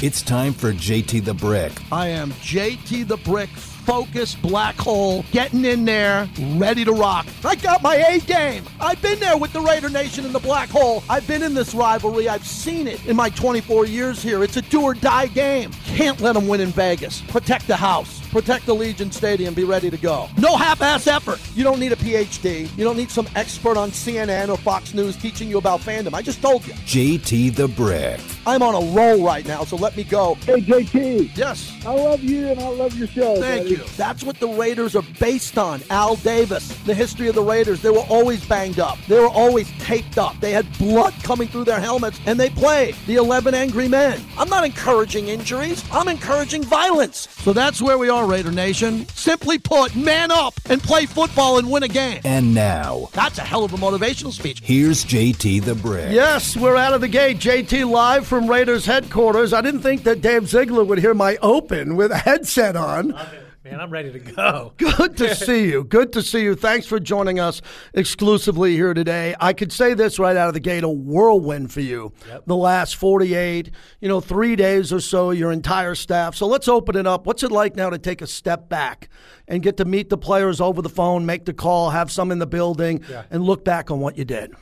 It's 0.00 0.22
time 0.22 0.52
for 0.52 0.72
JT 0.72 1.24
the 1.24 1.34
Brick. 1.34 1.72
I 1.90 2.06
am 2.06 2.30
JT 2.34 3.08
the 3.08 3.16
Brick, 3.16 3.48
focused 3.48 4.40
black 4.42 4.76
hole, 4.76 5.24
getting 5.32 5.64
in 5.64 5.84
there, 5.84 6.28
ready 6.52 6.84
to 6.84 6.92
rock. 6.92 7.26
I 7.44 7.56
got 7.56 7.82
my 7.82 7.96
A 7.96 8.20
game. 8.20 8.62
I've 8.80 9.02
been 9.02 9.18
there 9.18 9.36
with 9.36 9.52
the 9.52 9.60
Raider 9.60 9.88
Nation 9.88 10.24
in 10.24 10.32
the 10.32 10.38
black 10.38 10.68
hole. 10.68 11.02
I've 11.10 11.26
been 11.26 11.42
in 11.42 11.52
this 11.52 11.74
rivalry. 11.74 12.28
I've 12.28 12.46
seen 12.46 12.86
it 12.86 13.04
in 13.06 13.16
my 13.16 13.28
24 13.30 13.86
years 13.86 14.22
here. 14.22 14.44
It's 14.44 14.56
a 14.56 14.62
do 14.62 14.82
or 14.82 14.94
die 14.94 15.26
game. 15.26 15.72
Can't 15.84 16.20
let 16.20 16.34
them 16.34 16.46
win 16.46 16.60
in 16.60 16.68
Vegas. 16.68 17.20
Protect 17.22 17.66
the 17.66 17.76
house. 17.76 18.20
Protect 18.30 18.66
the 18.66 18.74
Legion 18.74 19.10
Stadium. 19.10 19.54
Be 19.54 19.64
ready 19.64 19.90
to 19.90 19.96
go. 19.96 20.28
No 20.38 20.56
half-ass 20.56 21.06
effort. 21.06 21.40
You 21.54 21.64
don't 21.64 21.80
need 21.80 21.92
a 21.92 21.96
PhD. 21.96 22.68
You 22.76 22.84
don't 22.84 22.96
need 22.96 23.10
some 23.10 23.28
expert 23.34 23.76
on 23.76 23.90
CNN 23.90 24.48
or 24.48 24.56
Fox 24.56 24.94
News 24.94 25.16
teaching 25.16 25.48
you 25.48 25.58
about 25.58 25.80
fandom. 25.80 26.14
I 26.14 26.22
just 26.22 26.42
told 26.42 26.66
you. 26.66 26.74
JT 26.74 27.54
the 27.54 27.68
Brick. 27.68 28.20
I'm 28.46 28.62
on 28.62 28.74
a 28.74 28.94
roll 28.94 29.24
right 29.24 29.46
now, 29.46 29.64
so 29.64 29.76
let 29.76 29.96
me 29.96 30.04
go. 30.04 30.34
Hey, 30.36 30.60
JT. 30.60 31.36
Yes. 31.36 31.72
I 31.86 31.94
love 31.94 32.22
you 32.22 32.48
and 32.48 32.60
I 32.60 32.68
love 32.68 32.94
your 32.98 33.08
show. 33.08 33.40
Thank 33.40 33.64
buddy. 33.64 33.76
you. 33.76 33.84
That's 33.96 34.22
what 34.22 34.38
the 34.40 34.48
Raiders 34.48 34.96
are 34.96 35.04
based 35.18 35.58
on. 35.58 35.82
Al 35.90 36.16
Davis, 36.16 36.68
the 36.84 36.94
history 36.94 37.28
of 37.28 37.34
the 37.34 37.42
Raiders. 37.42 37.82
They 37.82 37.90
were 37.90 38.06
always 38.08 38.44
banged 38.46 38.78
up. 38.78 38.98
They 39.06 39.18
were 39.18 39.28
always 39.28 39.70
taped 39.78 40.18
up. 40.18 40.38
They 40.40 40.52
had 40.52 40.66
blood 40.78 41.14
coming 41.22 41.48
through 41.48 41.64
their 41.64 41.80
helmets, 41.80 42.20
and 42.26 42.38
they 42.38 42.50
played 42.50 42.94
the 43.06 43.16
11 43.16 43.54
Angry 43.54 43.88
Men. 43.88 44.20
I'm 44.36 44.48
not 44.48 44.64
encouraging 44.64 45.28
injuries. 45.28 45.84
I'm 45.92 46.08
encouraging 46.08 46.64
violence. 46.64 47.28
So 47.30 47.52
that's 47.52 47.80
where 47.80 47.98
we 47.98 48.08
are, 48.08 48.17
Raider 48.26 48.50
Nation. 48.52 49.06
Simply 49.08 49.58
put, 49.58 49.94
man 49.96 50.30
up 50.30 50.54
and 50.66 50.82
play 50.82 51.06
football 51.06 51.58
and 51.58 51.70
win 51.70 51.82
a 51.82 51.88
game. 51.88 52.20
And 52.24 52.54
now, 52.54 53.08
That's 53.12 53.38
a 53.38 53.42
hell 53.42 53.64
of 53.64 53.72
a 53.72 53.76
motivational 53.76 54.32
speech. 54.32 54.60
here's 54.62 55.04
JT 55.04 55.64
the 55.64 55.74
Brick. 55.74 56.12
Yes, 56.12 56.56
we're 56.56 56.76
out 56.76 56.94
of 56.94 57.00
the 57.00 57.08
gate. 57.08 57.38
JT 57.38 57.88
live 57.90 58.26
from 58.26 58.48
Raiders 58.48 58.86
headquarters. 58.86 59.52
I 59.52 59.60
didn't 59.60 59.82
think 59.82 60.04
that 60.04 60.20
Dave 60.20 60.48
Ziegler 60.48 60.84
would 60.84 60.98
hear 60.98 61.14
my 61.14 61.36
open 61.42 61.96
with 61.96 62.10
a 62.12 62.18
headset 62.18 62.76
on. 62.76 63.14
Man, 63.64 63.80
I'm 63.80 63.90
ready 63.90 64.12
to 64.12 64.18
go. 64.20 64.72
Good 64.78 65.16
to 65.16 65.34
see 65.34 65.68
you. 65.68 65.82
Good 65.82 66.12
to 66.12 66.22
see 66.22 66.42
you. 66.42 66.54
Thanks 66.54 66.86
for 66.86 67.00
joining 67.00 67.40
us 67.40 67.60
exclusively 67.92 68.74
here 68.76 68.94
today. 68.94 69.34
I 69.40 69.52
could 69.52 69.72
say 69.72 69.94
this 69.94 70.18
right 70.20 70.36
out 70.36 70.46
of 70.48 70.54
the 70.54 70.60
gate 70.60 70.84
a 70.84 70.88
whirlwind 70.88 71.72
for 71.72 71.80
you. 71.80 72.12
The 72.46 72.56
last 72.56 72.94
48, 72.96 73.70
you 74.00 74.08
know, 74.08 74.20
three 74.20 74.54
days 74.54 74.92
or 74.92 75.00
so, 75.00 75.32
your 75.32 75.50
entire 75.50 75.96
staff. 75.96 76.36
So 76.36 76.46
let's 76.46 76.68
open 76.68 76.96
it 76.96 77.06
up. 77.06 77.26
What's 77.26 77.42
it 77.42 77.50
like 77.50 77.74
now 77.74 77.90
to 77.90 77.98
take 77.98 78.22
a 78.22 78.28
step 78.28 78.68
back 78.68 79.08
and 79.48 79.60
get 79.60 79.76
to 79.78 79.84
meet 79.84 80.08
the 80.08 80.18
players 80.18 80.60
over 80.60 80.80
the 80.80 80.88
phone, 80.88 81.26
make 81.26 81.44
the 81.44 81.52
call, 81.52 81.90
have 81.90 82.12
some 82.12 82.30
in 82.30 82.38
the 82.38 82.46
building, 82.46 83.02
Yeah. 83.10 83.24
and 83.30 83.42
look 83.42 83.64
back 83.64 83.90
on 83.90 83.98
what 83.98 84.16
you 84.16 84.24
did? 84.24 84.54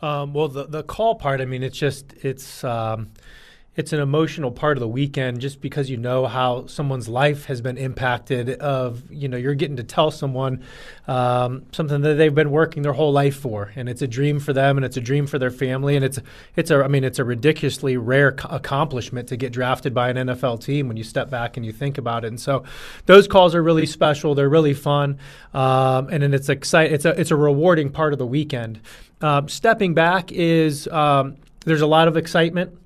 Um, 0.00 0.32
well, 0.32 0.48
the 0.48 0.66
the 0.66 0.82
call 0.82 1.14
part. 1.16 1.40
I 1.40 1.44
mean, 1.46 1.62
it's 1.62 1.78
just 1.78 2.12
it's 2.22 2.62
um, 2.62 3.10
it's 3.76 3.92
an 3.92 3.98
emotional 3.98 4.52
part 4.52 4.76
of 4.76 4.80
the 4.80 4.88
weekend, 4.88 5.40
just 5.40 5.60
because 5.60 5.90
you 5.90 5.96
know 5.96 6.26
how 6.26 6.66
someone's 6.66 7.08
life 7.08 7.46
has 7.46 7.60
been 7.60 7.76
impacted. 7.76 8.50
Of 8.60 9.02
you 9.10 9.28
know, 9.28 9.36
you're 9.36 9.54
getting 9.54 9.76
to 9.76 9.82
tell 9.82 10.12
someone 10.12 10.62
um, 11.08 11.66
something 11.72 12.00
that 12.02 12.14
they've 12.14 12.34
been 12.34 12.52
working 12.52 12.82
their 12.82 12.92
whole 12.92 13.12
life 13.12 13.36
for, 13.36 13.72
and 13.74 13.88
it's 13.88 14.00
a 14.00 14.06
dream 14.06 14.38
for 14.38 14.52
them, 14.52 14.78
and 14.78 14.84
it's 14.84 14.96
a 14.96 15.00
dream 15.00 15.26
for 15.26 15.38
their 15.38 15.50
family, 15.50 15.96
and 15.96 16.04
it's 16.04 16.20
it's 16.54 16.70
a 16.70 16.84
I 16.84 16.88
mean, 16.88 17.02
it's 17.02 17.18
a 17.18 17.24
ridiculously 17.24 17.96
rare 17.96 18.32
co- 18.32 18.48
accomplishment 18.48 19.28
to 19.28 19.36
get 19.36 19.52
drafted 19.52 19.92
by 19.92 20.08
an 20.08 20.16
NFL 20.16 20.62
team 20.64 20.86
when 20.86 20.96
you 20.96 21.04
step 21.04 21.28
back 21.28 21.56
and 21.56 21.66
you 21.66 21.72
think 21.72 21.98
about 21.98 22.24
it. 22.24 22.28
And 22.28 22.40
so, 22.40 22.62
those 23.06 23.26
calls 23.26 23.56
are 23.56 23.62
really 23.62 23.86
special. 23.86 24.36
They're 24.36 24.48
really 24.48 24.74
fun, 24.74 25.18
um, 25.52 26.08
and 26.10 26.22
then 26.22 26.32
it's 26.32 26.48
exciting 26.48 26.94
It's 26.94 27.04
a 27.04 27.20
it's 27.20 27.32
a 27.32 27.36
rewarding 27.36 27.90
part 27.90 28.12
of 28.12 28.20
the 28.20 28.26
weekend. 28.26 28.80
Um, 29.20 29.48
stepping 29.48 29.94
back 29.94 30.30
is 30.30 30.86
um, 30.88 31.38
there's 31.64 31.80
a 31.80 31.86
lot 31.86 32.08
of 32.08 32.16
excitement. 32.16 32.78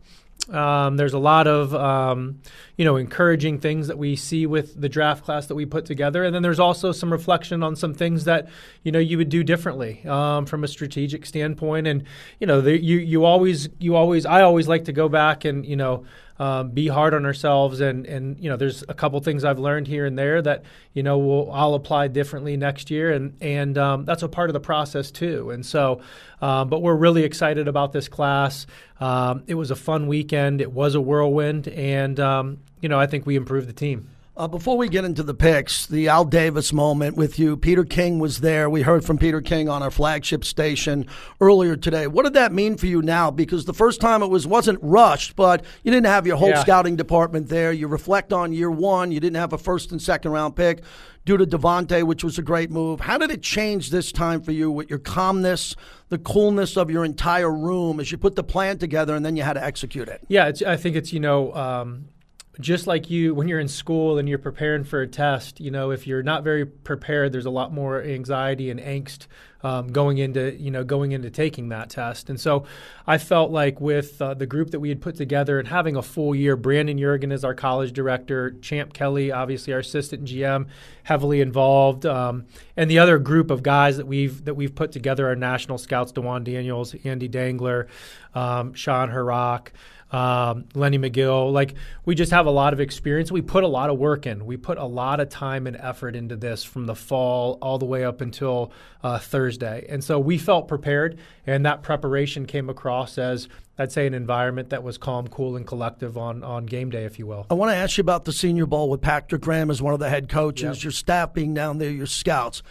Um, 0.50 0.96
there's 0.96 1.12
a 1.12 1.18
lot 1.18 1.46
of 1.46 1.74
um, 1.74 2.40
you 2.76 2.84
know 2.84 2.96
encouraging 2.96 3.58
things 3.58 3.88
that 3.88 3.98
we 3.98 4.16
see 4.16 4.46
with 4.46 4.80
the 4.80 4.88
draft 4.88 5.24
class 5.24 5.46
that 5.46 5.54
we 5.54 5.66
put 5.66 5.84
together, 5.84 6.24
and 6.24 6.34
then 6.34 6.42
there's 6.42 6.60
also 6.60 6.92
some 6.92 7.12
reflection 7.12 7.62
on 7.62 7.76
some 7.76 7.94
things 7.94 8.24
that 8.24 8.48
you 8.82 8.92
know 8.92 8.98
you 8.98 9.18
would 9.18 9.28
do 9.28 9.44
differently 9.44 10.02
um, 10.06 10.46
from 10.46 10.64
a 10.64 10.68
strategic 10.68 11.26
standpoint. 11.26 11.86
And 11.86 12.04
you 12.40 12.46
know 12.46 12.60
the, 12.60 12.82
you 12.82 12.98
you 12.98 13.24
always 13.24 13.68
you 13.78 13.94
always 13.94 14.24
I 14.24 14.42
always 14.42 14.68
like 14.68 14.84
to 14.86 14.92
go 14.92 15.08
back 15.08 15.44
and 15.44 15.66
you 15.66 15.76
know 15.76 16.04
um, 16.38 16.70
be 16.70 16.88
hard 16.88 17.14
on 17.14 17.24
ourselves. 17.24 17.80
And 17.80 18.06
and 18.06 18.38
you 18.42 18.48
know 18.50 18.56
there's 18.56 18.84
a 18.88 18.94
couple 18.94 19.20
things 19.20 19.44
I've 19.44 19.58
learned 19.58 19.86
here 19.86 20.06
and 20.06 20.18
there 20.18 20.40
that 20.42 20.64
you 20.92 21.02
know 21.02 21.18
we'll, 21.18 21.50
I'll 21.52 21.74
apply 21.74 22.08
differently 22.08 22.56
next 22.56 22.90
year. 22.90 23.12
And 23.12 23.36
and 23.40 23.76
um, 23.78 24.04
that's 24.04 24.22
a 24.22 24.28
part 24.28 24.50
of 24.50 24.54
the 24.54 24.60
process 24.60 25.10
too. 25.10 25.50
And 25.50 25.64
so 25.64 26.00
um, 26.40 26.68
but 26.68 26.82
we're 26.82 26.96
really 26.96 27.24
excited 27.24 27.68
about 27.68 27.92
this 27.92 28.08
class. 28.08 28.66
Um, 29.00 29.42
it 29.46 29.54
was 29.54 29.70
a 29.70 29.76
fun 29.76 30.06
weekend. 30.06 30.60
It 30.60 30.72
was 30.72 30.94
a 30.94 31.00
whirlwind. 31.00 31.68
And 31.68 32.18
um, 32.20 32.58
you 32.80 32.88
know 32.88 32.98
I 32.98 33.06
think 33.06 33.26
we 33.26 33.36
improved 33.36 33.68
the 33.68 33.72
team. 33.72 34.08
Uh, 34.38 34.46
before 34.46 34.76
we 34.76 34.88
get 34.88 35.04
into 35.04 35.24
the 35.24 35.34
picks, 35.34 35.84
the 35.86 36.06
Al 36.06 36.24
Davis 36.24 36.72
moment 36.72 37.16
with 37.16 37.40
you, 37.40 37.56
Peter 37.56 37.82
King 37.82 38.20
was 38.20 38.38
there. 38.38 38.70
We 38.70 38.82
heard 38.82 39.04
from 39.04 39.18
Peter 39.18 39.40
King 39.40 39.68
on 39.68 39.82
our 39.82 39.90
flagship 39.90 40.44
station 40.44 41.06
earlier 41.40 41.74
today. 41.74 42.06
What 42.06 42.22
did 42.22 42.34
that 42.34 42.52
mean 42.52 42.76
for 42.76 42.86
you 42.86 43.02
now? 43.02 43.32
Because 43.32 43.64
the 43.64 43.74
first 43.74 44.00
time 44.00 44.22
it 44.22 44.28
was 44.30 44.46
wasn't 44.46 44.78
rushed, 44.80 45.34
but 45.34 45.64
you 45.82 45.90
didn't 45.90 46.06
have 46.06 46.24
your 46.24 46.36
whole 46.36 46.50
Yeah. 46.50 46.60
scouting 46.60 46.94
department 46.94 47.48
there. 47.48 47.72
You 47.72 47.88
reflect 47.88 48.32
on 48.32 48.52
year 48.52 48.70
one. 48.70 49.10
You 49.10 49.18
didn't 49.18 49.38
have 49.38 49.52
a 49.52 49.58
first 49.58 49.90
and 49.90 50.00
second 50.00 50.30
round 50.30 50.54
pick 50.54 50.84
due 51.26 51.36
to 51.36 51.44
Davante, 51.44 52.04
which 52.04 52.22
was 52.22 52.38
a 52.38 52.42
great 52.42 52.70
move. 52.70 53.00
How 53.00 53.18
did 53.18 53.32
it 53.32 53.42
change 53.42 53.90
this 53.90 54.12
time 54.12 54.40
for 54.40 54.52
you 54.52 54.70
with 54.70 54.88
your 54.88 55.00
calmness, 55.00 55.74
the 56.10 56.18
coolness 56.18 56.76
of 56.76 56.92
your 56.92 57.04
entire 57.04 57.50
room 57.52 57.98
as 57.98 58.12
you 58.12 58.18
put 58.18 58.36
the 58.36 58.44
plan 58.44 58.78
together 58.78 59.16
and 59.16 59.26
then 59.26 59.34
you 59.34 59.42
had 59.42 59.54
to 59.54 59.64
execute 59.64 60.06
it? 60.06 60.20
Yeah, 60.28 60.46
it's, 60.46 60.62
I 60.62 60.76
think 60.76 60.94
it's 60.94 61.12
you 61.12 61.18
know 61.18 61.52
um, 61.54 62.04
just 62.60 62.86
like 62.86 63.08
you 63.08 63.34
when 63.34 63.46
you're 63.46 63.60
in 63.60 63.68
school 63.68 64.18
and 64.18 64.28
you're 64.28 64.38
preparing 64.38 64.84
for 64.84 65.00
a 65.00 65.06
test. 65.06 65.60
You 65.60 65.70
know, 65.70 65.90
if 65.90 66.06
you're 66.06 66.22
not 66.22 66.42
very 66.42 66.66
prepared, 66.66 67.32
there's 67.32 67.46
a 67.46 67.50
lot 67.50 67.72
more 67.72 68.02
anxiety 68.02 68.70
and 68.70 68.80
angst 68.80 69.26
um, 69.62 69.88
going 69.88 70.18
into 70.18 70.54
you 70.60 70.70
know 70.70 70.84
going 70.84 71.12
into 71.12 71.30
taking 71.30 71.68
that 71.68 71.90
test. 71.90 72.28
And 72.30 72.40
so 72.40 72.64
I 73.06 73.18
felt 73.18 73.50
like 73.50 73.80
with 73.80 74.20
uh, 74.20 74.34
the 74.34 74.46
group 74.46 74.70
that 74.70 74.80
we 74.80 74.88
had 74.88 75.00
put 75.00 75.16
together 75.16 75.58
and 75.58 75.68
having 75.68 75.96
a 75.96 76.02
full 76.02 76.34
year, 76.34 76.56
Brandon 76.56 76.98
Yeargan 76.98 77.32
is 77.32 77.44
our 77.44 77.54
college 77.54 77.92
director, 77.92 78.52
Champ 78.60 78.92
Kelly, 78.92 79.30
obviously 79.30 79.72
our 79.72 79.80
assistant 79.80 80.24
GM, 80.24 80.66
heavily 81.04 81.40
involved, 81.40 82.06
um, 82.06 82.46
and 82.76 82.90
the 82.90 82.98
other 82.98 83.18
group 83.18 83.50
of 83.50 83.62
guys 83.62 83.96
that 83.98 84.06
we've 84.06 84.44
that 84.44 84.54
we've 84.54 84.74
put 84.74 84.90
together, 84.90 85.28
our 85.28 85.36
national 85.36 85.78
scouts, 85.78 86.10
Dewan 86.10 86.42
Daniels, 86.42 86.94
Andy 87.04 87.28
Dangler, 87.28 87.86
um, 88.34 88.74
Sean 88.74 89.10
Harak 89.10 89.68
um, 90.10 90.66
Lenny 90.74 90.98
McGill. 90.98 91.52
Like 91.52 91.74
we 92.04 92.14
just 92.14 92.32
have 92.32 92.46
a 92.46 92.50
lot 92.50 92.72
of 92.72 92.80
experience. 92.80 93.30
We 93.30 93.42
put 93.42 93.64
a 93.64 93.68
lot 93.68 93.90
of 93.90 93.98
work 93.98 94.26
in. 94.26 94.46
We 94.46 94.56
put 94.56 94.78
a 94.78 94.84
lot 94.84 95.20
of 95.20 95.28
time 95.28 95.66
and 95.66 95.76
effort 95.76 96.16
into 96.16 96.36
this 96.36 96.64
from 96.64 96.86
the 96.86 96.94
fall 96.94 97.58
all 97.60 97.78
the 97.78 97.86
way 97.86 98.04
up 98.04 98.20
until 98.20 98.72
uh, 99.02 99.18
Thursday, 99.18 99.86
and 99.88 100.02
so 100.02 100.18
we 100.18 100.38
felt 100.38 100.68
prepared. 100.68 101.18
And 101.46 101.64
that 101.64 101.82
preparation 101.82 102.46
came 102.46 102.68
across 102.68 103.16
as 103.16 103.48
I'd 103.78 103.92
say 103.92 104.06
an 104.06 104.14
environment 104.14 104.70
that 104.70 104.82
was 104.82 104.98
calm, 104.98 105.28
cool, 105.28 105.56
and 105.56 105.66
collective 105.66 106.18
on 106.18 106.42
on 106.42 106.66
game 106.66 106.90
day, 106.90 107.04
if 107.04 107.18
you 107.18 107.26
will. 107.26 107.46
I 107.50 107.54
want 107.54 107.70
to 107.70 107.76
ask 107.76 107.96
you 107.96 108.02
about 108.02 108.24
the 108.24 108.32
Senior 108.32 108.66
Bowl 108.66 108.90
with 108.90 109.00
Patrick 109.00 109.42
Graham 109.42 109.70
as 109.70 109.80
one 109.80 109.94
of 109.94 110.00
the 110.00 110.08
head 110.08 110.28
coaches, 110.28 110.82
your 110.82 110.90
staff 110.90 111.32
being 111.32 111.54
down 111.54 111.78
there, 111.78 111.90
your 111.90 112.06
scouts. 112.06 112.62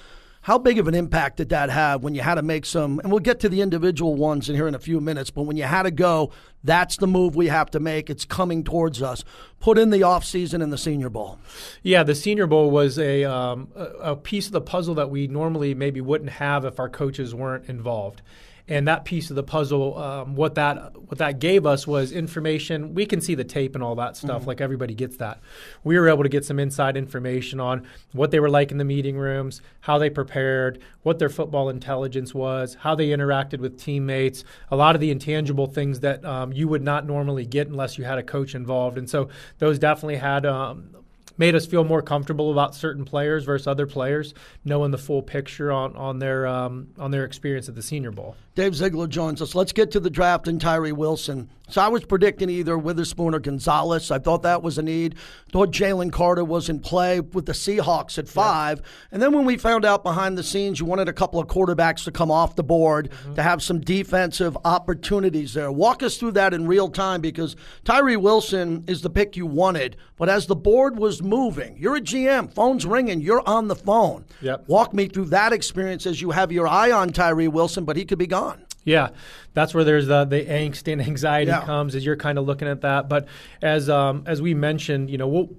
How 0.48 0.58
big 0.58 0.80
of 0.80 0.88
an 0.88 0.96
impact 0.96 1.36
did 1.36 1.50
that 1.50 1.70
have 1.70 2.06
when 2.06 2.16
you 2.16 2.22
had 2.22 2.36
to 2.36 2.42
make 2.42 2.66
some? 2.66 3.00
And 3.00 3.12
we'll 3.12 3.20
get 3.20 3.42
to 3.42 3.50
the 3.50 3.60
individual 3.60 4.16
ones 4.16 4.48
in 4.48 4.56
here 4.56 4.66
in 4.66 4.76
a 4.76 4.80
few 4.80 5.02
minutes. 5.02 5.30
But 5.30 5.42
when 5.42 5.58
you 5.58 5.66
had 5.66 5.84
to 5.84 5.92
go, 5.92 6.32
that's 6.64 6.96
the 6.96 7.06
move 7.06 7.36
we 7.36 7.48
have 7.48 7.70
to 7.72 7.82
make. 7.82 8.10
It's 8.10 8.24
coming 8.24 8.64
towards 8.64 9.02
us. 9.02 9.26
Put 9.60 9.78
in 9.78 9.90
the 9.90 10.00
offseason 10.00 10.64
and 10.64 10.72
the 10.72 10.78
Senior 10.78 11.10
Bowl. 11.10 11.38
Yeah, 11.84 12.04
the 12.04 12.16
Senior 12.16 12.48
Bowl 12.48 12.72
was 12.72 12.98
a, 12.98 13.26
um, 13.26 13.74
a 13.76 13.84
a 14.12 14.16
piece 14.16 14.46
of 14.46 14.54
the 14.54 14.62
puzzle 14.62 14.96
that 14.96 15.10
we 15.10 15.28
normally 15.28 15.76
maybe 15.76 16.00
wouldn't 16.00 16.30
have 16.30 16.64
if 16.64 16.80
our 16.80 16.88
coaches 16.88 17.36
weren't 17.36 17.68
involved. 17.68 18.22
And 18.70 18.88
that 18.88 19.06
piece 19.06 19.30
of 19.30 19.38
the 19.38 19.44
puzzle, 19.44 19.98
um, 19.98 20.36
what 20.36 20.56
that 20.56 20.94
what 21.02 21.20
that 21.20 21.40
gave 21.40 21.66
us 21.66 21.88
was 21.88 22.12
information. 22.12 22.94
We 22.94 23.06
can 23.06 23.22
see 23.22 23.34
the 23.34 23.46
tape 23.46 23.76
and 23.76 23.84
all 23.84 23.96
that 23.96 24.18
stuff, 24.18 24.46
like 24.46 24.60
everybody 24.60 24.94
gets 24.94 25.18
that. 25.18 25.40
We 25.86 25.98
were 25.98 26.10
able 26.10 26.24
to 26.24 26.30
get 26.30 26.44
some 26.44 26.60
inside 26.60 26.98
information 26.98 27.62
on 27.62 27.88
what 28.12 28.32
they 28.32 28.42
were 28.42 28.50
like 28.50 28.72
in 28.72 28.78
the 28.78 28.84
meeting 28.84 29.18
rooms, 29.18 29.62
how 29.80 29.98
they 29.98 30.10
prepared, 30.10 30.82
what 31.04 31.18
their 31.18 31.30
football 31.30 31.70
intelligence 31.70 32.36
was, 32.36 32.76
how 32.76 32.94
they 32.94 33.08
interacted 33.08 33.60
with 33.60 33.80
teammates, 33.80 34.44
a 34.70 34.76
lot 34.76 34.96
of 34.96 35.02
the 35.02 35.12
intangible 35.12 35.68
things 35.68 36.02
that 36.02 36.26
um, 36.26 36.52
you 36.52 36.68
would 36.68 36.84
not 36.84 37.06
normally 37.06 37.46
get 37.46 37.68
unless 37.68 37.98
you 37.98 38.04
had 38.04 38.18
a 38.18 38.24
coach 38.24 38.54
involved. 38.54 38.98
And 38.98 39.10
so 39.10 39.30
those 39.60 39.80
definitely 39.80 40.18
had 40.18 40.46
um, 40.46 40.90
made 41.38 41.56
us 41.56 41.66
feel 41.66 41.84
more 41.84 42.02
comfortable 42.02 42.52
about 42.52 42.76
certain 42.76 43.06
players 43.06 43.44
versus 43.44 43.68
other 43.68 43.88
players, 43.88 44.34
knowing 44.66 44.92
the 44.92 44.98
full 44.98 45.22
picture 45.22 45.72
on 45.72 45.96
on 45.96 46.20
their 46.20 46.48
um, 46.48 46.90
on 46.98 47.12
their 47.12 47.26
experience 47.26 47.70
at 47.70 47.76
the 47.76 47.82
Senior 47.82 48.12
Bowl. 48.12 48.36
Dave 48.56 48.76
Ziegler 48.76 49.08
joins 49.08 49.42
us. 49.42 49.54
Let's 49.54 49.72
get 49.72 49.92
to 49.92 50.00
the 50.00 50.10
draft 50.10 50.48
and 50.48 50.60
Tyree 50.60 50.92
Wilson. 50.92 51.50
So 51.70 51.82
I 51.82 51.90
was 51.90 52.06
predicting 52.06 52.50
either 52.50 52.78
Witherspoon 52.78 53.36
or 53.36 53.40
Gonzalez. 53.40 54.10
I 54.10 54.20
thought 54.20 54.44
that 54.44 54.64
was 54.64 54.78
a 54.78 54.82
need. 54.82 55.16
Thought 55.52 55.72
Jalen 55.72 56.14
Carter 56.14 56.46
was 56.46 56.70
in 56.70 56.80
play 56.80 57.20
with 57.20 57.46
the 57.46 57.52
Seahawks 57.52 58.18
at 58.18 58.30
five. 58.30 58.80
Yeah. 58.80 58.86
And 59.12 59.22
then 59.22 59.34
when 59.34 59.44
we 59.44 59.58
found 59.58 59.84
out 59.84 60.02
behind 60.02 60.38
the 60.38 60.44
scenes 60.44 60.80
you 60.80 60.86
wanted 60.86 61.10
a 61.10 61.14
couple 61.14 61.42
of 61.42 61.48
quarterbacks 61.48 62.06
to 62.06 62.12
come 62.12 62.32
off 62.32 62.56
the 62.56 62.64
board 62.64 63.12
mm-hmm. 63.12 63.36
to 63.36 63.44
have 63.44 63.62
some 63.62 63.82
defensive 63.82 64.58
opportunities 64.64 65.54
there. 65.54 65.72
Walk 65.72 66.04
us 66.04 66.18
through 66.18 66.32
that 66.32 66.54
in 66.54 66.68
real 66.68 66.90
time 66.90 67.20
because 67.20 67.58
Tyree 67.84 68.16
Wilson 68.16 68.86
is 68.88 69.02
the 69.02 69.10
pick 69.10 69.36
you 69.36 69.46
wanted. 69.46 69.98
But 70.16 70.30
as 70.30 70.48
the 70.48 70.56
board 70.56 70.98
was 70.98 71.22
moving, 71.28 71.76
you're 71.78 71.98
a 71.98 72.02
GM, 72.02 72.52
phone's 72.52 72.86
ringing, 72.86 73.22
you're 73.22 73.48
on 73.48 73.68
the 73.68 73.76
phone. 73.76 74.26
Yep. 74.42 74.68
Walk 74.68 74.94
me 74.94 75.08
through 75.08 75.26
that 75.26 75.54
experience 75.54 76.06
as 76.06 76.22
you 76.22 76.32
have 76.32 76.52
your 76.52 76.68
eye 76.68 76.92
on 76.92 77.10
Tyree 77.10 77.48
Wilson, 77.48 77.86
but 77.86 77.96
he 77.96 78.06
could 78.06 78.18
be 78.18 78.28
gone. 78.28 78.64
Yeah, 78.84 79.10
that's 79.54 79.74
where 79.74 79.84
there's 79.84 80.08
the, 80.08 80.24
the 80.24 80.46
angst 80.46 80.92
and 80.92 81.02
anxiety 81.02 81.52
yeah. 81.52 81.66
comes 81.66 81.94
as 81.94 82.06
you're 82.06 82.16
kind 82.16 82.38
of 82.38 82.46
looking 82.46 82.70
at 82.70 82.82
that. 82.82 83.10
But 83.10 83.28
as 83.62 83.90
um, 83.90 84.24
as 84.26 84.42
we 84.42 84.54
mentioned, 84.54 85.10
you 85.10 85.18
know, 85.18 85.28
we'll, 85.28 85.50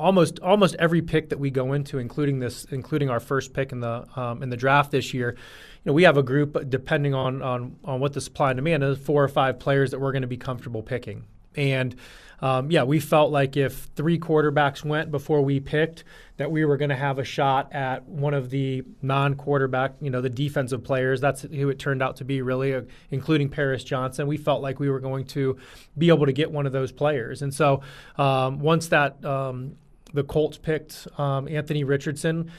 almost 0.00 0.40
almost 0.40 0.74
every 0.78 1.02
pick 1.02 1.28
that 1.28 1.38
we 1.38 1.50
go 1.50 1.74
into, 1.74 1.98
including 1.98 2.38
this, 2.38 2.64
including 2.70 3.10
our 3.10 3.20
first 3.20 3.52
pick 3.52 3.70
in 3.70 3.80
the 3.80 4.06
um, 4.16 4.42
in 4.42 4.48
the 4.48 4.56
draft 4.56 4.90
this 4.90 5.12
year, 5.12 5.32
you 5.32 5.82
know, 5.84 5.92
we 5.92 6.04
have 6.04 6.16
a 6.16 6.22
group 6.22 6.70
depending 6.70 7.14
on 7.14 7.42
on 7.42 7.76
on 7.84 8.00
what 8.00 8.14
the 8.14 8.20
supply 8.20 8.50
and 8.50 8.56
demand 8.56 8.82
is, 8.82 8.98
four 8.98 9.22
or 9.22 9.28
five 9.28 9.60
players 9.60 9.90
that 9.90 10.00
we're 10.00 10.12
going 10.12 10.22
to 10.22 10.28
be 10.28 10.38
comfortable 10.38 10.82
picking, 10.82 11.24
and 11.56 11.94
um, 12.40 12.70
yeah, 12.70 12.82
we 12.84 13.00
felt 13.00 13.30
like 13.30 13.56
if 13.56 13.88
three 13.96 14.18
quarterbacks 14.18 14.84
went 14.84 15.10
before 15.10 15.42
we 15.42 15.60
picked, 15.60 16.04
that 16.38 16.50
we 16.50 16.64
were 16.64 16.78
going 16.78 16.88
to 16.88 16.96
have 16.96 17.18
a 17.18 17.24
shot 17.24 17.72
at 17.72 18.06
one 18.08 18.32
of 18.32 18.48
the 18.48 18.82
non-quarterback, 19.02 19.92
you 20.00 20.08
know, 20.08 20.22
the 20.22 20.30
defensive 20.30 20.82
players. 20.82 21.20
That's 21.20 21.42
who 21.42 21.68
it 21.68 21.78
turned 21.78 22.02
out 22.02 22.16
to 22.16 22.24
be, 22.24 22.40
really, 22.40 22.74
uh, 22.74 22.82
including 23.10 23.50
Paris 23.50 23.84
Johnson. 23.84 24.26
We 24.26 24.38
felt 24.38 24.62
like 24.62 24.80
we 24.80 24.88
were 24.88 25.00
going 25.00 25.26
to 25.26 25.58
be 25.98 26.08
able 26.08 26.26
to 26.26 26.32
get 26.32 26.50
one 26.50 26.66
of 26.66 26.72
those 26.72 26.92
players, 26.92 27.42
and 27.42 27.52
so 27.52 27.82
um, 28.16 28.58
once 28.58 28.88
that 28.88 29.22
um, 29.24 29.76
the 30.14 30.24
Colts 30.24 30.58
picked 30.58 31.06
um, 31.18 31.46
Anthony 31.48 31.84
Richardson 31.84 32.50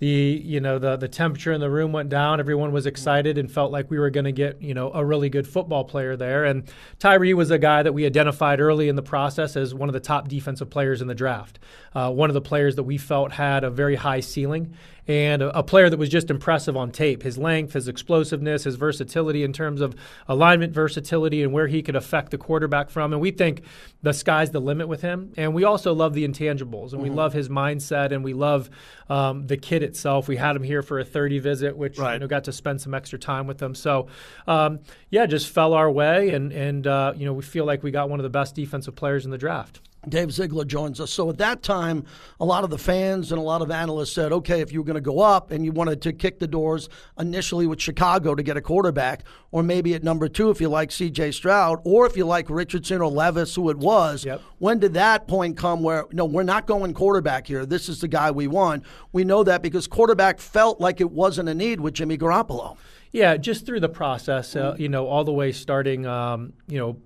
the 0.00 0.42
you 0.44 0.60
know 0.60 0.78
the 0.78 0.96
the 0.96 1.08
temperature 1.08 1.52
in 1.52 1.60
the 1.60 1.70
room 1.70 1.92
went 1.92 2.08
down. 2.08 2.40
Everyone 2.40 2.72
was 2.72 2.86
excited 2.86 3.38
and 3.38 3.52
felt 3.52 3.70
like 3.70 3.90
we 3.90 3.98
were 3.98 4.10
going 4.10 4.24
to 4.24 4.32
get 4.32 4.60
you 4.60 4.74
know 4.74 4.90
a 4.92 5.04
really 5.04 5.28
good 5.28 5.46
football 5.46 5.84
player 5.84 6.16
there. 6.16 6.44
And 6.44 6.64
Tyree 6.98 7.34
was 7.34 7.50
a 7.50 7.58
guy 7.58 7.82
that 7.82 7.92
we 7.92 8.06
identified 8.06 8.60
early 8.60 8.88
in 8.88 8.96
the 8.96 9.02
process 9.02 9.56
as 9.56 9.74
one 9.74 9.88
of 9.88 9.92
the 9.92 10.00
top 10.00 10.26
defensive 10.26 10.70
players 10.70 11.02
in 11.02 11.06
the 11.06 11.14
draft. 11.14 11.58
Uh, 11.94 12.10
one 12.10 12.30
of 12.30 12.34
the 12.34 12.40
players 12.40 12.76
that 12.76 12.84
we 12.84 12.96
felt 12.96 13.32
had 13.32 13.62
a 13.62 13.70
very 13.70 13.96
high 13.96 14.20
ceiling 14.20 14.74
and 15.10 15.42
a, 15.42 15.58
a, 15.58 15.62
player 15.64 15.90
that 15.90 15.98
was 15.98 16.08
just 16.08 16.30
impressive 16.30 16.76
on 16.76 16.92
tape. 16.92 17.24
His 17.24 17.36
length, 17.36 17.72
his 17.72 17.88
explosiveness, 17.88 18.62
his 18.62 18.76
versatility 18.76 19.42
in 19.42 19.52
terms 19.52 19.80
of 19.80 19.96
alignment 20.28 20.72
versatility 20.72 21.42
and 21.42 21.52
where 21.52 21.66
he 21.66 21.82
could 21.82 21.96
affect 21.96 22.30
the 22.30 22.38
quarterback 22.38 22.90
from. 22.90 23.12
And 23.12 23.20
we 23.20 23.32
think 23.32 23.62
the 24.02 24.12
sky's 24.12 24.52
the 24.52 24.60
limit 24.60 24.86
with 24.86 25.02
him. 25.02 25.32
And 25.36 25.52
we 25.52 25.64
also 25.64 25.94
love 25.94 26.14
the 26.14 26.26
intangibles, 26.26 26.92
and 26.92 27.02
mm-hmm. 27.02 27.02
we 27.02 27.10
love 27.10 27.32
his 27.32 27.48
mindset, 27.48 28.12
and 28.12 28.22
we 28.22 28.34
love 28.34 28.70
um, 29.08 29.48
the 29.48 29.56
kid 29.56 29.82
itself. 29.82 30.28
We 30.28 30.36
had 30.36 30.54
him 30.54 30.62
here 30.62 30.80
for 30.80 31.00
a 31.00 31.04
30 31.04 31.40
visit, 31.40 31.76
which 31.76 31.98
right. 31.98 32.12
you 32.12 32.20
know 32.20 32.28
got 32.28 32.44
to 32.44 32.52
spend 32.52 32.80
some 32.80 32.94
extra 32.94 33.18
time 33.18 33.48
with 33.48 33.60
him. 33.60 33.74
So 33.74 34.06
um, 34.46 34.78
yeah, 35.10 35.26
just 35.26 35.48
fell 35.48 35.74
our 35.74 35.90
way, 35.90 36.30
and 36.30 36.52
and 36.52 36.86
uh, 36.86 37.14
you 37.16 37.24
know 37.24 37.32
we 37.32 37.42
feel 37.42 37.64
like 37.64 37.82
we 37.82 37.90
got 37.90 38.08
one 38.08 38.20
of 38.20 38.24
the 38.24 38.30
best 38.30 38.54
defensive 38.54 38.94
players 38.94 39.24
in 39.24 39.32
the 39.32 39.38
draft. 39.38 39.80
Dave 40.08 40.32
Ziegler 40.32 40.64
joins 40.64 40.98
us. 41.00 41.10
So 41.10 41.28
at 41.28 41.38
that 41.38 41.62
time, 41.62 42.04
a 42.38 42.44
lot 42.44 42.64
of 42.64 42.70
the 42.70 42.78
fans 42.78 43.32
and 43.32 43.38
a 43.38 43.44
lot 43.44 43.60
of 43.60 43.70
analysts 43.70 44.12
said, 44.12 44.32
okay, 44.32 44.60
if 44.60 44.72
you 44.72 44.80
were 44.80 44.86
going 44.86 44.94
to 44.94 45.00
go 45.00 45.20
up 45.20 45.50
and 45.50 45.64
you 45.64 45.72
wanted 45.72 46.00
to 46.02 46.12
kick 46.12 46.38
the 46.38 46.46
doors 46.46 46.88
initially 47.18 47.66
with 47.66 47.80
Chicago 47.80 48.34
to 48.34 48.42
get 48.42 48.56
a 48.56 48.62
quarterback, 48.62 49.24
or 49.50 49.62
maybe 49.62 49.94
at 49.94 50.02
number 50.02 50.28
two 50.28 50.50
if 50.50 50.60
you 50.60 50.68
like 50.68 50.90
C.J. 50.90 51.32
Stroud, 51.32 51.80
or 51.84 52.06
if 52.06 52.16
you 52.16 52.24
like 52.24 52.48
Richardson 52.48 53.02
or 53.02 53.08
Levis, 53.08 53.54
who 53.54 53.68
it 53.68 53.76
was, 53.76 54.24
yep. 54.24 54.40
when 54.58 54.78
did 54.78 54.94
that 54.94 55.28
point 55.28 55.56
come 55.56 55.82
where, 55.82 56.06
no, 56.12 56.24
we're 56.24 56.42
not 56.44 56.66
going 56.66 56.94
quarterback 56.94 57.46
here. 57.46 57.66
This 57.66 57.88
is 57.88 58.00
the 58.00 58.08
guy 58.08 58.30
we 58.30 58.46
want. 58.46 58.84
We 59.12 59.24
know 59.24 59.44
that 59.44 59.60
because 59.60 59.86
quarterback 59.86 60.40
felt 60.40 60.80
like 60.80 61.00
it 61.00 61.10
wasn't 61.10 61.50
a 61.50 61.54
need 61.54 61.80
with 61.80 61.94
Jimmy 61.94 62.16
Garoppolo. 62.16 62.78
Yeah, 63.12 63.36
just 63.36 63.66
through 63.66 63.80
the 63.80 63.88
process, 63.88 64.54
uh, 64.54 64.76
you 64.78 64.88
know, 64.88 65.08
all 65.08 65.24
the 65.24 65.32
way 65.32 65.50
starting, 65.50 66.06
um, 66.06 66.52
you 66.68 66.78
know, 66.78 66.96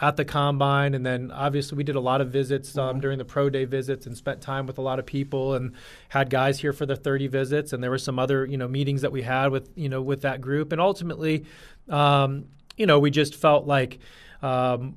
at 0.00 0.16
the 0.16 0.24
combine, 0.24 0.94
and 0.94 1.04
then 1.04 1.32
obviously 1.32 1.76
we 1.76 1.82
did 1.82 1.96
a 1.96 2.00
lot 2.00 2.20
of 2.20 2.30
visits 2.30 2.78
um, 2.78 2.90
mm-hmm. 2.90 3.00
during 3.00 3.18
the 3.18 3.24
pro 3.24 3.50
day 3.50 3.64
visits 3.64 4.06
and 4.06 4.16
spent 4.16 4.40
time 4.40 4.68
with 4.68 4.78
a 4.78 4.82
lot 4.82 5.00
of 5.00 5.06
people 5.06 5.54
and 5.54 5.72
had 6.10 6.30
guys 6.30 6.60
here 6.60 6.72
for 6.72 6.86
the 6.86 6.94
30 6.94 7.26
visits, 7.26 7.72
and 7.72 7.82
there 7.82 7.90
were 7.90 7.98
some 7.98 8.20
other, 8.20 8.46
you 8.46 8.56
know, 8.56 8.68
meetings 8.68 9.02
that 9.02 9.10
we 9.10 9.22
had 9.22 9.48
with, 9.48 9.68
you 9.74 9.88
know, 9.88 10.00
with 10.00 10.22
that 10.22 10.40
group, 10.40 10.70
and 10.70 10.80
ultimately, 10.80 11.44
um, 11.88 12.44
you 12.76 12.86
know, 12.86 13.00
we 13.00 13.10
just 13.10 13.34
felt 13.34 13.66
like. 13.66 13.98
Um, 14.42 14.94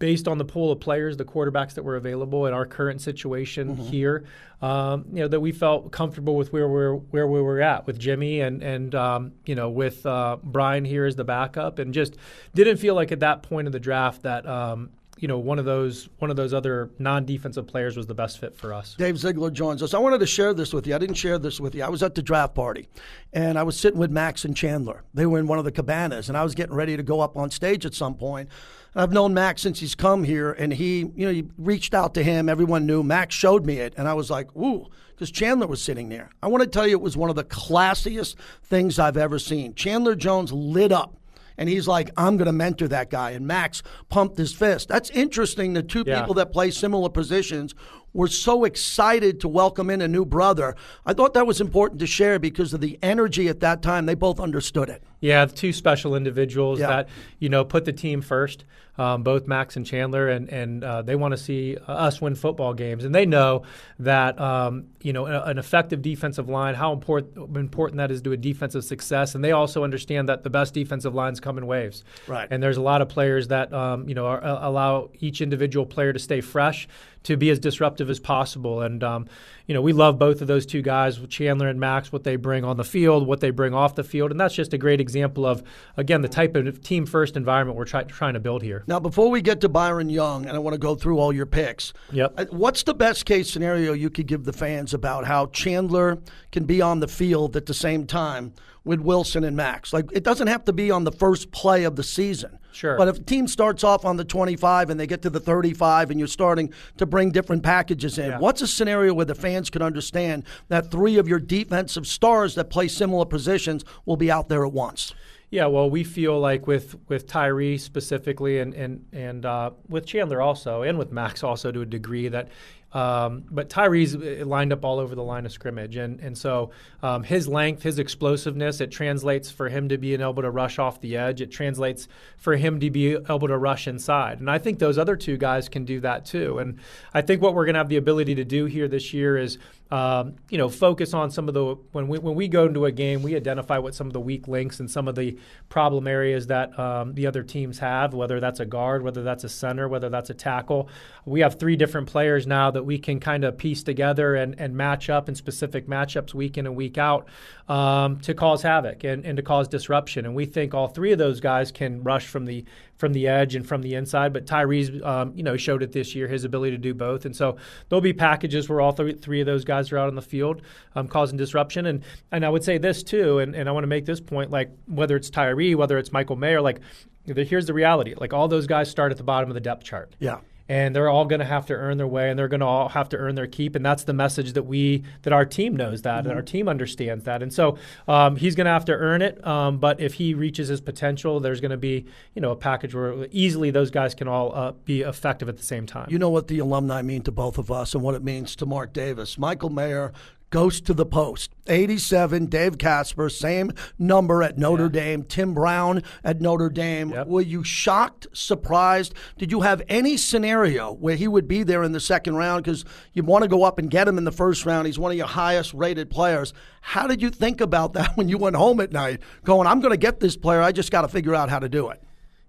based 0.00 0.26
on 0.26 0.38
the 0.38 0.44
pool 0.44 0.72
of 0.72 0.80
players, 0.80 1.16
the 1.16 1.24
quarterbacks 1.24 1.74
that 1.74 1.84
were 1.84 1.94
available 1.94 2.46
in 2.46 2.54
our 2.54 2.66
current 2.66 3.00
situation 3.00 3.76
mm-hmm. 3.76 3.82
here, 3.84 4.24
um, 4.60 5.04
you 5.12 5.20
know 5.20 5.28
that 5.28 5.38
we 5.38 5.52
felt 5.52 5.92
comfortable 5.92 6.34
with 6.34 6.52
where 6.52 6.66
we're 6.66 6.94
where 6.94 7.28
we 7.28 7.40
were 7.40 7.60
at 7.60 7.86
with 7.86 8.00
Jimmy 8.00 8.40
and 8.40 8.62
and 8.62 8.94
um, 8.96 9.32
you 9.46 9.54
know 9.54 9.70
with 9.70 10.04
uh, 10.04 10.38
Brian 10.42 10.84
here 10.84 11.04
as 11.04 11.14
the 11.14 11.24
backup, 11.24 11.78
and 11.78 11.94
just 11.94 12.16
didn't 12.54 12.78
feel 12.78 12.96
like 12.96 13.12
at 13.12 13.20
that 13.20 13.44
point 13.44 13.68
of 13.68 13.72
the 13.72 13.80
draft 13.80 14.22
that. 14.22 14.44
Um, 14.46 14.90
you 15.20 15.28
know, 15.28 15.38
one 15.38 15.58
of 15.58 15.66
those 15.66 16.08
one 16.18 16.30
of 16.30 16.36
those 16.36 16.54
other 16.54 16.90
non-defensive 16.98 17.66
players 17.66 17.96
was 17.96 18.06
the 18.06 18.14
best 18.14 18.38
fit 18.38 18.56
for 18.56 18.72
us. 18.72 18.94
Dave 18.98 19.18
Ziegler 19.18 19.50
joins 19.50 19.82
us. 19.82 19.92
I 19.94 19.98
wanted 19.98 20.18
to 20.20 20.26
share 20.26 20.54
this 20.54 20.72
with 20.72 20.86
you. 20.86 20.94
I 20.94 20.98
didn't 20.98 21.16
share 21.16 21.38
this 21.38 21.60
with 21.60 21.74
you. 21.74 21.82
I 21.84 21.88
was 21.88 22.02
at 22.02 22.14
the 22.14 22.22
draft 22.22 22.54
party, 22.54 22.88
and 23.32 23.58
I 23.58 23.62
was 23.62 23.78
sitting 23.78 24.00
with 24.00 24.10
Max 24.10 24.44
and 24.44 24.56
Chandler. 24.56 25.04
They 25.12 25.26
were 25.26 25.38
in 25.38 25.46
one 25.46 25.58
of 25.58 25.64
the 25.64 25.72
cabanas, 25.72 26.28
and 26.28 26.38
I 26.38 26.42
was 26.42 26.54
getting 26.54 26.74
ready 26.74 26.96
to 26.96 27.02
go 27.02 27.20
up 27.20 27.36
on 27.36 27.50
stage 27.50 27.84
at 27.84 27.94
some 27.94 28.14
point. 28.14 28.48
I've 28.94 29.12
known 29.12 29.34
Max 29.34 29.62
since 29.62 29.78
he's 29.78 29.94
come 29.94 30.24
here, 30.24 30.52
and 30.52 30.72
he, 30.72 31.00
you 31.14 31.26
know, 31.26 31.32
he 31.32 31.44
reached 31.58 31.94
out 31.94 32.14
to 32.14 32.24
him. 32.24 32.48
Everyone 32.48 32.86
knew. 32.86 33.02
Max 33.02 33.34
showed 33.34 33.64
me 33.64 33.78
it, 33.78 33.94
and 33.96 34.08
I 34.08 34.14
was 34.14 34.30
like, 34.30 34.54
ooh, 34.56 34.86
because 35.10 35.30
Chandler 35.30 35.66
was 35.66 35.82
sitting 35.82 36.08
there. 36.08 36.30
I 36.42 36.48
want 36.48 36.62
to 36.62 36.68
tell 36.68 36.88
you, 36.88 36.94
it 36.94 37.02
was 37.02 37.16
one 37.16 37.30
of 37.30 37.36
the 37.36 37.44
classiest 37.44 38.36
things 38.64 38.98
I've 38.98 39.18
ever 39.18 39.38
seen. 39.38 39.74
Chandler 39.74 40.14
Jones 40.14 40.50
lit 40.52 40.92
up. 40.92 41.19
And 41.60 41.68
he's 41.68 41.86
like, 41.86 42.10
I'm 42.16 42.38
going 42.38 42.46
to 42.46 42.52
mentor 42.52 42.88
that 42.88 43.10
guy. 43.10 43.32
And 43.32 43.46
Max 43.46 43.82
pumped 44.08 44.38
his 44.38 44.54
fist. 44.54 44.88
That's 44.88 45.10
interesting. 45.10 45.74
The 45.74 45.82
two 45.82 46.04
yeah. 46.06 46.18
people 46.18 46.32
that 46.34 46.52
play 46.52 46.70
similar 46.70 47.10
positions 47.10 47.74
were 48.14 48.28
so 48.28 48.64
excited 48.64 49.40
to 49.40 49.48
welcome 49.48 49.90
in 49.90 50.00
a 50.00 50.08
new 50.08 50.24
brother. 50.24 50.74
I 51.04 51.12
thought 51.12 51.34
that 51.34 51.46
was 51.46 51.60
important 51.60 52.00
to 52.00 52.06
share 52.06 52.38
because 52.38 52.72
of 52.72 52.80
the 52.80 52.98
energy 53.02 53.46
at 53.48 53.60
that 53.60 53.82
time. 53.82 54.06
They 54.06 54.14
both 54.14 54.40
understood 54.40 54.88
it. 54.88 55.02
Yeah, 55.20 55.44
two 55.44 55.74
special 55.74 56.16
individuals 56.16 56.80
yeah. 56.80 56.86
that 56.86 57.08
you 57.38 57.50
know 57.50 57.62
put 57.62 57.84
the 57.84 57.92
team 57.92 58.22
first. 58.22 58.64
Um, 59.00 59.22
both 59.22 59.46
Max 59.46 59.76
and 59.76 59.86
Chandler, 59.86 60.28
and 60.28 60.50
and 60.50 60.84
uh, 60.84 61.00
they 61.00 61.16
want 61.16 61.32
to 61.32 61.38
see 61.38 61.78
us 61.88 62.20
win 62.20 62.34
football 62.34 62.74
games, 62.74 63.06
and 63.06 63.14
they 63.14 63.24
know 63.24 63.62
that 63.98 64.38
um, 64.38 64.88
you 65.00 65.14
know 65.14 65.24
an 65.24 65.56
effective 65.56 66.02
defensive 66.02 66.50
line, 66.50 66.74
how 66.74 66.92
important 66.92 67.56
important 67.56 67.96
that 67.96 68.10
is 68.10 68.20
to 68.20 68.32
a 68.32 68.36
defensive 68.36 68.84
success, 68.84 69.34
and 69.34 69.42
they 69.42 69.52
also 69.52 69.84
understand 69.84 70.28
that 70.28 70.42
the 70.42 70.50
best 70.50 70.74
defensive 70.74 71.14
lines 71.14 71.40
come 71.40 71.56
in 71.56 71.66
waves. 71.66 72.04
Right. 72.26 72.46
And 72.50 72.62
there's 72.62 72.76
a 72.76 72.82
lot 72.82 73.00
of 73.00 73.08
players 73.08 73.48
that 73.48 73.72
um, 73.72 74.06
you 74.06 74.14
know 74.14 74.26
are, 74.26 74.44
allow 74.44 75.08
each 75.18 75.40
individual 75.40 75.86
player 75.86 76.12
to 76.12 76.18
stay 76.18 76.42
fresh 76.42 76.86
to 77.22 77.36
be 77.36 77.50
as 77.50 77.58
disruptive 77.58 78.10
as 78.10 78.18
possible. 78.18 78.82
And 78.82 79.02
um, 79.04 79.28
you 79.70 79.74
know, 79.74 79.82
we 79.82 79.92
love 79.92 80.18
both 80.18 80.40
of 80.40 80.48
those 80.48 80.66
two 80.66 80.82
guys, 80.82 81.20
Chandler 81.28 81.68
and 81.68 81.78
Max, 81.78 82.10
what 82.10 82.24
they 82.24 82.34
bring 82.34 82.64
on 82.64 82.76
the 82.76 82.82
field, 82.82 83.24
what 83.24 83.38
they 83.38 83.50
bring 83.50 83.72
off 83.72 83.94
the 83.94 84.02
field, 84.02 84.32
and 84.32 84.40
that's 84.40 84.52
just 84.52 84.72
a 84.74 84.78
great 84.78 85.00
example 85.00 85.46
of 85.46 85.62
again 85.96 86.22
the 86.22 86.28
type 86.28 86.56
of 86.56 86.82
team 86.82 87.06
first 87.06 87.36
environment 87.36 87.78
we're 87.78 87.84
try- 87.84 88.02
trying 88.02 88.34
to 88.34 88.40
build 88.40 88.64
here. 88.64 88.82
Now, 88.88 88.98
before 88.98 89.30
we 89.30 89.40
get 89.40 89.60
to 89.60 89.68
Byron 89.68 90.10
Young, 90.10 90.44
and 90.44 90.56
I 90.56 90.58
want 90.58 90.74
to 90.74 90.78
go 90.78 90.96
through 90.96 91.20
all 91.20 91.32
your 91.32 91.46
picks. 91.46 91.92
Yep. 92.10 92.34
Uh, 92.36 92.46
what's 92.50 92.82
the 92.82 92.94
best 92.94 93.26
case 93.26 93.48
scenario 93.48 93.92
you 93.92 94.10
could 94.10 94.26
give 94.26 94.42
the 94.42 94.52
fans 94.52 94.92
about 94.92 95.24
how 95.24 95.46
Chandler 95.46 96.18
can 96.50 96.64
be 96.64 96.82
on 96.82 96.98
the 96.98 97.06
field 97.06 97.54
at 97.54 97.66
the 97.66 97.74
same 97.74 98.08
time 98.08 98.52
with 98.84 99.00
Wilson 99.00 99.44
and 99.44 99.56
Max? 99.56 99.92
Like, 99.92 100.10
it 100.12 100.24
doesn't 100.24 100.46
have 100.46 100.64
to 100.64 100.72
be 100.72 100.90
on 100.90 101.04
the 101.04 101.12
first 101.12 101.50
play 101.50 101.84
of 101.84 101.96
the 101.96 102.02
season. 102.02 102.58
Sure. 102.72 102.96
But 102.96 103.08
if 103.08 103.16
a 103.18 103.22
team 103.22 103.48
starts 103.48 103.84
off 103.84 104.04
on 104.04 104.16
the 104.16 104.24
25 104.24 104.90
and 104.90 104.98
they 104.98 105.06
get 105.06 105.22
to 105.22 105.30
the 105.30 105.40
35 105.40 106.10
and 106.10 106.20
you're 106.20 106.28
starting 106.28 106.72
to 106.98 107.06
bring 107.06 107.30
different 107.30 107.62
packages 107.62 108.18
in, 108.18 108.30
yeah. 108.30 108.38
what's 108.38 108.62
a 108.62 108.66
scenario 108.66 109.12
where 109.12 109.26
the 109.26 109.34
fans 109.34 109.70
can 109.70 109.82
understand 109.82 110.44
that 110.68 110.90
three 110.90 111.18
of 111.18 111.28
your 111.28 111.40
defensive 111.40 112.06
stars 112.06 112.54
that 112.54 112.70
play 112.70 112.88
similar 112.88 113.24
positions 113.24 113.84
will 114.06 114.16
be 114.16 114.30
out 114.30 114.48
there 114.48 114.64
at 114.64 114.72
once? 114.72 115.14
Yeah, 115.50 115.66
well, 115.66 115.90
we 115.90 116.04
feel 116.04 116.38
like 116.38 116.68
with 116.68 116.94
with 117.08 117.26
Tyree 117.26 117.76
specifically, 117.76 118.60
and 118.60 118.72
and 118.72 119.04
and 119.12 119.44
uh, 119.44 119.70
with 119.88 120.06
Chandler 120.06 120.40
also, 120.40 120.82
and 120.82 120.96
with 120.96 121.10
Max 121.10 121.42
also 121.42 121.72
to 121.72 121.80
a 121.80 121.86
degree, 121.86 122.28
that 122.28 122.48
Um, 122.92 123.44
but 123.50 123.68
Tyree's 123.68 124.16
uh, 124.16 124.44
lined 124.44 124.72
up 124.72 124.84
all 124.84 124.98
over 124.98 125.14
the 125.14 125.22
line 125.22 125.46
of 125.46 125.52
scrimmage, 125.52 125.96
and 125.96 126.18
and 126.20 126.36
so 126.36 126.72
um, 127.02 127.22
his 127.22 127.46
length, 127.46 127.82
his 127.82 127.98
explosiveness, 127.98 128.80
it 128.80 128.90
translates 128.90 129.50
for 129.50 129.68
him 129.68 129.88
to 129.90 129.98
be 129.98 130.14
able 130.14 130.42
to 130.42 130.50
rush 130.50 130.78
off 130.78 131.00
the 131.00 131.16
edge. 131.16 131.40
It 131.40 131.52
translates 131.52 132.08
for 132.36 132.56
him 132.56 132.80
to 132.80 132.90
be 132.90 133.12
able 133.12 133.46
to 133.46 133.56
rush 133.56 133.86
inside, 133.86 134.40
and 134.40 134.50
I 134.50 134.58
think 134.58 134.80
those 134.80 134.98
other 134.98 135.16
two 135.16 135.36
guys 135.36 135.68
can 135.68 135.84
do 135.84 136.00
that 136.00 136.24
too. 136.24 136.58
And 136.58 136.80
I 137.14 137.22
think 137.22 137.40
what 137.42 137.54
we're 137.54 137.64
going 137.64 137.74
to 137.74 137.80
have 137.80 137.88
the 137.88 137.96
ability 137.96 138.34
to 138.36 138.44
do 138.44 138.64
here 138.64 138.88
this 138.88 139.14
year 139.14 139.36
is 139.36 139.58
um, 139.90 140.36
you 140.48 140.56
know, 140.56 140.68
focus 140.68 141.14
on 141.14 141.30
some 141.32 141.48
of 141.48 141.54
the 141.54 141.74
when 141.90 142.06
we 142.06 142.18
when 142.18 142.36
we 142.36 142.46
go 142.46 142.66
into 142.66 142.84
a 142.84 142.92
game, 142.92 143.22
we 143.22 143.34
identify 143.34 143.78
what 143.78 143.94
some 143.94 144.06
of 144.06 144.12
the 144.12 144.20
weak 144.20 144.46
links 144.46 144.78
and 144.78 144.88
some 144.88 145.08
of 145.08 145.16
the 145.16 145.36
problem 145.68 146.06
areas 146.06 146.46
that 146.46 146.78
um, 146.78 147.14
the 147.14 147.26
other 147.26 147.42
teams 147.42 147.80
have, 147.80 148.14
whether 148.14 148.38
that's 148.38 148.60
a 148.60 148.64
guard, 148.64 149.02
whether 149.02 149.24
that's 149.24 149.42
a 149.42 149.48
center, 149.48 149.88
whether 149.88 150.08
that's 150.08 150.30
a 150.30 150.34
tackle. 150.34 150.88
We 151.24 151.40
have 151.40 151.58
three 151.58 151.74
different 151.74 152.06
players 152.06 152.46
now 152.46 152.70
that 152.70 152.84
we 152.84 152.98
can 152.98 153.18
kind 153.18 153.44
of 153.44 153.58
piece 153.58 153.82
together 153.82 154.36
and, 154.36 154.54
and 154.60 154.76
match 154.76 155.10
up 155.10 155.28
in 155.28 155.34
specific 155.34 155.88
matchups 155.88 156.34
week 156.34 156.56
in 156.56 156.66
and 156.66 156.76
week 156.76 156.96
out 156.96 157.26
um, 157.68 158.20
to 158.20 158.32
cause 158.32 158.62
havoc 158.62 159.02
and, 159.02 159.24
and 159.24 159.36
to 159.38 159.42
cause 159.42 159.66
disruption. 159.66 160.24
And 160.24 160.36
we 160.36 160.46
think 160.46 160.72
all 160.72 160.86
three 160.86 161.10
of 161.10 161.18
those 161.18 161.40
guys 161.40 161.72
can 161.72 162.02
rush 162.04 162.26
from 162.28 162.44
the 162.44 162.64
from 163.00 163.14
the 163.14 163.26
edge 163.26 163.54
and 163.54 163.66
from 163.66 163.82
the 163.82 163.94
inside. 163.94 164.32
But 164.32 164.46
Tyree's, 164.46 165.02
um, 165.02 165.32
you 165.34 165.42
know, 165.42 165.56
showed 165.56 165.82
it 165.82 165.92
this 165.92 166.14
year, 166.14 166.28
his 166.28 166.44
ability 166.44 166.72
to 166.72 166.78
do 166.78 166.94
both. 166.94 167.24
And 167.24 167.34
so 167.34 167.56
there'll 167.88 168.02
be 168.02 168.12
packages 168.12 168.68
where 168.68 168.80
all 168.80 168.92
three, 168.92 169.14
three 169.14 169.40
of 169.40 169.46
those 169.46 169.64
guys 169.64 169.90
are 169.90 169.98
out 169.98 170.08
on 170.08 170.14
the 170.14 170.22
field 170.22 170.62
um, 170.94 171.08
causing 171.08 171.36
disruption. 171.36 171.86
And 171.86 172.04
and 172.30 172.44
I 172.44 172.50
would 172.50 172.62
say 172.62 172.78
this 172.78 173.02
too, 173.02 173.38
and, 173.38 173.56
and 173.56 173.68
I 173.68 173.72
want 173.72 173.82
to 173.84 173.88
make 173.88 174.04
this 174.04 174.20
point, 174.20 174.50
like 174.50 174.70
whether 174.86 175.16
it's 175.16 175.30
Tyree, 175.30 175.74
whether 175.74 175.98
it's 175.98 176.12
Michael 176.12 176.36
Mayer, 176.36 176.60
like 176.60 176.80
here's 177.24 177.66
the 177.66 177.74
reality. 177.74 178.14
Like 178.16 178.32
all 178.32 178.46
those 178.46 178.66
guys 178.66 178.90
start 178.90 179.10
at 179.10 179.18
the 179.18 179.24
bottom 179.24 179.50
of 179.50 179.54
the 179.54 179.60
depth 179.60 179.82
chart. 179.82 180.14
Yeah 180.20 180.38
and 180.70 180.94
they're 180.94 181.08
all 181.08 181.24
going 181.24 181.40
to 181.40 181.44
have 181.44 181.66
to 181.66 181.74
earn 181.74 181.98
their 181.98 182.06
way 182.06 182.30
and 182.30 182.38
they're 182.38 182.46
going 182.46 182.60
to 182.60 182.66
all 182.66 182.88
have 182.90 183.08
to 183.08 183.16
earn 183.16 183.34
their 183.34 183.48
keep 183.48 183.74
and 183.74 183.84
that's 183.84 184.04
the 184.04 184.12
message 184.12 184.52
that 184.52 184.62
we 184.62 185.02
that 185.22 185.32
our 185.32 185.44
team 185.44 185.74
knows 185.74 186.02
that 186.02 186.20
mm-hmm. 186.20 186.30
and 186.30 186.38
our 186.38 186.42
team 186.42 186.68
understands 186.68 187.24
that. 187.24 187.42
And 187.42 187.52
so 187.52 187.76
um, 188.06 188.36
he's 188.36 188.54
going 188.54 188.66
to 188.66 188.70
have 188.70 188.84
to 188.84 188.92
earn 188.92 189.20
it 189.20 189.44
um, 189.44 189.78
but 189.78 190.00
if 190.00 190.14
he 190.14 190.32
reaches 190.32 190.68
his 190.68 190.80
potential 190.80 191.40
there's 191.40 191.60
going 191.60 191.72
to 191.72 191.76
be 191.76 192.06
you 192.34 192.40
know 192.40 192.52
a 192.52 192.56
package 192.56 192.94
where 192.94 193.26
easily 193.32 193.72
those 193.72 193.90
guys 193.90 194.14
can 194.14 194.28
all 194.28 194.54
uh, 194.54 194.70
be 194.84 195.02
effective 195.02 195.48
at 195.48 195.56
the 195.56 195.64
same 195.64 195.86
time. 195.86 196.06
You 196.08 196.18
know 196.18 196.30
what 196.30 196.46
the 196.46 196.60
alumni 196.60 197.02
mean 197.02 197.22
to 197.22 197.32
both 197.32 197.58
of 197.58 197.72
us 197.72 197.94
and 197.94 198.02
what 198.02 198.14
it 198.14 198.22
means 198.22 198.54
to 198.56 198.66
mark 198.66 198.92
davis. 198.92 199.36
Michael 199.36 199.70
mayer 199.70 200.12
goes 200.50 200.80
to 200.82 200.92
the 200.92 201.06
post. 201.06 201.54
87, 201.68 202.46
Dave 202.46 202.76
Casper, 202.76 203.28
same 203.28 203.72
number 203.98 204.42
at 204.42 204.58
Notre 204.58 204.84
yeah. 204.84 204.88
Dame. 204.88 205.22
Tim 205.22 205.54
Brown 205.54 206.02
at 206.24 206.40
Notre 206.40 206.68
Dame. 206.68 207.10
Yep. 207.10 207.26
Were 207.28 207.40
you 207.40 207.62
shocked, 207.62 208.26
surprised? 208.32 209.14
Did 209.38 209.52
you 209.52 209.60
have 209.60 209.80
any 209.88 210.16
scenario 210.16 210.92
where 210.92 211.16
he 211.16 211.28
would 211.28 211.46
be 211.46 211.62
there 211.62 211.82
in 211.84 211.92
the 211.92 212.00
second 212.00 212.34
round? 212.34 212.64
Because 212.64 212.84
you 213.12 213.22
want 213.22 213.42
to 213.42 213.48
go 213.48 213.62
up 213.62 213.78
and 213.78 213.90
get 213.90 214.08
him 214.08 214.18
in 214.18 214.24
the 214.24 214.32
first 214.32 214.66
round. 214.66 214.86
He's 214.86 214.98
one 214.98 215.12
of 215.12 215.16
your 215.16 215.28
highest 215.28 215.72
rated 215.72 216.10
players. 216.10 216.52
How 216.80 217.06
did 217.06 217.22
you 217.22 217.30
think 217.30 217.60
about 217.60 217.92
that 217.92 218.12
when 218.16 218.28
you 218.28 218.36
went 218.36 218.56
home 218.56 218.80
at 218.80 218.92
night 218.92 219.20
going, 219.44 219.66
I'm 219.66 219.80
going 219.80 219.92
to 219.92 219.96
get 219.96 220.20
this 220.20 220.36
player. 220.36 220.60
I 220.60 220.72
just 220.72 220.90
got 220.90 221.02
to 221.02 221.08
figure 221.08 221.34
out 221.34 221.48
how 221.48 221.60
to 221.60 221.68
do 221.68 221.90
it? 221.90 222.02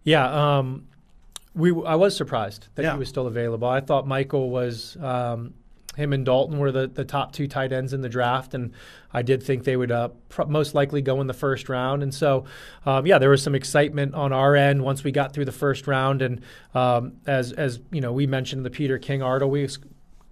Yeah. 0.04 0.58
Um, 0.58 0.88
we, 1.54 1.70
I 1.86 1.96
was 1.96 2.16
surprised 2.16 2.70
that 2.76 2.84
yeah. 2.84 2.94
he 2.94 3.00
was 3.00 3.10
still 3.10 3.28
available. 3.28 3.68
I 3.68 3.82
thought 3.82 4.08
Michael 4.08 4.50
was 4.50 4.98
um, 5.02 5.54
him 5.96 6.14
and 6.14 6.26
Dalton 6.26 6.58
were 6.58 6.72
the, 6.72 6.88
the 6.88 7.04
top 7.04 7.34
two 7.34 7.48
tight 7.48 7.74
ends 7.74 7.92
in 7.94 8.02
the 8.02 8.10
draft, 8.10 8.54
and 8.54 8.72
I 9.12 9.22
did 9.22 9.44
think 9.44 9.66
they 9.66 9.76
would 9.76 9.92
uh, 9.92 10.10
most 10.48 10.74
likely 10.74 11.02
go 11.02 11.20
in 11.20 11.28
the 11.28 11.34
first 11.34 11.68
round. 11.68 12.02
And 12.02 12.14
so, 12.14 12.46
um, 12.86 13.06
yeah, 13.06 13.18
there 13.18 13.30
was 13.30 13.44
some 13.44 13.56
excitement 13.56 14.16
on 14.16 14.32
our 14.32 14.56
end 14.56 14.84
once 14.84 15.04
we 15.04 15.12
got 15.12 15.34
through 15.34 15.46
the 15.46 15.52
first 15.52 15.88
round. 15.88 16.22
And 16.22 16.42
um, 16.74 17.14
as 17.28 17.52
as 17.52 17.82
you 17.92 18.00
know, 18.00 18.14
we 18.14 18.26
mentioned 18.26 18.66
the 18.66 18.70
Peter 18.70 18.98
King 18.98 19.22
article, 19.22 19.50
we 19.50 19.68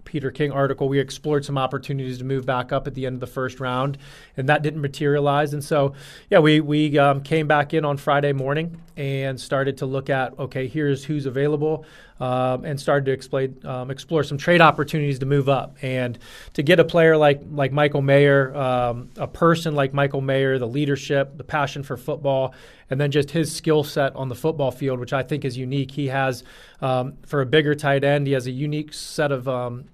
Peter 0.04 0.30
King 0.30 0.50
article, 0.50 0.88
we 0.88 0.98
explored 0.98 1.44
some 1.44 1.56
opportunities 1.56 2.18
to 2.18 2.24
move 2.24 2.44
back 2.44 2.72
up 2.72 2.86
at 2.86 2.94
the 2.94 3.06
end 3.06 3.14
of 3.14 3.20
the 3.20 3.26
first 3.26 3.60
round, 3.60 3.96
and 4.36 4.48
that 4.48 4.62
didn't 4.62 4.80
materialize. 4.80 5.52
And 5.52 5.62
so, 5.62 5.94
yeah, 6.30 6.38
we 6.38 6.60
we 6.60 6.98
um, 6.98 7.22
came 7.22 7.46
back 7.46 7.74
in 7.74 7.84
on 7.84 7.96
Friday 7.96 8.32
morning 8.32 8.80
and 8.96 9.40
started 9.40 9.76
to 9.78 9.86
look 9.86 10.10
at 10.10 10.38
okay, 10.38 10.66
here's 10.66 11.04
who's 11.04 11.26
available, 11.26 11.84
um, 12.20 12.64
and 12.64 12.78
started 12.78 13.20
to 13.20 13.70
um, 13.70 13.90
explore 13.90 14.22
some 14.22 14.38
trade 14.38 14.60
opportunities 14.60 15.18
to 15.18 15.26
move 15.26 15.48
up 15.48 15.76
and 15.82 16.18
to 16.52 16.62
get 16.62 16.78
a 16.78 16.84
player 16.84 17.16
like 17.16 17.40
like 17.50 17.72
Michael 17.72 18.02
Mayer, 18.02 18.54
um, 18.54 19.10
a 19.16 19.26
person 19.26 19.74
like 19.74 19.94
Michael 19.94 20.20
Mayer, 20.20 20.58
the 20.58 20.68
leadership, 20.68 21.36
the 21.36 21.44
passion 21.44 21.82
for 21.82 21.96
football, 21.96 22.54
and 22.90 23.00
then 23.00 23.10
just 23.10 23.30
his 23.30 23.54
skill 23.54 23.82
set 23.82 24.14
on 24.14 24.28
the 24.28 24.34
football 24.34 24.70
field, 24.70 25.00
which 25.00 25.12
I 25.12 25.22
think 25.22 25.44
is 25.44 25.56
unique. 25.56 25.90
He 25.92 26.08
has 26.08 26.44
um, 26.80 27.14
for 27.26 27.40
a 27.40 27.46
bigger 27.46 27.74
tight 27.74 28.04
end, 28.04 28.26
he 28.26 28.34
has 28.34 28.46
a 28.46 28.52
unique 28.52 28.92
set 28.92 29.32
of 29.32 29.48
um, 29.48 29.86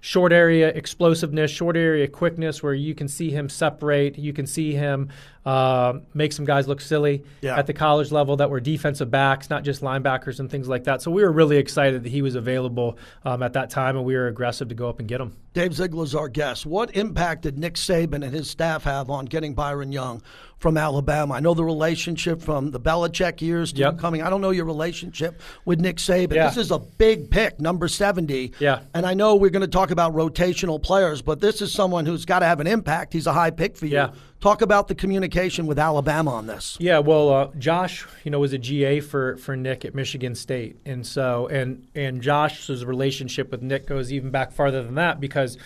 short 0.00 0.32
area 0.32 0.68
explosiveness, 0.68 1.50
short 1.50 1.76
area 1.76 2.08
quickness, 2.08 2.62
where 2.62 2.74
you 2.74 2.94
can 2.94 3.08
see 3.08 3.30
him 3.30 3.48
separate. 3.48 4.18
You 4.18 4.32
can 4.32 4.46
see 4.46 4.74
him 4.74 5.10
uh, 5.44 6.00
make 6.14 6.32
some 6.32 6.44
guys 6.44 6.68
look 6.68 6.80
silly 6.80 7.24
yeah. 7.40 7.58
at 7.58 7.66
the 7.66 7.72
college 7.72 8.12
level 8.12 8.36
that 8.36 8.50
were 8.50 8.60
defensive 8.60 9.10
backs, 9.10 9.48
not 9.50 9.64
just 9.64 9.82
linebackers 9.82 10.40
and 10.40 10.50
things 10.50 10.68
like 10.68 10.84
that. 10.84 11.02
So 11.02 11.10
we 11.10 11.22
were 11.22 11.32
really 11.32 11.56
excited 11.56 12.02
that 12.02 12.10
he 12.10 12.22
was 12.22 12.34
available 12.34 12.98
um, 13.24 13.42
at 13.42 13.54
that 13.54 13.70
time, 13.70 13.96
and 13.96 14.04
we 14.04 14.14
were 14.14 14.28
aggressive 14.28 14.68
to 14.68 14.74
go 14.74 14.88
up 14.88 14.98
and 14.98 15.08
get 15.08 15.20
him. 15.20 15.36
Dave 15.58 15.74
Ziegler's 15.74 16.14
our 16.14 16.28
guest. 16.28 16.66
What 16.66 16.94
impact 16.94 17.42
did 17.42 17.58
Nick 17.58 17.74
Saban 17.74 18.22
and 18.22 18.32
his 18.32 18.48
staff 18.48 18.84
have 18.84 19.10
on 19.10 19.24
getting 19.24 19.54
Byron 19.54 19.90
Young 19.90 20.22
from 20.58 20.76
Alabama? 20.76 21.34
I 21.34 21.40
know 21.40 21.52
the 21.52 21.64
relationship 21.64 22.40
from 22.40 22.70
the 22.70 22.78
Belichick 22.78 23.40
years 23.40 23.72
to 23.72 23.80
yep. 23.80 23.98
coming. 23.98 24.22
I 24.22 24.30
don't 24.30 24.40
know 24.40 24.50
your 24.50 24.66
relationship 24.66 25.42
with 25.64 25.80
Nick 25.80 25.96
Saban. 25.96 26.36
Yeah. 26.36 26.46
This 26.46 26.58
is 26.58 26.70
a 26.70 26.78
big 26.78 27.28
pick, 27.28 27.58
number 27.58 27.88
70. 27.88 28.52
Yeah. 28.60 28.82
And 28.94 29.04
I 29.04 29.14
know 29.14 29.34
we're 29.34 29.50
going 29.50 29.62
to 29.62 29.66
talk 29.66 29.90
about 29.90 30.14
rotational 30.14 30.80
players, 30.80 31.22
but 31.22 31.40
this 31.40 31.60
is 31.60 31.72
someone 31.72 32.06
who's 32.06 32.24
got 32.24 32.38
to 32.38 32.46
have 32.46 32.60
an 32.60 32.68
impact. 32.68 33.12
He's 33.12 33.26
a 33.26 33.32
high 33.32 33.50
pick 33.50 33.76
for 33.76 33.86
you. 33.86 33.94
Yeah. 33.94 34.12
Talk 34.40 34.62
about 34.62 34.86
the 34.86 34.94
communication 34.94 35.66
with 35.66 35.80
Alabama 35.80 36.32
on 36.32 36.46
this. 36.46 36.76
Yeah, 36.78 37.00
well, 37.00 37.28
uh, 37.30 37.50
Josh, 37.58 38.06
you 38.22 38.30
know, 38.30 38.38
was 38.38 38.52
a 38.52 38.58
GA 38.58 39.00
for 39.00 39.36
for 39.38 39.56
Nick 39.56 39.84
at 39.84 39.96
Michigan 39.96 40.36
State, 40.36 40.76
and 40.84 41.04
so 41.04 41.48
and 41.48 41.88
and 41.96 42.22
Josh's 42.22 42.84
relationship 42.84 43.50
with 43.50 43.62
Nick 43.62 43.86
goes 43.86 44.12
even 44.12 44.30
back 44.30 44.52
farther 44.52 44.82
than 44.84 44.94
that 44.94 45.18
because 45.18 45.58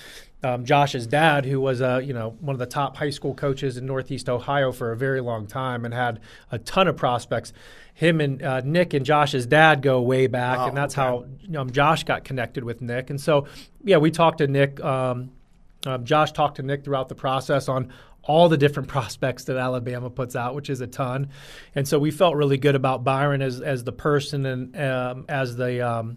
um, 0.43 0.65
Josh's 0.65 1.07
dad, 1.07 1.45
who 1.45 1.61
was 1.61 1.83
a 1.83 2.01
you 2.03 2.15
know 2.15 2.37
one 2.41 2.55
of 2.55 2.59
the 2.61 2.67
top 2.67 2.97
high 2.97 3.11
school 3.11 3.35
coaches 3.35 3.77
in 3.77 3.85
Northeast 3.85 4.31
Ohio 4.31 4.73
for 4.73 4.91
a 4.91 4.97
very 4.97 5.21
long 5.21 5.47
time 5.47 5.85
and 5.85 5.93
had 5.93 6.21
a 6.51 6.59
ton 6.59 6.89
of 6.89 6.97
prospects. 6.97 7.53
Him 7.95 8.23
and 8.23 8.43
uh, 8.43 8.63
Nick 8.63 8.95
and 8.95 9.05
Josh's 9.05 9.45
dad 9.45 9.83
go 9.83 10.01
way 10.01 10.29
back, 10.29 10.59
oh, 10.59 10.69
and 10.69 10.77
that's 10.77 10.97
okay. 10.97 11.27
how 11.53 11.61
um, 11.61 11.71
Josh 11.71 12.05
got 12.05 12.25
connected 12.25 12.65
with 12.65 12.81
Nick. 12.81 13.11
And 13.11 13.21
so, 13.21 13.47
yeah, 13.85 13.99
we 13.99 14.11
talked 14.11 14.39
to 14.39 14.47
Nick. 14.47 14.83
Um, 14.83 15.31
um, 15.85 16.05
Josh 16.05 16.33
talked 16.33 16.57
to 16.57 16.63
Nick 16.63 16.85
throughout 16.85 17.09
the 17.09 17.15
process 17.15 17.69
on 17.69 17.93
all 18.23 18.49
the 18.49 18.57
different 18.57 18.89
prospects 18.91 19.45
that 19.45 19.57
Alabama 19.57 20.11
puts 20.11 20.37
out, 20.37 20.55
which 20.55 20.71
is 20.71 20.81
a 20.81 20.87
ton. 20.87 21.31
And 21.75 21.87
so 21.87 21.99
we 21.99 22.11
felt 22.11 22.37
really 22.37 22.59
good 22.59 22.75
about 22.75 23.05
Byron 23.05 23.43
as 23.43 23.61
as 23.61 23.85
the 23.85 23.93
person 23.93 24.47
and 24.47 24.77
um, 24.81 25.25
as 25.29 25.57
the 25.57 25.87
um, 25.87 26.17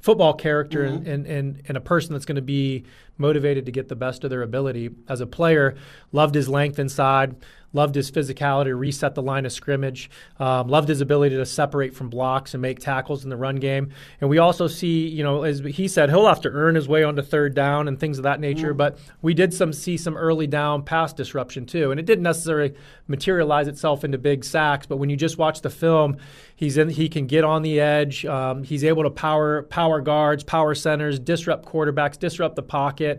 football 0.00 0.34
character 0.34 0.84
mm-hmm. 0.84 0.96
and, 0.96 1.06
and, 1.06 1.26
and, 1.26 1.62
and, 1.68 1.76
a 1.76 1.80
person 1.80 2.14
that's 2.14 2.24
going 2.24 2.36
to 2.36 2.42
be 2.42 2.84
motivated 3.20 3.66
to 3.66 3.72
get 3.72 3.88
the 3.88 3.96
best 3.96 4.24
of 4.24 4.30
their 4.30 4.42
ability. 4.42 4.90
As 5.08 5.20
a 5.20 5.26
player, 5.26 5.76
loved 6.12 6.34
his 6.34 6.48
length 6.48 6.78
inside, 6.78 7.36
Loved 7.72 7.94
his 7.94 8.10
physicality, 8.10 8.76
reset 8.76 9.14
the 9.14 9.22
line 9.22 9.46
of 9.46 9.52
scrimmage. 9.52 10.10
Um, 10.40 10.66
loved 10.66 10.88
his 10.88 11.00
ability 11.00 11.36
to 11.36 11.46
separate 11.46 11.94
from 11.94 12.10
blocks 12.10 12.52
and 12.52 12.60
make 12.60 12.80
tackles 12.80 13.22
in 13.22 13.30
the 13.30 13.36
run 13.36 13.56
game. 13.56 13.90
And 14.20 14.28
we 14.28 14.38
also 14.38 14.66
see, 14.66 15.06
you 15.06 15.22
know, 15.22 15.44
as 15.44 15.60
he 15.60 15.86
said, 15.86 16.10
he'll 16.10 16.26
have 16.26 16.40
to 16.40 16.50
earn 16.50 16.74
his 16.74 16.88
way 16.88 17.04
onto 17.04 17.22
third 17.22 17.54
down 17.54 17.86
and 17.86 17.98
things 17.98 18.18
of 18.18 18.24
that 18.24 18.40
nature. 18.40 18.74
Mm. 18.74 18.78
But 18.78 18.98
we 19.22 19.34
did 19.34 19.54
some 19.54 19.72
see 19.72 19.96
some 19.96 20.16
early 20.16 20.48
down 20.48 20.82
pass 20.82 21.12
disruption 21.12 21.64
too, 21.64 21.92
and 21.92 22.00
it 22.00 22.06
didn't 22.06 22.24
necessarily 22.24 22.74
materialize 23.06 23.68
itself 23.68 24.02
into 24.02 24.18
big 24.18 24.44
sacks. 24.44 24.86
But 24.86 24.96
when 24.96 25.08
you 25.08 25.16
just 25.16 25.38
watch 25.38 25.60
the 25.60 25.70
film, 25.70 26.16
he's 26.56 26.76
in. 26.76 26.88
He 26.88 27.08
can 27.08 27.28
get 27.28 27.44
on 27.44 27.62
the 27.62 27.78
edge. 27.78 28.26
Um, 28.26 28.64
he's 28.64 28.82
able 28.82 29.04
to 29.04 29.10
power 29.10 29.62
power 29.62 30.00
guards, 30.00 30.42
power 30.42 30.74
centers, 30.74 31.20
disrupt 31.20 31.66
quarterbacks, 31.66 32.18
disrupt 32.18 32.56
the 32.56 32.64
pocket, 32.64 33.09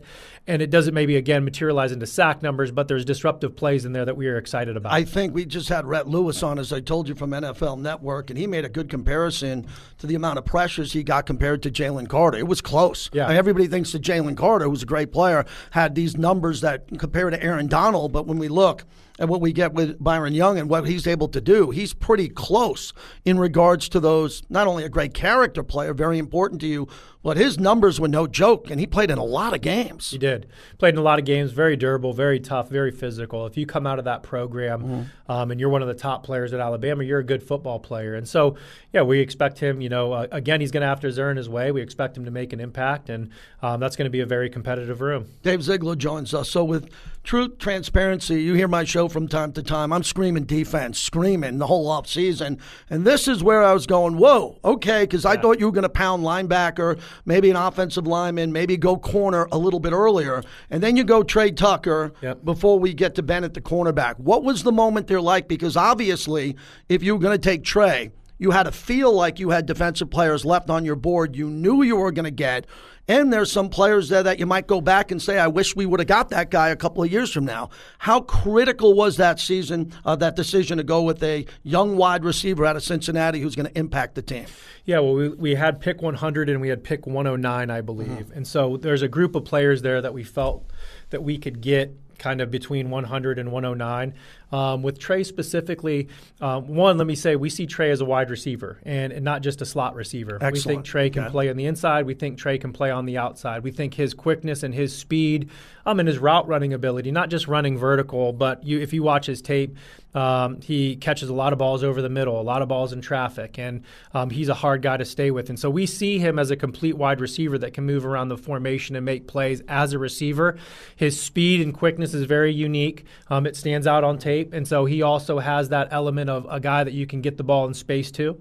and 0.48 0.62
it 0.62 0.70
doesn't 0.70 0.94
maybe 0.94 1.16
again 1.16 1.44
materialize 1.44 1.92
into 1.92 2.06
sack 2.06 2.42
numbers, 2.42 2.72
but 2.72 2.88
there's 2.88 3.06
disruptive 3.06 3.56
plays 3.56 3.86
in 3.86 3.94
there 3.94 4.06
that 4.06 4.18
we 4.18 4.28
are 4.28 4.38
excited 4.38 4.78
about. 4.78 4.92
I 4.92 5.04
think 5.04 5.34
we 5.34 5.46
just 5.46 5.70
had 5.70 5.86
Rhett 5.86 6.08
Lewis 6.08 6.42
on, 6.44 6.60
as 6.60 6.74
I 6.74 6.80
told 6.80 7.08
you 7.08 7.16
from 7.16 7.32
NFL 7.32 7.80
Network, 7.80 8.30
and 8.30 8.40
he 8.40 8.48
made 8.48 8.66
a 8.66 8.70
good 8.70 8.90
comparison 8.90 9.68
to 10.00 10.08
the 10.08 10.16
amount 10.16 10.40
of 10.40 10.46
pressures 10.46 10.94
he 10.94 11.04
got 11.04 11.26
compared 11.26 11.62
to 11.64 11.72
Jalen 11.72 12.10
Carter. 12.10 12.38
It 12.38 12.48
was 12.48 12.62
close. 12.62 13.10
Yeah. 13.14 13.26
I 13.26 13.30
mean, 13.30 13.38
everybody 13.38 13.68
thinks 13.68 13.92
that 13.92 14.02
Jalen 14.02 14.38
Carter, 14.38 14.66
who's 14.66 14.84
a 14.84 14.88
great 14.88 15.12
player, 15.12 15.46
had 15.72 15.96
these 15.96 16.18
numbers 16.18 16.62
that 16.62 16.88
compare 16.98 17.30
to 17.30 17.42
Aaron 17.44 17.68
Donald, 17.68 18.12
but 18.12 18.28
when 18.28 18.38
we 18.38 18.48
look 18.48 18.86
and 19.20 19.30
what 19.30 19.42
we 19.42 19.54
get 19.54 19.74
with 19.74 20.04
Byron 20.04 20.34
Young 20.34 20.58
and 20.58 20.68
what 20.68 20.88
he's 20.88 21.06
able 21.06 21.28
to 21.28 21.40
do, 21.40 21.70
he's 21.70 21.94
pretty 21.94 22.28
close 22.28 22.92
in 23.24 23.38
regards 23.38 23.88
to 23.90 24.00
those. 24.00 24.42
Not 24.50 24.68
only 24.68 24.84
a 24.84 24.90
great 24.90 25.14
character 25.14 25.62
player, 25.62 25.94
very 25.94 26.18
important 26.18 26.60
to 26.62 26.68
you, 26.68 26.88
but 27.24 27.38
his 27.38 27.60
numbers 27.60 28.00
were 28.00 28.08
no 28.08 28.26
joke, 28.28 28.70
and 28.72 28.80
he 28.80 28.88
played 28.88 29.12
in 29.12 29.18
a 29.18 29.24
lot 29.24 29.54
of 29.54 29.62
games. 29.62 30.10
He 30.10 30.18
did. 30.18 30.48
Played 30.78 30.96
in 30.96 31.00
a 31.00 31.04
lot 31.04 31.20
of 31.20 31.26
games, 31.26 31.52
very 31.52 31.76
durable, 31.76 32.14
very 32.14 32.40
tough, 32.40 32.70
very 32.70 32.92
physical. 32.92 33.46
If 33.46 33.58
you 33.58 33.66
come 33.66 33.86
out 33.86 34.00
of 34.00 34.06
that 34.06 34.24
program 34.24 34.82
mm-hmm. 34.82 35.32
um, 35.32 35.52
and 35.52 35.60
you're 35.60 35.70
one 35.70 35.82
of 35.82 35.88
the 35.88 35.94
top 35.94 36.24
players 36.24 36.54
at 36.54 36.60
Alabama, 36.60 37.04
you're 37.04 37.20
a 37.20 37.24
good 37.24 37.44
football 37.44 37.80
player. 37.80 38.16
And 38.16 38.28
so, 38.28 38.56
yeah, 38.92 39.04
we 39.04 39.20
expect 39.20 39.60
him, 39.60 39.82
you 39.82 39.90
know, 39.90 40.14
uh, 40.14 40.28
again, 40.32 40.62
he's 40.62 40.72
going 40.72 40.82
to 40.82 40.88
have 40.88 41.00
to 41.02 41.22
earn 41.22 41.38
his 41.38 41.50
way. 41.50 41.72
We 41.72 41.82
expect 41.82 42.18
him 42.18 42.26
to 42.26 42.32
make 42.32 42.54
an 42.54 42.60
impact, 42.60 43.10
and 43.10 43.30
um, 43.62 43.80
that's 43.80 43.96
going 43.96 44.06
to 44.06 44.12
be 44.12 44.22
a 44.22 44.26
very 44.26 44.50
competitive 44.50 45.02
room. 45.02 45.28
Dave 45.44 45.62
Ziegler 45.64 45.96
joins 45.96 46.34
us. 46.34 46.50
So, 46.50 46.64
with 46.64 46.90
truth, 47.24 47.58
transparency, 47.60 48.42
you 48.42 48.54
hear 48.54 48.68
my 48.68 48.84
show 48.84 49.08
from 49.08 49.28
time 49.28 49.52
to 49.54 49.64
time. 49.64 49.94
I'm 49.94 50.04
screaming 50.04 50.46
defense, 50.46 51.00
screaming 51.00 51.60
the 51.60 51.68
whole 51.68 51.88
off 51.88 52.08
season. 52.08 52.60
And 52.90 53.06
this 53.06 53.28
is 53.28 53.44
where 53.44 53.64
I 53.64 53.74
was 53.74 53.86
going, 53.86 54.18
whoa, 54.18 54.60
okay, 54.64 55.04
because 55.04 55.24
yeah. 55.24 55.32
I 55.32 55.38
thought 55.38 55.60
you 55.60 55.66
were 55.66 55.72
going 55.72 55.84
to 55.84 55.90
pound 55.90 56.24
linebacker 56.24 57.00
maybe 57.26 57.50
an 57.50 57.56
offensive 57.56 58.08
lineman, 58.08 58.52
maybe 58.52 58.78
go 58.78 58.98
corner 58.98 59.48
a 59.52 59.58
little 59.58 59.80
bit 59.80 59.94
earlier, 59.94 60.44
and 60.70 60.82
then 60.82 60.96
you 60.96 61.04
go 61.04 61.24
Tre 61.24 61.52
Tucker 61.52 62.14
yep. 62.22 62.44
before 62.44 62.80
we 62.80 62.94
get 62.94 63.16
to 63.16 63.24
Bennett, 63.24 63.54
the 63.54 63.62
cornerback. 63.62 64.20
What 64.20 64.44
was 64.44 64.64
the 64.64 64.72
moment 64.72 65.08
there 65.08 65.22
like? 65.22 65.48
Because 65.48 65.78
obviously, 65.78 66.56
if 66.90 67.04
you 67.04 67.14
were 67.14 67.20
going 67.20 67.40
to 67.40 67.50
take 67.50 67.64
Tre, 67.64 68.12
you 68.42 68.50
had 68.50 68.64
to 68.64 68.72
feel 68.72 69.14
like 69.14 69.40
you 69.40 69.52
had 69.52 69.68
defensive 69.68 70.10
players 70.10 70.44
left 70.44 70.72
on 70.72 70.84
your 70.84 70.96
board 70.96 71.36
you 71.36 71.48
knew 71.48 71.84
you 71.84 71.96
were 71.96 72.12
going 72.12 72.26
to 72.26 72.32
get. 72.32 72.66
And 73.08 73.32
there's 73.32 73.52
some 73.52 73.70
players 73.70 74.10
there 74.10 74.24
that 74.24 74.40
you 74.40 74.48
might 74.48 74.66
go 74.66 74.82
back 74.82 75.12
and 75.12 75.22
say, 75.22 75.38
I 75.38 75.48
wish 75.48 75.76
we 75.76 75.86
would 75.86 76.00
have 76.00 76.08
got 76.08 76.30
that 76.30 76.50
guy 76.50 76.70
a 76.70 76.76
couple 76.76 77.04
of 77.04 77.12
years 77.12 77.32
from 77.32 77.46
now. 77.46 77.70
How 78.00 78.22
critical 78.22 78.94
was 78.96 79.18
that 79.18 79.40
season, 79.40 79.94
uh, 80.06 80.16
that 80.18 80.36
decision 80.36 80.78
to 80.78 80.84
go 80.84 81.04
with 81.04 81.22
a 81.24 81.46
young 81.62 81.98
wide 81.98 82.24
receiver 82.24 82.66
out 82.66 82.76
of 82.76 82.84
Cincinnati 82.84 83.42
who's 83.42 83.56
going 83.56 83.68
to 83.68 83.78
impact 83.78 84.16
the 84.16 84.22
team? 84.24 84.46
Yeah, 84.86 85.00
well, 85.00 85.14
we, 85.14 85.30
we 85.30 85.56
had 85.56 85.80
pick 85.80 86.02
100 86.02 86.50
and 86.50 86.62
we 86.62 86.70
had 86.70 86.84
pick 86.84 87.06
109, 87.06 87.70
I 87.70 87.82
believe. 87.82 88.08
Mm-hmm. 88.08 88.34
And 88.34 88.48
so 88.48 88.78
there's 88.78 89.04
a 89.04 89.08
group 89.08 89.36
of 89.36 89.46
players 89.46 89.84
there 89.84 90.02
that 90.02 90.14
we 90.14 90.24
felt 90.24 90.66
that 91.12 91.22
we 91.22 91.38
could 91.38 91.62
get 91.62 91.96
kind 92.18 92.40
of 92.40 92.52
between 92.52 92.90
100 92.92 93.40
and 93.40 93.52
109. 93.52 94.14
Um, 94.52 94.82
with 94.82 95.00
Tre 95.00 95.24
specifically, 95.24 96.10
um, 96.42 96.68
one, 96.68 96.98
let 96.98 97.08
me 97.08 97.16
say, 97.16 97.36
we 97.36 97.50
see 97.50 97.66
Tre 97.66 97.92
as 97.92 98.02
a 98.02 98.06
wide 98.06 98.30
receiver 98.30 98.80
and, 98.84 99.14
and 99.14 99.24
not 99.24 99.42
just 99.42 99.62
a 99.62 99.66
slot 99.66 99.96
receiver. 99.96 100.36
Excellent. 100.36 100.54
We 100.54 100.62
think 100.62 100.86
Tre 100.86 101.10
can 101.10 101.24
okay. 101.24 101.32
play 101.32 101.50
on 101.50 101.58
the 101.58 101.66
inside. 101.66 102.06
We 102.06 102.14
think 102.14 102.38
Tre 102.38 102.58
can 102.58 102.74
play 102.74 102.92
on 102.92 103.06
the 103.06 103.18
outside. 103.18 103.64
We 103.64 103.72
think 103.72 103.94
his 103.94 104.14
quickness 104.14 104.64
and 104.64 104.74
his 104.74 104.96
speed 104.96 105.50
um, 105.86 106.00
and 106.00 106.08
his 106.08 106.18
route 106.18 106.48
running 106.48 106.74
ability, 106.74 107.12
not 107.12 107.30
just 107.30 107.48
running 107.48 107.78
vertical, 107.78 108.34
but 108.34 108.66
you, 108.66 108.80
if 108.80 108.94
you 108.94 109.04
watch 109.04 109.26
his 109.26 109.42
tape, 109.42 109.78
um, 110.14 110.60
he 110.60 110.98
catches 110.98 111.30
a 111.30 111.34
lot 111.34 111.54
of 111.54 111.60
balls 111.60 111.84
over 111.84 112.02
the 112.02 112.10
middle, 112.10 112.40
a 112.40 112.44
lot 112.44 112.62
of 112.62 112.68
balls 112.68 112.92
in 112.92 113.00
traffic, 113.02 113.58
and 113.58 113.84
um, 114.14 114.30
he's 114.30 114.50
a 114.50 114.54
hard 114.54 114.82
guy 114.82 114.98
to 114.98 115.06
stay 115.06 115.32
with. 115.32 115.50
And 115.50 115.58
so 115.58 115.70
we 115.70 115.86
see 115.86 116.20
him 116.20 116.38
as 116.38 116.52
a 116.52 116.58
complete 116.58 116.98
wide 116.98 117.22
receiver 117.22 117.58
that 117.60 117.74
can 117.74 117.86
move 117.86 118.06
around 118.06 118.28
the 118.28 118.38
formation 118.38 118.98
and 118.98 119.06
make 119.06 119.28
plays 119.28 119.62
as 119.70 119.94
a 119.94 120.00
receiver. 120.00 120.58
His 120.98 121.20
speed 121.20 121.62
and 121.62 121.74
quickness 121.74 122.14
is 122.14 122.26
very 122.26 122.54
unique. 122.54 123.06
Um, 123.30 123.46
it 123.46 123.56
stands 123.56 123.88
out 123.88 124.04
on 124.04 124.18
tape 124.18 124.41
and 124.52 124.68
so 124.68 124.86
he 124.86 125.02
also 125.02 125.40
has 125.40 125.70
that 125.70 125.90
element 125.92 126.30
of 126.30 126.46
a 126.50 126.60
guy 126.60 126.84
that 126.84 126.94
you 126.94 127.08
can 127.08 127.22
get 127.22 127.38
the 127.38 127.44
ball 127.44 127.66
in 127.68 127.74
space 127.74 128.12
to, 128.12 128.40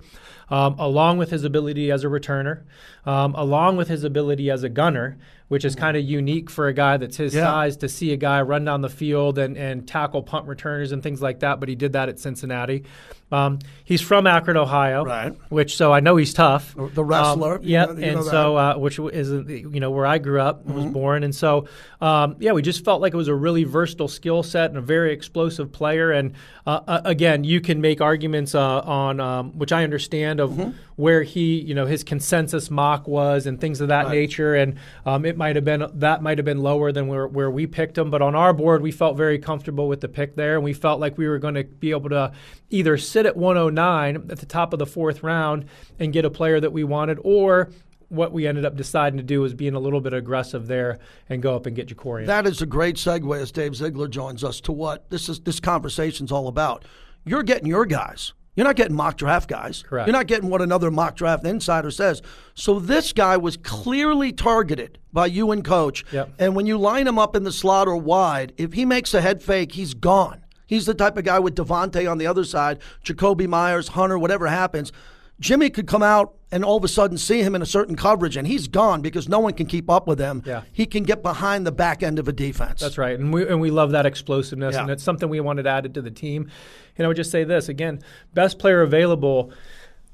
um, 0.48 0.74
along 0.78 1.18
with 1.18 1.30
his 1.30 1.44
ability 1.44 1.90
as 1.90 2.04
a 2.04 2.08
returner, 2.08 2.62
um, 3.06 3.34
along 3.36 3.76
with 3.76 3.88
his 3.88 4.04
ability 4.04 4.50
as 4.50 4.62
a 4.62 4.68
gunner, 4.68 5.18
which 5.48 5.64
is 5.64 5.74
kind 5.74 5.96
of 5.96 6.04
unique 6.04 6.50
for 6.50 6.68
a 6.68 6.72
guy 6.72 6.96
that's 6.96 7.16
his 7.16 7.34
yeah. 7.34 7.42
size 7.42 7.76
to 7.78 7.88
see 7.88 8.12
a 8.12 8.16
guy 8.16 8.40
run 8.42 8.64
down 8.64 8.80
the 8.80 8.88
field 8.88 9.38
and, 9.38 9.56
and 9.56 9.86
tackle 9.86 10.22
punt 10.22 10.46
returners 10.46 10.92
and 10.92 11.02
things 11.02 11.20
like 11.20 11.40
that. 11.40 11.60
But 11.60 11.68
he 11.68 11.74
did 11.74 11.92
that 11.94 12.08
at 12.08 12.18
Cincinnati. 12.18 12.84
Um, 13.32 13.60
he's 13.84 14.00
from 14.00 14.26
Akron, 14.26 14.56
Ohio, 14.56 15.04
right? 15.04 15.32
Which 15.50 15.76
so 15.76 15.92
I 15.92 16.00
know 16.00 16.16
he's 16.16 16.34
tough. 16.34 16.74
The 16.76 17.04
wrestler, 17.04 17.56
um, 17.56 17.62
yeah. 17.62 17.88
And 17.88 18.24
so 18.24 18.56
uh, 18.56 18.76
which 18.76 18.98
is 18.98 19.30
you 19.48 19.80
know 19.80 19.90
where 19.90 20.06
I 20.06 20.18
grew 20.18 20.40
up, 20.40 20.64
mm-hmm. 20.64 20.74
was 20.74 20.86
born, 20.86 21.22
and 21.22 21.34
so 21.34 21.68
um, 22.00 22.36
yeah, 22.40 22.52
we 22.52 22.62
just 22.62 22.84
felt 22.84 23.00
like 23.00 23.14
it 23.14 23.16
was 23.16 23.28
a 23.28 23.34
really 23.34 23.64
versatile 23.64 24.08
skill 24.08 24.42
set 24.42 24.70
and 24.70 24.78
a 24.78 24.82
very 24.82 25.12
explosive 25.12 25.70
player. 25.70 26.10
And 26.10 26.34
uh, 26.66 26.80
uh, 26.86 27.00
again, 27.04 27.44
you 27.44 27.60
can 27.60 27.80
make 27.80 28.00
arguments 28.00 28.54
uh, 28.54 28.80
on 28.80 29.20
um, 29.20 29.58
which 29.58 29.70
I 29.70 29.84
understand 29.84 30.40
of 30.40 30.50
mm-hmm. 30.50 30.70
where 30.96 31.22
he 31.22 31.60
you 31.60 31.74
know 31.74 31.86
his 31.86 32.02
consensus 32.02 32.70
mock 32.70 33.06
was 33.06 33.46
and 33.46 33.60
things 33.60 33.80
of 33.80 33.88
that 33.88 34.06
right. 34.06 34.14
nature, 34.14 34.54
and 34.54 34.76
um, 35.06 35.24
it 35.24 35.36
might 35.36 35.56
have 35.56 35.64
been 35.64 35.86
that 35.94 36.22
might 36.22 36.38
have 36.38 36.44
been 36.44 36.62
lower 36.62 36.90
than 36.90 37.06
where 37.06 37.28
where 37.28 37.50
we 37.50 37.66
picked 37.66 37.96
him. 37.96 38.10
But 38.10 38.22
on 38.22 38.34
our 38.34 38.52
board, 38.52 38.82
we 38.82 38.90
felt 38.90 39.16
very 39.16 39.38
comfortable 39.38 39.86
with 39.86 40.00
the 40.00 40.08
pick 40.08 40.34
there, 40.34 40.56
and 40.56 40.64
we 40.64 40.72
felt 40.72 40.98
like 40.98 41.16
we 41.16 41.28
were 41.28 41.38
going 41.38 41.54
to 41.54 41.64
be 41.64 41.90
able 41.92 42.10
to 42.10 42.32
either 42.70 42.96
sit 42.96 43.19
at 43.26 43.36
109 43.36 44.16
at 44.30 44.38
the 44.38 44.46
top 44.46 44.72
of 44.72 44.78
the 44.78 44.86
fourth 44.86 45.22
round 45.22 45.66
and 45.98 46.12
get 46.12 46.24
a 46.24 46.30
player 46.30 46.60
that 46.60 46.72
we 46.72 46.84
wanted, 46.84 47.18
or 47.22 47.70
what 48.08 48.32
we 48.32 48.46
ended 48.46 48.64
up 48.64 48.76
deciding 48.76 49.16
to 49.16 49.22
do 49.22 49.40
was 49.40 49.54
being 49.54 49.74
a 49.74 49.78
little 49.78 50.00
bit 50.00 50.12
aggressive 50.12 50.66
there 50.66 50.98
and 51.28 51.42
go 51.42 51.54
up 51.54 51.66
and 51.66 51.76
get 51.76 51.88
Jakorian. 51.88 52.26
That 52.26 52.46
is 52.46 52.60
a 52.60 52.66
great 52.66 52.96
segue 52.96 53.40
as 53.40 53.52
Dave 53.52 53.76
Ziegler 53.76 54.08
joins 54.08 54.42
us 54.42 54.60
to 54.62 54.72
what 54.72 55.08
this 55.10 55.28
is 55.28 55.40
this 55.40 55.60
conversation's 55.60 56.32
all 56.32 56.48
about. 56.48 56.84
You're 57.24 57.44
getting 57.44 57.68
your 57.68 57.86
guys. 57.86 58.32
You're 58.56 58.66
not 58.66 58.74
getting 58.76 58.96
mock 58.96 59.16
draft 59.16 59.48
guys. 59.48 59.84
Correct. 59.84 60.08
You're 60.08 60.16
not 60.16 60.26
getting 60.26 60.50
what 60.50 60.60
another 60.60 60.90
mock 60.90 61.14
draft 61.14 61.46
insider 61.46 61.90
says. 61.90 62.20
So 62.54 62.80
this 62.80 63.12
guy 63.12 63.36
was 63.36 63.56
clearly 63.56 64.32
targeted 64.32 64.98
by 65.12 65.26
you 65.26 65.52
and 65.52 65.64
coach. 65.64 66.04
Yep. 66.12 66.34
And 66.38 66.56
when 66.56 66.66
you 66.66 66.76
line 66.76 67.06
him 67.06 67.18
up 67.18 67.36
in 67.36 67.44
the 67.44 67.52
slot 67.52 67.86
or 67.86 67.96
wide, 67.96 68.52
if 68.56 68.72
he 68.72 68.84
makes 68.84 69.14
a 69.14 69.20
head 69.20 69.40
fake, 69.40 69.72
he's 69.72 69.94
gone. 69.94 70.44
He's 70.70 70.86
the 70.86 70.94
type 70.94 71.16
of 71.16 71.24
guy 71.24 71.40
with 71.40 71.56
Davante 71.56 72.08
on 72.08 72.18
the 72.18 72.28
other 72.28 72.44
side, 72.44 72.78
Jakobi 73.04 73.48
Meyers, 73.48 73.88
Hunter, 73.88 74.16
whatever 74.16 74.46
happens. 74.46 74.92
Jimmy 75.40 75.68
could 75.68 75.88
come 75.88 76.04
out 76.04 76.36
and 76.52 76.64
all 76.64 76.76
of 76.76 76.84
a 76.84 76.88
sudden 76.88 77.18
see 77.18 77.42
him 77.42 77.56
in 77.56 77.62
a 77.62 77.66
certain 77.66 77.96
coverage, 77.96 78.36
and 78.36 78.46
he's 78.46 78.68
gone 78.68 79.02
because 79.02 79.28
no 79.28 79.40
one 79.40 79.52
can 79.52 79.66
keep 79.66 79.90
up 79.90 80.06
with 80.06 80.20
him. 80.20 80.44
Yeah. 80.46 80.62
He 80.70 80.86
can 80.86 81.02
get 81.02 81.24
behind 81.24 81.66
the 81.66 81.72
back 81.72 82.04
end 82.04 82.20
of 82.20 82.28
a 82.28 82.32
defense. 82.32 82.78
That's 82.78 82.98
right, 82.98 83.18
and 83.18 83.34
we 83.34 83.48
and 83.48 83.60
we 83.60 83.72
love 83.72 83.90
that 83.90 84.06
explosiveness, 84.06 84.76
yeah. 84.76 84.82
and 84.82 84.92
it's 84.92 85.02
something 85.02 85.28
we 85.28 85.40
wanted 85.40 85.66
added 85.66 85.94
to 85.94 86.02
the 86.02 86.10
team. 86.12 86.48
And 86.96 87.04
I 87.04 87.08
would 87.08 87.16
just 87.16 87.32
say 87.32 87.42
this 87.42 87.68
again: 87.68 88.00
best 88.32 88.60
player 88.60 88.82
available, 88.82 89.52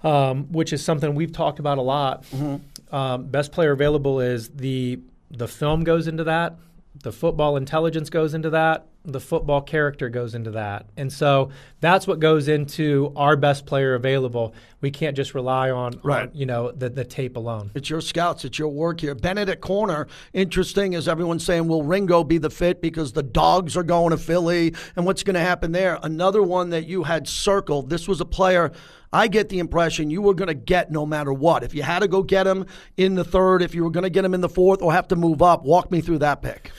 um, 0.03 0.51
which 0.51 0.73
is 0.73 0.83
something 0.83 1.15
we've 1.15 1.33
talked 1.33 1.59
about 1.59 1.77
a 1.77 1.83
lot. 1.83 2.23
Mm-hmm. 2.31 2.95
Um, 2.95 3.27
best 3.27 3.53
player 3.53 3.73
available 3.73 4.21
is 4.21 4.49
the 4.49 5.01
the 5.31 5.49
film 5.49 5.85
goes 5.85 6.09
into 6.09 6.25
that, 6.25 6.57
the 7.03 7.13
football 7.13 7.59
intelligence 7.59 8.09
goes 8.09 8.33
into 8.33 8.49
that, 8.51 8.87
the 9.07 9.21
football 9.21 9.61
character 9.61 10.09
goes 10.09 10.35
into 10.35 10.51
that. 10.53 10.87
And 10.97 11.13
so 11.13 11.51
that's 11.81 12.07
what 12.07 12.21
goes 12.21 12.49
into 12.49 13.13
our 13.17 13.37
best 13.37 13.67
player 13.67 13.95
available. 13.95 14.55
We 14.81 14.91
can't 14.91 15.17
just 15.17 15.35
rely 15.35 15.71
on, 15.71 16.01
right. 16.03 16.29
On, 16.29 16.31
you 16.35 16.47
know, 16.47 16.73
the, 16.73 16.91
the 16.91 17.05
tape 17.05 17.37
alone. 17.37 17.71
It's 17.75 17.89
your 17.89 18.01
scouts, 18.01 18.45
it's 18.45 18.59
your 18.59 18.69
work 18.69 19.01
here. 19.01 19.15
Benedict 19.15 19.61
Corner, 19.61 20.09
interesting 20.33 20.95
is 20.95 21.09
everyone's 21.09 21.45
saying, 21.45 21.69
will 21.69 21.83
Ringo 21.83 22.25
be 22.25 22.39
the 22.39 22.51
fit 22.51 22.81
because 22.81 23.13
the 23.13 23.23
dogs 23.23 23.77
are 23.77 23.83
going 23.83 24.11
to 24.11 24.19
Philly 24.19 24.75
and 24.97 25.07
what's 25.07 25.23
going 25.23 25.35
to 25.35 25.41
happen 25.41 25.73
there? 25.73 25.99
Another 26.03 26.43
one 26.43 26.71
that 26.71 26.87
you 26.87 27.05
had 27.05 27.29
circled. 27.29 27.91
This 27.91 28.09
was 28.09 28.21
a 28.21 28.27
player 28.27 28.73
I 29.13 29.29
get 29.29 29.49
the 29.49 29.61
impression 29.61 30.11
you 30.11 30.21
were 30.21 30.35
going 30.35 30.49
to 30.49 30.55
get 30.55 30.91
no 30.91 31.07
matter 31.07 31.33
what. 31.33 31.63
If 31.63 31.75
you 31.75 31.83
had 31.83 32.01
to 32.01 32.09
go 32.09 32.23
get 32.23 32.47
him 32.47 32.67
in 32.97 33.15
the 33.15 33.25
third, 33.25 33.63
if 33.63 33.75
you 33.75 33.85
were 33.85 33.91
going 33.91 34.05
to 34.05 34.11
get 34.11 34.25
him 34.25 34.35
in 34.35 34.41
the 34.41 34.49
fourth 34.49 34.83
or 34.83 34.93
have 34.93 35.09
to 35.09 35.17
move 35.17 35.43
up, 35.43 35.65
walk 35.65 35.91
me 35.91 36.01
through 36.01 36.19
that 36.19 36.43
pick. 36.43 36.71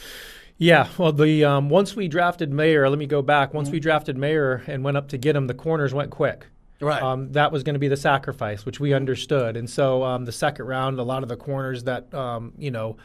Yeah, 0.57 0.87
well, 0.97 1.11
the 1.11 1.45
um, 1.45 1.69
once 1.69 1.95
we 1.95 2.07
drafted 2.07 2.51
Mayer, 2.51 2.89
let 2.89 2.97
me 2.97 3.05
go 3.05 3.21
back. 3.21 3.53
Once 3.53 3.67
mm-hmm. 3.67 3.73
we 3.73 3.79
drafted 3.79 4.17
Mayer 4.17 4.63
and 4.67 4.83
went 4.83 4.97
up 4.97 5.09
to 5.09 5.17
get 5.17 5.35
him, 5.35 5.47
the 5.47 5.53
corners 5.53 5.93
went 5.93 6.09
quick. 6.09 6.47
Right. 6.79 7.01
Um, 7.01 7.31
that 7.33 7.51
was 7.51 7.63
going 7.63 7.75
to 7.75 7.79
be 7.79 7.87
the 7.87 7.97
sacrifice, 7.97 8.65
which 8.65 8.79
we 8.79 8.93
understood, 8.93 9.57
and 9.57 9.69
so 9.69 10.03
um, 10.03 10.25
the 10.25 10.31
second 10.31 10.65
round, 10.65 10.99
a 10.99 11.03
lot 11.03 11.23
of 11.23 11.29
the 11.29 11.37
corners 11.37 11.83
that 11.83 12.11
um, 12.13 12.53
you 12.57 12.71
know 12.71 12.97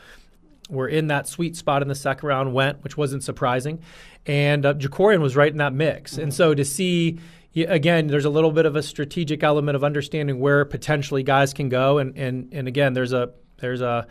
were 0.71 0.88
in 0.88 1.09
that 1.09 1.29
sweet 1.29 1.57
spot 1.57 1.83
in 1.83 1.88
the 1.88 1.95
second 1.95 2.27
round 2.27 2.55
went, 2.55 2.83
which 2.85 2.97
wasn't 2.97 3.23
surprising, 3.23 3.81
and 4.27 4.65
uh, 4.65 4.75
Jakorian 4.75 5.21
was 5.21 5.37
right 5.37 5.51
in 5.51 5.59
that 5.59 5.73
mix, 5.73 6.12
mm-hmm. 6.12 6.23
and 6.23 6.35
so 6.35 6.55
to 6.55 6.65
see. 6.65 7.19
Again, 7.55 8.07
there's 8.07 8.25
a 8.25 8.31
little 8.31 8.51
bit 8.51 8.65
of 8.65 8.77
a 8.77 8.83
strategic 8.83 9.43
element 9.43 9.77
of 9.77 9.85
understanding 9.85 10.41
where 10.41 10.65
potentially 10.65 11.23
guys 11.23 11.53
can 11.53 11.69
go, 11.69 11.99
and, 11.99 12.17
and, 12.17 12.49
and 12.51 12.67
again, 12.67 12.95
there's 12.95 13.12
a 13.12 13.35
there's 13.59 13.83
a 13.83 14.07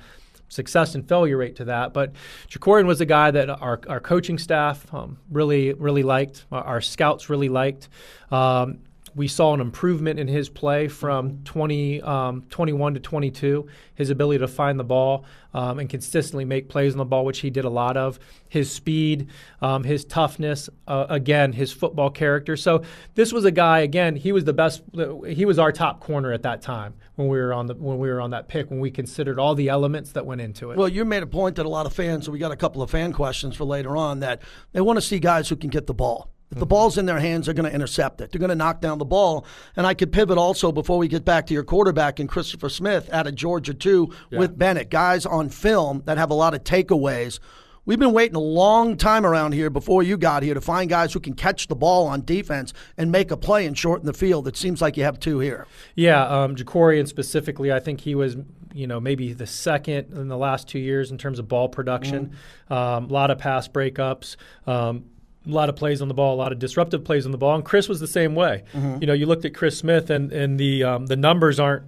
success 0.52 0.96
and 0.96 1.08
failure 1.08 1.38
rate 1.38 1.56
to 1.56 1.66
that. 1.66 1.94
But 1.94 2.12
Jakorian 2.50 2.86
was 2.86 3.02
a 3.02 3.06
guy 3.06 3.32
that 3.32 3.50
our, 3.50 3.80
our 3.88 4.00
coaching 4.00 4.38
staff 4.38 4.86
um, 4.94 5.18
really, 5.32 5.74
really 5.74 6.04
liked, 6.04 6.46
our 6.52 6.82
scouts 6.82 7.30
really 7.30 7.50
liked. 7.50 7.88
Um, 8.32 8.80
we 9.16 9.28
saw 9.28 9.54
an 9.54 9.62
improvement 9.62 10.20
in 10.20 10.28
his 10.28 10.50
play 10.50 10.88
from 10.88 11.44
20, 11.44 12.02
um, 12.02 12.44
21 12.50 12.94
to 12.94 13.00
22. 13.00 13.68
His 13.96 14.10
ability 14.10 14.40
to 14.40 14.48
find 14.48 14.80
the 14.80 14.84
ball 14.84 15.26
um, 15.54 15.80
and 15.80 15.90
consistently 15.90 16.46
make 16.46 16.70
plays 16.70 16.94
on 16.94 16.98
the 16.98 17.06
ball, 17.06 17.26
which 17.26 17.40
he 17.40 17.50
did 17.50 17.66
a 17.66 17.70
lot 17.70 17.98
of. 17.98 18.20
His 18.48 18.72
speed, 18.72 19.28
um, 19.62 19.84
his 19.84 20.06
toughness, 20.06 20.70
uh, 20.88 21.06
again, 21.10 21.54
his 21.54 21.72
football 21.72 22.10
character. 22.10 22.56
So 22.56 22.84
this 23.16 23.32
was 23.32 23.46
a 23.46 23.52
guy. 23.52 23.80
Again, 23.80 24.16
he 24.16 24.32
was 24.32 24.46
the 24.46 24.54
best. 24.54 24.82
He 25.28 25.46
was 25.46 25.60
our 25.60 25.72
top 25.72 26.00
corner 26.00 26.32
at 26.32 26.44
that 26.44 26.62
time 26.62 26.94
when 27.16 27.28
we 27.28 27.38
were 27.38 27.54
on 27.54 27.68
the 27.68 27.76
when 27.76 28.00
we 28.00 28.10
were 28.10 28.22
on 28.22 28.32
that 28.32 28.48
pick. 28.48 28.72
When 28.72 28.80
we 28.80 28.92
considered 28.92 29.40
all 29.40 29.56
the 29.56 29.70
elements 29.70 30.14
that 30.14 30.26
went 30.26 30.42
into 30.42 30.72
it. 30.72 30.78
Well, 30.78 30.90
you 30.90 31.06
made 31.06 31.24
a 31.24 31.28
point 31.28 31.58
that 31.58 31.66
a 31.66 31.70
lot 31.70 31.86
of 31.86 31.94
fans. 31.94 32.26
So 32.26 32.32
we 32.32 32.40
got 32.40 32.52
a 32.52 32.58
couple 32.58 32.82
of 32.82 32.90
fan 32.90 33.14
questions 33.14 33.56
for 33.56 33.66
later 33.66 33.96
on 33.98 34.22
that 34.22 34.42
they 34.72 34.82
want 34.82 34.98
to 34.98 35.02
see 35.02 35.20
guys 35.20 35.50
who 35.50 35.56
can 35.56 35.70
get 35.70 35.88
the 35.88 35.94
ball 35.94 36.31
If 36.52 36.60
the 36.60 36.66
ball's 36.66 36.98
in 36.98 37.06
their 37.06 37.20
hands, 37.20 37.46
they're 37.46 37.56
going 37.56 37.70
to 37.70 37.74
intercept 37.74 38.20
it. 38.20 38.32
They're 38.32 38.40
going 38.40 38.50
to 38.50 38.56
knock 38.56 38.82
down 38.82 38.98
the 38.98 39.06
ball. 39.06 39.46
And 39.78 39.88
I 39.88 39.94
could 39.94 40.12
pivot 40.12 40.38
also 40.38 40.72
before 40.72 40.98
we 40.98 41.08
get 41.08 41.24
back 41.24 41.48
to 41.48 41.54
your 41.54 41.64
quarterback 41.64 42.20
and 42.20 42.28
Christopher 42.28 42.68
Smith 42.68 43.10
out 43.14 43.26
of 43.26 43.36
Georgia 43.36 43.74
too 43.74 44.14
with 44.32 44.58
Bennett, 44.58 44.90
guys 44.90 45.26
on 45.26 45.50
film 45.50 46.04
that 46.06 46.18
have 46.18 46.30
a 46.30 46.34
lot 46.34 46.54
of 46.54 46.64
takeaways. 46.64 47.40
We've 47.84 47.98
been 47.98 48.14
waiting 48.14 48.36
a 48.36 48.40
long 48.40 48.96
time 48.96 49.26
around 49.26 49.54
here 49.54 49.72
before 49.72 50.04
you 50.04 50.16
got 50.16 50.44
here 50.44 50.54
to 50.54 50.62
find 50.62 50.88
guys 50.90 51.14
who 51.14 51.20
can 51.20 51.34
catch 51.34 51.68
the 51.68 51.76
ball 51.76 52.06
on 52.06 52.24
defense 52.24 52.74
and 52.96 53.12
make 53.12 53.32
a 53.32 53.38
play 53.38 53.66
and 53.66 53.76
shorten 53.76 54.06
the 54.06 54.14
field. 54.14 54.48
It 54.48 54.56
seems 54.56 54.82
like 54.82 54.98
you 54.98 55.04
have 55.04 55.20
two 55.20 55.40
here. 55.40 55.66
Yeah, 55.96 56.24
um, 56.28 56.56
Jakorian 56.56 57.08
specifically, 57.08 57.72
I 57.72 57.80
think 57.80 58.02
he 58.02 58.14
was, 58.14 58.38
you 58.72 58.86
know, 58.86 59.00
maybe 59.00 59.34
the 59.34 59.48
second 59.48 60.14
in 60.14 60.28
the 60.28 60.38
last 60.38 60.68
two 60.68 60.78
years 60.78 61.10
in 61.10 61.18
terms 61.18 61.40
of 61.40 61.48
ball 61.48 61.70
production. 61.70 62.34
Um, 62.70 63.06
a 63.06 63.14
lot 63.14 63.32
of 63.32 63.40
pass 63.40 63.68
breakups. 63.68 64.36
Um, 64.68 65.06
a 65.46 65.50
lot 65.50 65.70
of 65.70 65.76
plays 65.76 66.02
on 66.02 66.08
the 66.08 66.14
ball, 66.14 66.36
a 66.36 66.40
lot 66.44 66.52
of 66.52 66.60
disruptive 66.60 67.04
plays 67.04 67.26
on 67.26 67.32
the 67.32 67.38
ball, 67.38 67.56
and 67.56 67.66
Chris 67.66 67.90
was 67.90 68.00
the 68.00 68.08
same 68.08 68.36
way. 68.36 68.64
You 69.02 69.08
know, 69.08 69.14
you 69.14 69.26
looked 69.26 69.46
at 69.46 69.54
Chris 69.54 69.78
Smith, 69.78 70.10
and 70.10 70.32
and 70.32 70.60
the 70.60 70.84
um, 70.84 71.08
the 71.08 71.16
numbers 71.16 71.60
aren't 71.60 71.84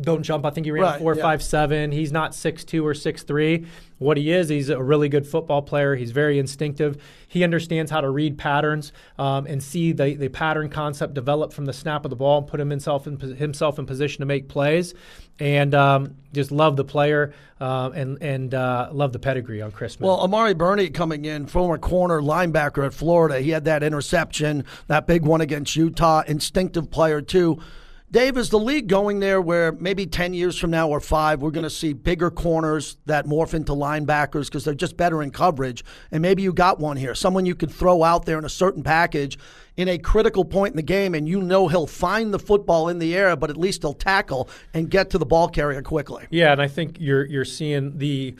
don't 0.00 0.22
jump. 0.22 0.44
I 0.44 0.50
think 0.50 0.66
he 0.66 0.70
ran 0.70 0.82
Right, 0.82 1.00
four 1.00 1.14
yeah. 1.14 1.22
five 1.22 1.42
seven. 1.42 1.90
He's 1.90 2.12
not 2.12 2.34
six 2.34 2.64
two 2.64 2.86
or 2.86 2.94
six 2.94 3.22
three. 3.22 3.66
What 3.98 4.18
he 4.18 4.30
is, 4.30 4.50
he's 4.50 4.68
a 4.68 4.82
really 4.82 5.08
good 5.08 5.26
football 5.26 5.62
player. 5.62 5.96
He's 5.96 6.10
very 6.10 6.38
instinctive. 6.38 7.02
He 7.28 7.42
understands 7.42 7.90
how 7.90 8.02
to 8.02 8.10
read 8.10 8.36
patterns 8.36 8.92
um, 9.18 9.46
and 9.46 9.62
see 9.62 9.92
the, 9.92 10.14
the 10.14 10.28
pattern 10.28 10.68
concept 10.68 11.14
develop 11.14 11.50
from 11.50 11.64
the 11.64 11.72
snap 11.72 12.04
of 12.04 12.10
the 12.10 12.16
ball 12.16 12.38
and 12.38 12.46
put 12.46 12.60
himself 12.60 13.06
in, 13.06 13.18
himself 13.18 13.78
in 13.78 13.86
position 13.86 14.20
to 14.20 14.26
make 14.26 14.48
plays. 14.48 14.92
And 15.38 15.74
um, 15.74 16.16
just 16.34 16.52
love 16.52 16.76
the 16.76 16.84
player 16.84 17.32
um, 17.58 17.92
and 17.92 18.22
and 18.22 18.54
uh, 18.54 18.90
love 18.92 19.12
the 19.12 19.18
pedigree 19.18 19.62
on 19.62 19.70
Chris 19.72 19.98
Well, 19.98 20.20
Amari 20.20 20.54
Burney 20.54 20.90
coming 20.90 21.24
in, 21.24 21.46
former 21.46 21.78
corner 21.78 22.20
linebacker 22.20 22.84
at 22.84 22.92
Florida. 22.92 23.40
He 23.40 23.50
had 23.50 23.64
that 23.64 23.82
interception, 23.82 24.64
that 24.88 25.06
big 25.06 25.22
one 25.22 25.40
against 25.40 25.74
Utah. 25.74 26.22
Instinctive 26.26 26.90
player, 26.90 27.22
too. 27.22 27.58
Dave, 28.08 28.36
is 28.36 28.50
the 28.50 28.58
league 28.58 28.86
going 28.86 29.18
there 29.18 29.40
where 29.40 29.72
maybe 29.72 30.06
10 30.06 30.32
years 30.32 30.56
from 30.56 30.70
now 30.70 30.88
or 30.88 31.00
five, 31.00 31.42
we're 31.42 31.50
going 31.50 31.64
to 31.64 31.70
see 31.70 31.92
bigger 31.92 32.30
corners 32.30 32.96
that 33.06 33.26
morph 33.26 33.52
into 33.52 33.72
linebackers 33.72 34.44
because 34.44 34.64
they're 34.64 34.74
just 34.74 34.96
better 34.96 35.24
in 35.24 35.32
coverage? 35.32 35.84
And 36.12 36.22
maybe 36.22 36.42
you 36.42 36.52
got 36.52 36.78
one 36.78 36.96
here, 36.96 37.16
someone 37.16 37.46
you 37.46 37.56
could 37.56 37.70
throw 37.70 38.04
out 38.04 38.24
there 38.24 38.38
in 38.38 38.44
a 38.44 38.50
certain 38.50 38.84
package 38.84 39.38
in 39.76 39.88
a 39.88 39.98
critical 39.98 40.44
point 40.44 40.72
in 40.72 40.76
the 40.76 40.82
game, 40.82 41.14
and 41.14 41.28
you 41.28 41.42
know 41.42 41.66
he'll 41.66 41.86
find 41.86 42.32
the 42.32 42.38
football 42.38 42.88
in 42.88 43.00
the 43.00 43.14
air, 43.16 43.34
but 43.34 43.50
at 43.50 43.56
least 43.56 43.82
he'll 43.82 43.92
tackle 43.92 44.48
and 44.72 44.88
get 44.88 45.10
to 45.10 45.18
the 45.18 45.26
ball 45.26 45.48
carrier 45.48 45.82
quickly. 45.82 46.26
Yeah, 46.30 46.52
and 46.52 46.62
I 46.62 46.68
think 46.68 46.98
you're 47.00 47.26
you're 47.26 47.44
seeing 47.44 47.98
the 47.98 48.36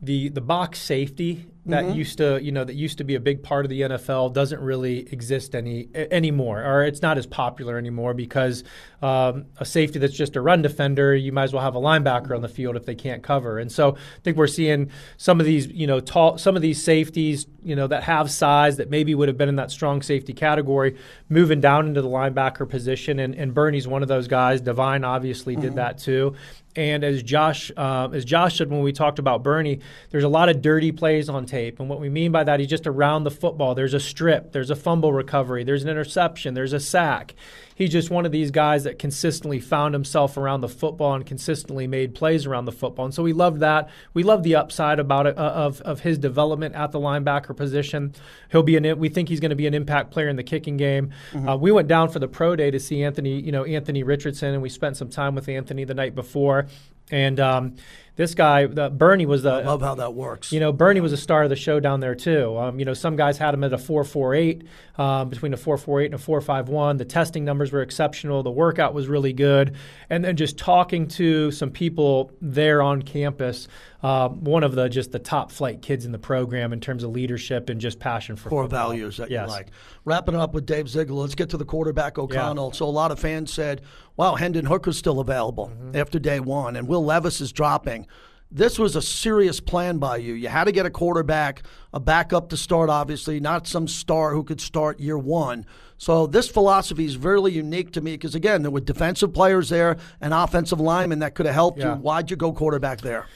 the 0.00 0.28
the 0.28 0.40
box 0.40 0.78
safety 0.78 1.46
that 1.68 1.84
Mm-hmm. 1.84 1.98
used 1.98 2.18
to 2.18 2.42
you 2.42 2.52
know 2.52 2.64
that 2.64 2.74
used 2.74 2.98
to 2.98 3.04
be 3.04 3.14
a 3.14 3.20
big 3.20 3.42
part 3.42 3.64
of 3.64 3.70
the 3.70 3.82
NFL 3.82 4.32
doesn't 4.32 4.60
really 4.60 5.10
exist 5.12 5.54
any 5.54 5.88
anymore, 5.94 6.62
or 6.62 6.84
it's 6.84 7.02
not 7.02 7.18
as 7.18 7.26
popular 7.26 7.78
anymore 7.78 8.14
because 8.14 8.64
um, 9.02 9.46
a 9.58 9.64
safety 9.64 9.98
that's 9.98 10.14
just 10.14 10.36
a 10.36 10.40
run 10.40 10.62
defender, 10.62 11.14
you 11.14 11.32
might 11.32 11.44
as 11.44 11.52
well 11.52 11.62
have 11.62 11.74
a 11.74 11.80
linebacker 11.80 12.34
on 12.34 12.42
the 12.42 12.48
field 12.48 12.76
if 12.76 12.84
they 12.84 12.94
can't 12.94 13.22
cover. 13.22 13.58
And 13.58 13.70
so 13.70 13.94
I 13.94 14.20
think 14.22 14.36
we're 14.36 14.46
seeing 14.46 14.90
some 15.16 15.40
of 15.40 15.46
these 15.46 15.66
you 15.68 15.86
know 15.86 16.00
tall 16.00 16.38
some 16.38 16.56
of 16.56 16.62
these 16.62 16.82
safeties 16.82 17.46
you 17.62 17.76
know 17.76 17.86
that 17.86 18.02
have 18.04 18.30
size 18.30 18.76
that 18.76 18.90
maybe 18.90 19.14
would 19.14 19.28
have 19.28 19.36
been 19.38 19.48
in 19.48 19.56
that 19.56 19.70
strong 19.70 20.02
safety 20.02 20.32
category 20.32 20.96
moving 21.28 21.60
down 21.60 21.86
into 21.86 22.02
the 22.02 22.08
linebacker 22.08 22.68
position, 22.68 23.18
and, 23.18 23.34
and 23.34 23.54
Burney's 23.54 23.86
one 23.86 24.02
of 24.02 24.08
those 24.08 24.28
guys. 24.28 24.60
Divine 24.60 25.04
obviously 25.04 25.56
did 25.56 25.74
that 25.76 25.98
too. 25.98 26.34
And 26.78 27.02
as 27.02 27.24
Josh, 27.24 27.72
uh, 27.76 28.08
as 28.12 28.24
Josh 28.24 28.58
said 28.58 28.70
when 28.70 28.82
we 28.82 28.92
talked 28.92 29.18
about 29.18 29.42
Burney, 29.42 29.80
there's 30.10 30.22
a 30.22 30.28
lot 30.28 30.48
of 30.48 30.62
dirty 30.62 30.92
plays 30.92 31.28
on 31.28 31.44
tape, 31.44 31.80
and 31.80 31.88
what 31.88 31.98
we 31.98 32.08
mean 32.08 32.30
by 32.30 32.44
that 32.44 32.60
is 32.60 32.68
just 32.68 32.86
around 32.86 33.24
the 33.24 33.32
football. 33.32 33.74
There's 33.74 33.94
a 33.94 34.00
strip, 34.00 34.52
there's 34.52 34.70
a 34.70 34.76
fumble 34.76 35.12
recovery, 35.12 35.64
there's 35.64 35.82
an 35.82 35.88
interception, 35.88 36.54
there's 36.54 36.72
a 36.72 36.78
sack. 36.78 37.34
He's 37.78 37.90
just 37.90 38.10
one 38.10 38.26
of 38.26 38.32
these 38.32 38.50
guys 38.50 38.82
that 38.82 38.98
consistently 38.98 39.60
found 39.60 39.94
himself 39.94 40.36
around 40.36 40.62
the 40.62 40.68
football 40.68 41.14
and 41.14 41.24
consistently 41.24 41.86
made 41.86 42.12
plays 42.12 42.44
around 42.44 42.64
the 42.64 42.72
football. 42.72 43.04
And 43.04 43.14
so 43.14 43.22
we 43.22 43.32
loved 43.32 43.60
that. 43.60 43.88
We 44.14 44.24
love 44.24 44.42
the 44.42 44.56
upside 44.56 44.98
about 44.98 45.28
it 45.28 45.38
uh, 45.38 45.42
of 45.42 45.80
of 45.82 46.00
his 46.00 46.18
development 46.18 46.74
at 46.74 46.90
the 46.90 46.98
linebacker 46.98 47.56
position. 47.56 48.16
He'll 48.50 48.64
be 48.64 48.76
an 48.76 48.98
we 48.98 49.08
think 49.08 49.28
he's 49.28 49.38
going 49.38 49.50
to 49.50 49.56
be 49.56 49.68
an 49.68 49.74
impact 49.74 50.10
player 50.10 50.28
in 50.28 50.34
the 50.34 50.42
kicking 50.42 50.76
game. 50.76 51.12
Uh, 51.48 51.56
we 51.56 51.70
went 51.70 51.86
down 51.86 52.08
for 52.08 52.18
the 52.18 52.26
pro 52.26 52.56
day 52.56 52.72
to 52.72 52.80
see 52.80 53.04
Anthony, 53.04 53.40
you 53.40 53.52
know 53.52 53.62
Anthony 53.62 54.02
Richardson, 54.02 54.54
and 54.54 54.60
we 54.60 54.70
spent 54.70 54.96
some 54.96 55.08
time 55.08 55.36
with 55.36 55.48
Anthony 55.48 55.84
the 55.84 55.94
night 55.94 56.16
before. 56.16 56.66
And 57.12 57.38
um, 57.38 57.76
this 58.18 58.34
guy, 58.34 58.66
the, 58.66 58.90
Burney, 58.90 59.24
was 59.24 59.42
the 59.44 59.50
I 59.52 59.62
Love 59.62 59.80
how 59.80 59.94
that 59.94 60.12
works. 60.12 60.52
you 60.52 60.60
know, 60.60 60.72
Burney 60.72 61.00
was 61.00 61.12
a 61.12 61.16
star 61.16 61.44
of 61.44 61.48
the 61.50 61.56
show 61.56 61.80
down 61.80 62.00
there 62.00 62.14
too. 62.14 62.58
Um, 62.58 62.78
you 62.78 62.84
know, 62.84 62.92
some 62.92 63.16
guys 63.16 63.38
had 63.38 63.54
him 63.54 63.64
at 63.64 63.72
a 63.72 63.78
four 63.78 64.04
four 64.04 64.34
eight, 64.34 64.64
um, 64.98 65.30
between 65.30 65.54
a 65.54 65.56
four 65.56 65.78
four 65.78 66.02
eight 66.02 66.06
and 66.06 66.14
a 66.14 66.18
four 66.18 66.40
five 66.42 66.68
one. 66.68 66.98
The 66.98 67.04
testing 67.06 67.44
numbers 67.44 67.72
were 67.72 67.80
exceptional. 67.80 68.42
The 68.42 68.50
workout 68.50 68.92
was 68.92 69.08
really 69.08 69.32
good, 69.32 69.76
and 70.10 70.22
then 70.24 70.36
just 70.36 70.58
talking 70.58 71.08
to 71.08 71.50
some 71.52 71.70
people 71.70 72.32
there 72.42 72.82
on 72.82 73.00
campus. 73.02 73.68
Uh, 74.00 74.28
one 74.28 74.62
of 74.62 74.74
the 74.76 74.88
just 74.88 75.10
the 75.10 75.18
top 75.18 75.50
flight 75.50 75.82
kids 75.82 76.04
in 76.04 76.12
the 76.12 76.18
program 76.18 76.72
in 76.72 76.80
terms 76.80 77.02
of 77.02 77.10
leadership 77.10 77.68
and 77.68 77.80
just 77.80 77.98
passion 77.98 78.36
for 78.36 78.48
core 78.48 78.62
football. 78.64 78.88
values 78.90 79.16
that 79.16 79.28
Yes. 79.30 79.48
you 79.48 79.52
like. 79.52 79.68
Wrapping 80.04 80.36
up 80.36 80.54
with 80.54 80.66
Dave 80.66 80.88
Ziegler, 80.88 81.22
let's 81.22 81.34
get 81.34 81.50
to 81.50 81.56
the 81.56 81.64
quarterback 81.64 82.16
O'Connell. 82.18 82.72
So 82.72 82.86
a 82.86 82.90
lot 82.90 83.10
of 83.10 83.18
fans 83.18 83.52
said, 83.52 83.80
"Wow, 84.18 84.34
Hendon 84.34 84.66
Hooker's 84.66 84.98
still 84.98 85.20
available 85.20 85.70
Mm-hmm. 85.72 85.96
after 85.96 86.18
day 86.18 86.40
one, 86.40 86.76
and 86.76 86.86
Will 86.86 87.04
Levis 87.04 87.40
is 87.40 87.52
dropping." 87.52 88.06
This 88.50 88.78
was 88.78 88.96
a 88.96 89.02
serious 89.02 89.60
plan 89.60 89.98
by 89.98 90.16
you. 90.16 90.32
You 90.32 90.48
had 90.48 90.64
to 90.64 90.72
get 90.72 90.86
a 90.86 90.90
quarterback, 90.90 91.62
a 91.92 92.00
backup 92.00 92.48
to 92.48 92.56
start, 92.56 92.88
obviously, 92.88 93.40
not 93.40 93.66
some 93.66 93.86
star 93.86 94.32
who 94.32 94.42
could 94.42 94.58
start 94.58 95.00
year 95.00 95.18
one. 95.18 95.66
So 95.98 96.26
this 96.26 96.48
philosophy 96.48 97.04
is 97.04 97.18
really 97.18 97.52
unique 97.52 97.92
to 97.92 98.00
me 98.00 98.12
because 98.12 98.34
again, 98.34 98.62
there 98.62 98.70
were 98.70 98.80
defensive 98.80 99.34
players 99.34 99.68
there 99.68 99.98
and 100.22 100.32
offensive 100.32 100.80
linemen 100.80 101.18
that 101.18 101.34
could 101.34 101.44
have 101.44 101.54
helped 101.54 101.78
Yeah. 101.80 101.96
you. 101.96 102.00
Why'd 102.00 102.30
you 102.30 102.36
go 102.38 102.52
quarterback 102.54 103.02
there? 103.02 103.26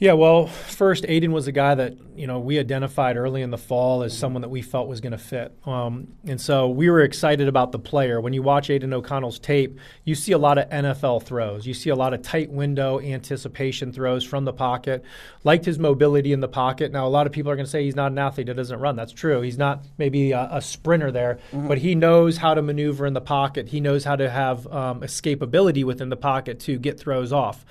Yeah, 0.00 0.14
well, 0.14 0.46
first, 0.46 1.04
Aidan 1.06 1.30
was 1.30 1.46
a 1.46 1.52
guy 1.52 1.74
that 1.74 1.94
you 2.16 2.26
know 2.26 2.38
we 2.38 2.58
identified 2.58 3.18
early 3.18 3.42
in 3.42 3.50
the 3.50 3.58
fall 3.58 4.02
as 4.02 4.16
someone 4.16 4.40
that 4.40 4.48
we 4.48 4.62
felt 4.62 4.88
was 4.88 5.02
going 5.02 5.12
to 5.12 5.18
fit, 5.18 5.54
um, 5.66 6.08
and 6.26 6.40
so 6.40 6.70
we 6.70 6.88
were 6.88 7.02
excited 7.02 7.48
about 7.48 7.70
the 7.70 7.78
player. 7.78 8.18
When 8.18 8.32
you 8.32 8.42
watch 8.42 8.70
Aidan 8.70 8.94
O'Connell's 8.94 9.38
tape, 9.38 9.78
you 10.04 10.14
see 10.14 10.32
a 10.32 10.38
lot 10.38 10.56
of 10.56 10.70
NFL 10.70 11.24
throws. 11.24 11.66
You 11.66 11.74
see 11.74 11.90
a 11.90 11.94
lot 11.94 12.14
of 12.14 12.22
tight 12.22 12.50
window 12.50 12.98
anticipation 12.98 13.92
throws 13.92 14.24
from 14.24 14.46
the 14.46 14.54
pocket. 14.54 15.04
Liked 15.44 15.66
his 15.66 15.78
mobility 15.78 16.32
in 16.32 16.40
the 16.40 16.48
pocket. 16.48 16.92
Now, 16.92 17.06
a 17.06 17.10
lot 17.10 17.26
of 17.26 17.32
people 17.32 17.52
are 17.52 17.56
going 17.56 17.66
to 17.66 17.70
say 17.70 17.84
he's 17.84 17.96
not 17.96 18.10
an 18.10 18.18
athlete 18.18 18.46
that 18.46 18.54
doesn't 18.54 18.80
run. 18.80 18.96
That's 18.96 19.12
true. 19.12 19.42
He's 19.42 19.58
not 19.58 19.84
maybe 19.98 20.32
a, 20.32 20.48
a 20.50 20.62
sprinter 20.62 21.12
there, 21.12 21.40
but 21.52 21.76
he 21.76 21.94
knows 21.94 22.38
how 22.38 22.54
to 22.54 22.62
maneuver 22.62 23.04
in 23.04 23.12
the 23.12 23.20
pocket. 23.20 23.68
He 23.68 23.80
knows 23.80 24.04
how 24.04 24.16
to 24.16 24.30
have 24.30 24.66
um, 24.68 25.02
escapability 25.02 25.84
within 25.84 26.08
the 26.08 26.16
pocket 26.16 26.58
to 26.60 26.78
get 26.78 26.98
throws 26.98 27.34
off 27.34 27.66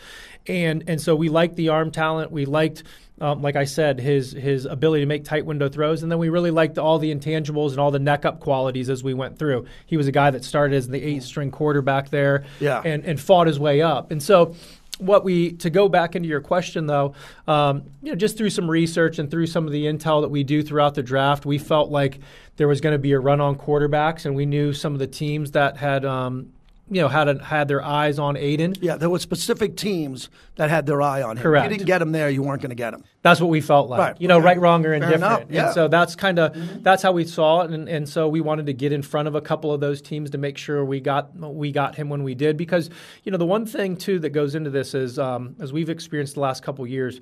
and 0.50 0.84
and 0.88 1.00
so 1.00 1.16
we 1.16 1.30
liked 1.30 1.56
the 1.56 1.70
arm 1.70 1.92
talent. 1.92 2.32
We 2.32 2.46
liked, 2.46 2.84
um, 3.22 3.42
like 3.42 3.56
I 3.56 3.64
said, 3.66 4.00
his 4.00 4.32
his 4.34 4.66
ability 4.66 5.04
to 5.04 5.06
make 5.06 5.24
tight 5.24 5.46
window 5.46 5.70
throws, 5.70 6.04
and 6.04 6.12
then 6.12 6.20
we 6.20 6.30
really 6.30 6.52
liked 6.52 6.78
all 6.78 6.98
the 7.00 7.14
intangibles 7.14 7.72
and 7.72 7.80
all 7.80 7.92
the 7.92 8.00
neck 8.00 8.26
up 8.26 8.40
qualities 8.40 8.90
as 8.90 9.04
we 9.04 9.14
went 9.14 9.38
through. 9.38 9.66
He 9.86 9.96
was 9.96 10.08
a 10.08 10.12
guy 10.12 10.32
that 10.32 10.44
started 10.44 10.76
as 10.76 10.88
the 10.88 11.02
eight 11.02 11.24
string 11.24 11.52
quarterback 11.52 12.10
there, 12.10 12.44
Yeah. 12.60 12.82
and 12.84 13.06
and 13.06 13.20
fought 13.20 13.48
his 13.48 13.60
way 13.60 13.82
up, 13.82 14.12
and 14.12 14.22
so. 14.22 14.56
What 15.02 15.24
we 15.24 15.54
to 15.54 15.70
go 15.70 15.88
back 15.88 16.18
into 16.18 16.28
your 16.28 16.42
question 16.42 16.86
though, 16.86 17.14
um, 17.48 17.84
you 18.04 18.12
know, 18.12 18.18
just 18.18 18.38
through 18.38 18.50
some 18.50 18.70
research 18.70 19.18
and 19.18 19.32
through 19.32 19.48
some 19.48 19.66
of 19.66 19.72
the 19.72 19.86
intel 19.86 20.20
that 20.24 20.28
we 20.28 20.44
do 20.44 20.62
throughout 20.62 20.94
the 20.94 21.02
draft, 21.02 21.46
we 21.46 21.58
felt 21.58 21.90
like 21.90 22.20
there 22.58 22.68
was 22.68 22.82
going 22.82 22.92
to 22.92 23.00
be 23.00 23.14
a 23.14 23.20
run 23.20 23.40
on 23.40 23.56
quarterbacks, 23.56 24.26
and 24.26 24.36
we 24.36 24.46
knew 24.46 24.74
some 24.74 24.92
of 24.92 25.00
the 25.00 25.08
teams 25.08 25.52
that 25.52 25.78
had, 25.78 26.04
um, 26.04 26.48
you 26.90 27.02
know, 27.02 27.08
had 27.08 27.28
a, 27.28 27.44
had 27.44 27.68
their 27.68 27.84
eyes 27.84 28.18
on 28.20 28.36
Aidan. 28.36 28.76
Yeah, 28.82 28.98
there 28.98 29.10
were 29.10 29.20
specific 29.20 29.78
teams 29.78 30.30
that 30.56 30.70
had 30.70 30.86
their 30.86 31.02
eye 31.02 31.22
on 31.22 31.38
him. 31.38 31.44
Correct. 31.44 31.66
If 31.66 31.72
You 31.72 31.78
didn't 31.78 31.88
get 31.88 32.02
him 32.02 32.12
there, 32.12 32.30
you 32.30 32.42
weren't 32.42 32.62
going 32.62 32.70
to 32.72 32.76
get 32.76 32.94
him. 32.94 33.04
That's 33.22 33.40
what 33.40 33.50
we 33.50 33.62
felt 33.62 33.90
like. 33.90 34.00
Right. 34.00 34.22
You 34.22 34.28
know, 34.28 34.40
right, 34.40 34.60
wrong, 34.60 34.82
or 34.82 34.90
Fair 34.90 34.94
indifferent. 34.94 35.24
enough. 35.24 35.44
Yeah. 35.50 35.66
And 35.66 35.74
so 35.74 35.88
that's 35.88 36.16
kind 36.16 36.40
of 36.40 36.84
that's 36.84 37.04
how 37.04 37.12
we 37.12 37.26
saw 37.26 37.62
it, 37.62 37.72
and, 37.72 37.88
and 37.88 38.08
so 38.08 38.28
we 38.28 38.42
wanted 38.42 38.66
to 38.68 38.74
get 38.74 38.92
in 38.92 39.02
front 39.02 39.28
of 39.28 39.36
a 39.36 39.42
couple 39.42 39.74
of 39.74 39.80
those 39.80 40.02
teams 40.02 40.30
to 40.32 40.38
make 40.38 40.58
sure 40.58 40.84
we 40.84 41.00
got 41.00 41.36
we 41.36 41.72
got 41.72 41.96
him 41.96 42.10
when 42.10 42.24
we 42.24 42.36
did. 42.36 42.58
Because 42.58 42.90
you 43.24 43.32
know, 43.32 43.38
the 43.38 43.46
one 43.46 43.66
thing 43.66 43.96
too 43.98 44.20
that 44.20 44.30
goes 44.32 44.56
into 44.56 44.70
this 44.70 44.94
is 44.94 45.20
um, 45.20 45.56
as 45.60 45.72
we've 45.72 45.90
experienced 45.90 46.36
the 46.36 46.42
last 46.42 46.64
couple 46.64 46.84
of 46.84 46.90
years. 46.90 47.22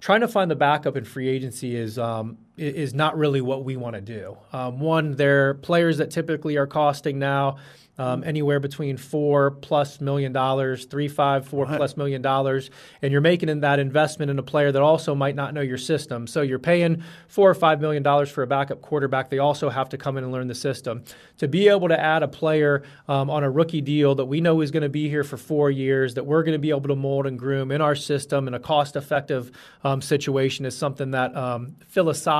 Trying 0.00 0.22
to 0.22 0.28
find 0.28 0.50
the 0.50 0.56
backup 0.56 0.96
in 0.96 1.04
free 1.04 1.28
agency 1.28 1.76
is 1.76 1.98
um, 1.98 2.38
is 2.56 2.92
not 2.94 3.16
really 3.16 3.40
what 3.40 3.64
we 3.64 3.76
want 3.76 3.94
to 3.94 4.00
do. 4.00 4.36
Um, 4.52 4.80
one, 4.80 5.16
they're 5.16 5.54
players 5.54 5.98
that 5.98 6.10
typically 6.10 6.56
are 6.56 6.66
costing 6.66 7.18
now 7.18 7.56
um, 8.00 8.24
anywhere 8.24 8.60
between 8.60 8.96
four 8.96 9.50
plus 9.50 10.00
million 10.00 10.32
dollars, 10.32 10.86
three, 10.86 11.06
five, 11.08 11.46
four 11.46 11.66
plus 11.66 11.98
million 11.98 12.22
dollars, 12.22 12.70
and 13.02 13.12
you're 13.12 13.20
making 13.20 13.50
in 13.50 13.60
that 13.60 13.78
investment 13.78 14.30
in 14.30 14.38
a 14.38 14.42
player 14.42 14.72
that 14.72 14.80
also 14.80 15.14
might 15.14 15.34
not 15.34 15.52
know 15.52 15.60
your 15.60 15.76
system. 15.76 16.26
So 16.26 16.40
you're 16.40 16.58
paying 16.58 17.02
four 17.28 17.50
or 17.50 17.54
five 17.54 17.78
million 17.78 18.02
dollars 18.02 18.30
for 18.30 18.42
a 18.42 18.46
backup 18.46 18.80
quarterback. 18.80 19.28
They 19.28 19.38
also 19.38 19.68
have 19.68 19.90
to 19.90 19.98
come 19.98 20.16
in 20.16 20.24
and 20.24 20.32
learn 20.32 20.48
the 20.48 20.54
system. 20.54 21.04
To 21.38 21.48
be 21.48 21.68
able 21.68 21.88
to 21.88 22.00
add 22.00 22.22
a 22.22 22.28
player 22.28 22.84
um, 23.06 23.28
on 23.28 23.44
a 23.44 23.50
rookie 23.50 23.82
deal 23.82 24.14
that 24.14 24.24
we 24.24 24.40
know 24.40 24.62
is 24.62 24.70
going 24.70 24.82
to 24.82 24.88
be 24.88 25.10
here 25.10 25.24
for 25.24 25.36
four 25.36 25.70
years, 25.70 26.14
that 26.14 26.24
we're 26.24 26.42
going 26.42 26.54
to 26.54 26.58
be 26.58 26.70
able 26.70 26.88
to 26.88 26.96
mold 26.96 27.26
and 27.26 27.38
groom 27.38 27.70
in 27.70 27.82
our 27.82 27.94
system 27.94 28.48
in 28.48 28.54
a 28.54 28.60
cost-effective 28.60 29.52
um, 29.84 30.00
situation 30.00 30.64
is 30.64 30.74
something 30.74 31.10
that 31.10 31.36
um, 31.36 31.76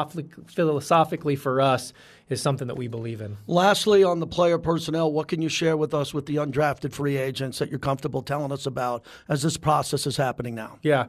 philosophically, 0.06 0.44
philosophically 0.46 1.36
for 1.36 1.60
us 1.60 1.92
is 2.28 2.40
something 2.40 2.68
that 2.68 2.76
we 2.76 2.86
believe 2.86 3.20
in. 3.20 3.36
Lastly, 3.46 4.04
on 4.04 4.20
the 4.20 4.26
player 4.26 4.56
personnel, 4.56 5.10
what 5.10 5.26
can 5.26 5.42
you 5.42 5.48
share 5.48 5.76
with 5.76 5.92
us 5.92 6.14
with 6.14 6.26
the 6.26 6.36
undrafted 6.36 6.92
free 6.92 7.16
agents 7.16 7.58
that 7.58 7.70
you're 7.70 7.80
comfortable 7.80 8.22
telling 8.22 8.52
us 8.52 8.66
about 8.66 9.04
as 9.28 9.42
this 9.42 9.56
process 9.56 10.06
is 10.06 10.16
happening 10.16 10.54
now? 10.54 10.78
Yeah. 10.82 11.08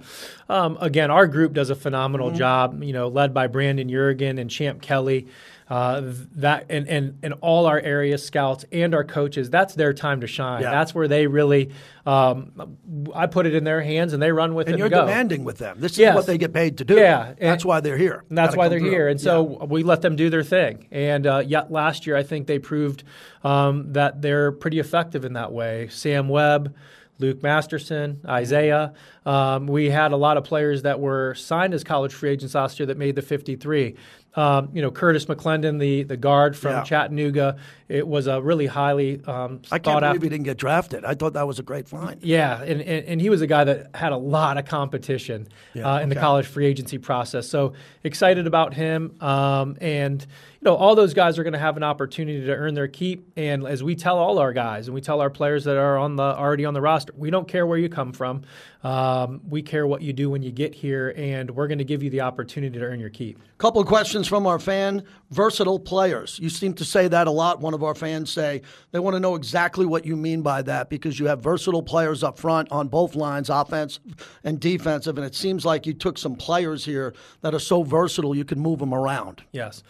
Um, 0.50 0.78
again, 0.82 1.12
our 1.12 1.28
group 1.28 1.54
does 1.54 1.70
a 1.70 1.76
phenomenal 1.76 2.30
mm-hmm. 2.30 2.38
job, 2.38 2.84
you 2.84 2.94
know, 2.94 3.08
led 3.08 3.34
by 3.34 3.48
Brandon 3.48 3.88
Yeargan 3.88 4.40
and 4.40 4.50
Champ 4.50 4.82
Kelly. 4.82 5.28
Uh, 5.72 6.02
that 6.36 6.66
and, 6.70 6.86
and 6.90 7.18
and 7.24 7.34
all 7.40 7.66
our 7.66 7.80
area 7.80 8.18
scouts 8.18 8.66
and 8.74 8.94
our 8.94 9.06
coaches, 9.06 9.50
that's 9.50 9.74
their 9.74 9.94
time 9.94 10.20
to 10.20 10.28
shine. 10.28 10.64
Yeah. 10.64 10.72
That's 10.72 10.94
where 10.94 11.08
they 11.08 11.28
really. 11.28 11.72
Um, 12.06 12.78
I 13.16 13.28
put 13.28 13.46
it 13.46 13.56
in 13.56 13.64
their 13.64 13.82
hands 13.82 14.12
and 14.12 14.22
they 14.22 14.34
run 14.34 14.54
with 14.54 14.68
and 14.68 14.76
it. 14.76 14.82
And 14.82 14.92
you're 14.92 15.00
demanding 15.00 15.46
with 15.46 15.60
them. 15.60 15.80
This 15.80 15.94
is 15.94 16.00
yes. 16.00 16.14
what 16.14 16.26
they 16.26 16.38
get 16.38 16.52
paid 16.52 16.80
to 16.80 16.84
do. 16.84 16.96
Yeah, 16.96 17.36
that's 17.40 17.64
why 17.64 17.80
they're 17.80 17.98
here. 17.98 18.26
that's 18.30 18.54
why 18.54 18.68
they're 18.68 18.80
through. 18.80 18.90
here. 18.90 19.08
And 19.08 19.22
so 19.22 19.60
yeah. 19.62 19.66
we 19.68 19.84
let 19.84 20.02
them 20.02 20.18
do 20.18 20.30
their 20.30 20.44
thing. 20.44 20.90
And 20.92 21.26
uh, 21.26 21.42
yet 21.46 21.72
last 21.72 22.06
year, 22.06 22.18
I 22.18 22.24
think 22.24 22.48
they 22.48 22.60
proved 22.60 23.06
um, 23.46 23.94
that 23.94 24.22
they're 24.22 24.52
pretty 24.52 24.80
effective 24.80 25.24
in 25.24 25.34
that 25.34 25.54
way. 25.54 25.88
Sam 25.88 26.28
Webb. 26.28 26.76
Luke 27.22 27.44
Masterson, 27.44 28.20
Isaiah. 28.28 28.94
Um, 29.28 29.68
we 29.68 29.92
had 29.92 30.12
a 30.12 30.18
lot 30.18 30.38
of 30.38 30.44
players 30.44 30.82
that 30.82 31.00
were 31.00 31.36
signed 31.36 31.76
as 31.76 31.84
college 31.84 32.14
free 32.14 32.32
agents 32.32 32.56
last 32.56 32.80
year 32.80 32.88
that 32.88 32.98
made 32.98 33.16
the 33.16 33.22
53. 33.22 33.96
Um, 34.34 34.70
you 34.74 34.82
know, 34.82 34.92
Curtis 34.92 35.26
McClendon, 35.26 35.80
the 35.80 36.04
the 36.04 36.16
guard 36.16 36.56
from 36.56 36.72
yeah. 36.72 36.84
Chattanooga, 36.84 37.58
it 37.90 38.08
was 38.08 38.28
a 38.28 38.42
really 38.42 38.66
highly 38.66 39.22
um, 39.26 39.62
I 39.70 39.78
can't 39.78 40.00
believe 40.00 40.04
after. 40.04 40.24
he 40.24 40.30
didn't 40.30 40.46
get 40.46 40.58
drafted. 40.58 41.04
I 41.04 41.16
thought 41.16 41.34
that 41.34 41.46
was 41.46 41.60
a 41.60 41.64
great 41.64 41.90
find. 41.90 42.24
Yeah, 42.24 42.62
and, 42.62 42.82
and, 42.82 43.06
and 43.06 43.22
he 43.22 43.30
was 43.30 43.42
a 43.42 43.48
guy 43.48 43.66
that 43.66 43.94
had 43.94 44.14
a 44.14 44.18
lot 44.18 44.58
of 44.58 44.66
competition 44.66 45.50
yeah, 45.74 45.86
uh, 45.86 45.98
in 45.98 46.04
okay. 46.04 46.14
the 46.14 46.20
college 46.22 46.46
free 46.46 46.66
agency 46.66 46.98
process. 46.98 47.50
So 47.50 47.74
excited 48.06 48.48
about 48.48 48.74
him, 48.74 49.22
um, 49.22 49.76
and 49.82 50.22
you 50.62 50.66
know, 50.66 50.76
all 50.76 50.96
those 50.96 51.14
guys 51.14 51.38
are 51.40 51.44
going 51.44 51.54
to 51.54 51.60
have 51.60 51.76
an 51.76 51.84
opportunity 51.84 52.46
to 52.46 52.56
earn 52.56 52.76
their 52.76 52.88
keep. 52.88 53.32
And 53.36 53.66
as 53.66 53.84
we 53.84 53.96
tell 53.96 54.18
all 54.18 54.38
our 54.38 54.54
guys, 54.54 54.88
and 54.88 54.96
we 54.96 55.02
tell 55.02 55.20
our 55.20 55.30
players 55.30 55.64
that 55.64 55.76
are 55.76 55.98
on 55.98 56.16
the 56.16 56.24
already 56.24 56.66
on 56.66 56.74
the 56.74 56.82
roster, 56.82 57.14
we 57.18 57.32
don't 57.32 57.48
care 57.48 57.66
where 57.66 57.80
you 57.80 57.90
come 57.90 58.14
from. 58.14 58.44
Um, 58.84 59.42
we 59.50 59.62
care 59.62 59.86
what 59.86 60.02
you 60.02 60.14
do 60.14 60.30
when 60.30 60.44
you 60.44 60.52
get 60.52 60.74
here, 60.74 61.14
and 61.18 61.52
we're 61.52 61.68
going 61.68 61.80
to 61.80 61.84
give 61.84 62.02
you 62.04 62.10
the 62.10 62.22
opportunity 62.22 62.80
to 62.80 62.86
earn 62.86 63.00
your 63.00 63.10
keep. 63.10 63.40
Couple 63.58 63.82
of 63.82 63.88
questions 64.22 64.28
from 64.28 64.46
our 64.46 64.60
fan: 64.60 65.04
versatile 65.32 65.80
players. 65.80 66.40
You 66.40 66.50
seem 66.50 66.74
to 66.76 66.86
say 66.86 67.08
that 67.08 67.28
a 67.28 67.32
lot. 67.32 67.60
One 67.60 67.74
of 67.74 67.84
our 67.84 67.96
fans 67.96 68.32
say 68.32 68.62
they 68.92 69.00
want 69.00 69.16
to 69.16 69.20
know 69.20 69.36
exactly 69.36 69.86
what 69.86 70.06
you 70.06 70.16
mean 70.16 70.42
by 70.42 70.62
that 70.64 70.90
because 70.90 71.20
you 71.20 71.26
have 71.28 71.42
versatile 71.42 71.82
players 71.82 72.24
up 72.24 72.38
front 72.38 72.72
on 72.72 72.88
both 72.88 73.16
lines, 73.16 73.50
offense 73.50 74.00
and 74.44 74.60
defensive, 74.60 75.18
and 75.18 75.26
it 75.26 75.34
seems 75.36 75.66
like 75.66 75.88
you 75.88 75.94
took 75.94 76.18
some 76.18 76.36
players 76.36 76.86
here 76.86 77.14
that 77.42 77.54
are 77.54 77.60
so 77.60 77.84
versatile 77.84 78.36
you 78.36 78.46
can 78.46 78.60
move 78.60 78.80
them 78.80 78.94
around. 78.94 79.44
Yes, 79.52 79.84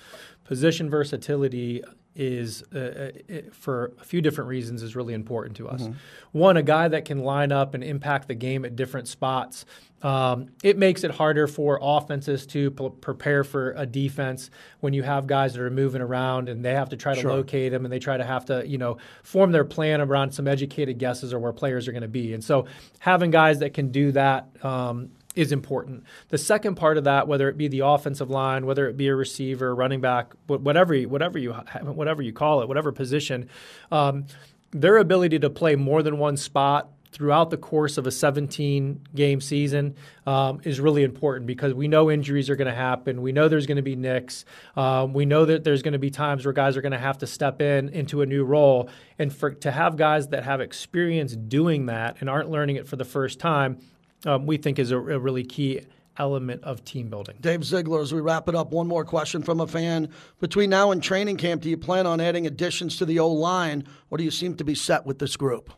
position 0.45 0.89
versatility 0.89 1.83
is 2.15 2.63
uh, 2.75 2.79
uh 2.79 3.11
for 3.51 3.93
a 3.99 4.03
few 4.03 4.21
different 4.21 4.49
reasons 4.49 4.83
is 4.83 4.95
really 4.95 5.13
important 5.13 5.57
to 5.57 5.69
us. 5.69 5.83
Mm-hmm. 5.83 5.93
One, 6.31 6.57
a 6.57 6.63
guy 6.63 6.87
that 6.87 7.05
can 7.05 7.19
line 7.19 7.51
up 7.51 7.73
and 7.73 7.83
impact 7.83 8.27
the 8.27 8.35
game 8.35 8.65
at 8.65 8.75
different 8.75 9.07
spots. 9.07 9.65
Um, 10.03 10.47
it 10.63 10.77
makes 10.77 11.03
it 11.03 11.11
harder 11.11 11.45
for 11.45 11.79
offenses 11.81 12.47
to 12.47 12.71
p- 12.71 12.89
prepare 13.01 13.43
for 13.43 13.73
a 13.77 13.85
defense 13.85 14.49
when 14.79 14.93
you 14.93 15.03
have 15.03 15.27
guys 15.27 15.53
that 15.53 15.61
are 15.61 15.69
moving 15.69 16.01
around 16.01 16.49
and 16.49 16.65
they 16.65 16.73
have 16.73 16.89
to 16.89 16.97
try 16.97 17.13
to 17.13 17.21
sure. 17.21 17.31
locate 17.31 17.71
them 17.71 17.85
and 17.85 17.93
they 17.93 17.99
try 17.99 18.17
to 18.17 18.23
have 18.23 18.45
to 18.45 18.67
you 18.67 18.79
know 18.79 18.97
form 19.21 19.51
their 19.51 19.63
plan 19.63 20.01
around 20.01 20.31
some 20.31 20.47
educated 20.47 20.97
guesses 20.97 21.33
or 21.33 21.39
where 21.39 21.53
players 21.53 21.87
are 21.87 21.91
going 21.91 22.01
to 22.01 22.07
be. 22.07 22.33
And 22.33 22.43
so 22.43 22.65
having 22.99 23.29
guys 23.29 23.59
that 23.59 23.73
can 23.75 23.91
do 23.91 24.11
that 24.13 24.47
um, 24.65 25.09
is 25.35 25.51
important. 25.51 26.03
The 26.29 26.37
second 26.37 26.75
part 26.75 26.97
of 26.97 27.05
that, 27.05 27.27
whether 27.27 27.49
it 27.49 27.57
be 27.57 27.67
the 27.67 27.79
offensive 27.79 28.29
line, 28.29 28.65
whether 28.65 28.87
it 28.87 28.97
be 28.97 29.07
a 29.07 29.15
receiver, 29.15 29.73
running 29.73 30.01
back, 30.01 30.33
whatever 30.47 30.95
whatever 31.01 31.37
you 31.37 31.53
whatever 31.53 32.21
you 32.21 32.33
call 32.33 32.61
it, 32.61 32.67
whatever 32.67 32.91
position, 32.91 33.49
um, 33.91 34.25
their 34.71 34.97
ability 34.97 35.39
to 35.39 35.49
play 35.49 35.75
more 35.75 36.03
than 36.03 36.17
one 36.17 36.37
spot 36.37 36.89
throughout 37.11 37.49
the 37.49 37.57
course 37.57 37.97
of 37.97 38.07
a 38.07 38.11
17 38.11 39.01
game 39.13 39.41
season 39.41 39.95
um, 40.25 40.61
is 40.63 40.79
really 40.79 41.03
important 41.03 41.45
because 41.45 41.73
we 41.73 41.87
know 41.87 42.09
injuries 42.09 42.49
are 42.49 42.55
going 42.55 42.69
to 42.69 42.73
happen. 42.73 43.21
We 43.21 43.33
know 43.33 43.49
there's 43.49 43.65
going 43.65 43.77
to 43.77 43.81
be 43.81 43.97
nicks. 43.97 44.45
Um, 44.77 45.13
we 45.13 45.25
know 45.25 45.43
that 45.43 45.63
there's 45.65 45.81
going 45.81 45.91
to 45.91 45.99
be 45.99 46.09
times 46.09 46.45
where 46.45 46.53
guys 46.53 46.77
are 46.77 46.81
going 46.81 46.93
to 46.93 46.97
have 46.97 47.17
to 47.17 47.27
step 47.27 47.61
in 47.61 47.89
into 47.89 48.21
a 48.21 48.25
new 48.25 48.45
role. 48.45 48.89
And 49.19 49.33
for 49.33 49.51
to 49.51 49.71
have 49.71 49.97
guys 49.97 50.29
that 50.29 50.45
have 50.45 50.61
experience 50.61 51.35
doing 51.35 51.87
that 51.87 52.17
and 52.21 52.29
aren't 52.29 52.49
learning 52.49 52.77
it 52.77 52.87
for 52.87 52.95
the 52.95 53.05
first 53.05 53.39
time 53.39 53.79
um, 54.25 54.45
we 54.45 54.57
think 54.57 54.79
is 54.79 54.91
a, 54.91 54.97
a 54.97 55.19
really 55.19 55.43
key 55.43 55.81
element 56.17 56.63
of 56.63 56.83
team 56.83 57.09
building. 57.09 57.35
Dave 57.39 57.63
Ziegler, 57.63 58.01
as 58.01 58.13
we 58.13 58.21
wrap 58.21 58.47
it 58.47 58.55
up, 58.55 58.71
one 58.71 58.87
more 58.87 59.05
question 59.05 59.41
from 59.41 59.59
a 59.59 59.67
fan. 59.67 60.09
Between 60.39 60.69
now 60.69 60.91
and 60.91 61.01
training 61.01 61.37
camp, 61.37 61.61
do 61.61 61.69
you 61.69 61.77
plan 61.77 62.05
on 62.05 62.19
adding 62.19 62.45
additions 62.47 62.97
to 62.97 63.05
the 63.05 63.19
O 63.19 63.29
line, 63.29 63.85
or 64.09 64.17
do 64.17 64.23
you 64.23 64.31
seem 64.31 64.55
to 64.57 64.63
be 64.63 64.75
set 64.75 65.05
with 65.05 65.19
this 65.19 65.35
group? 65.35 65.73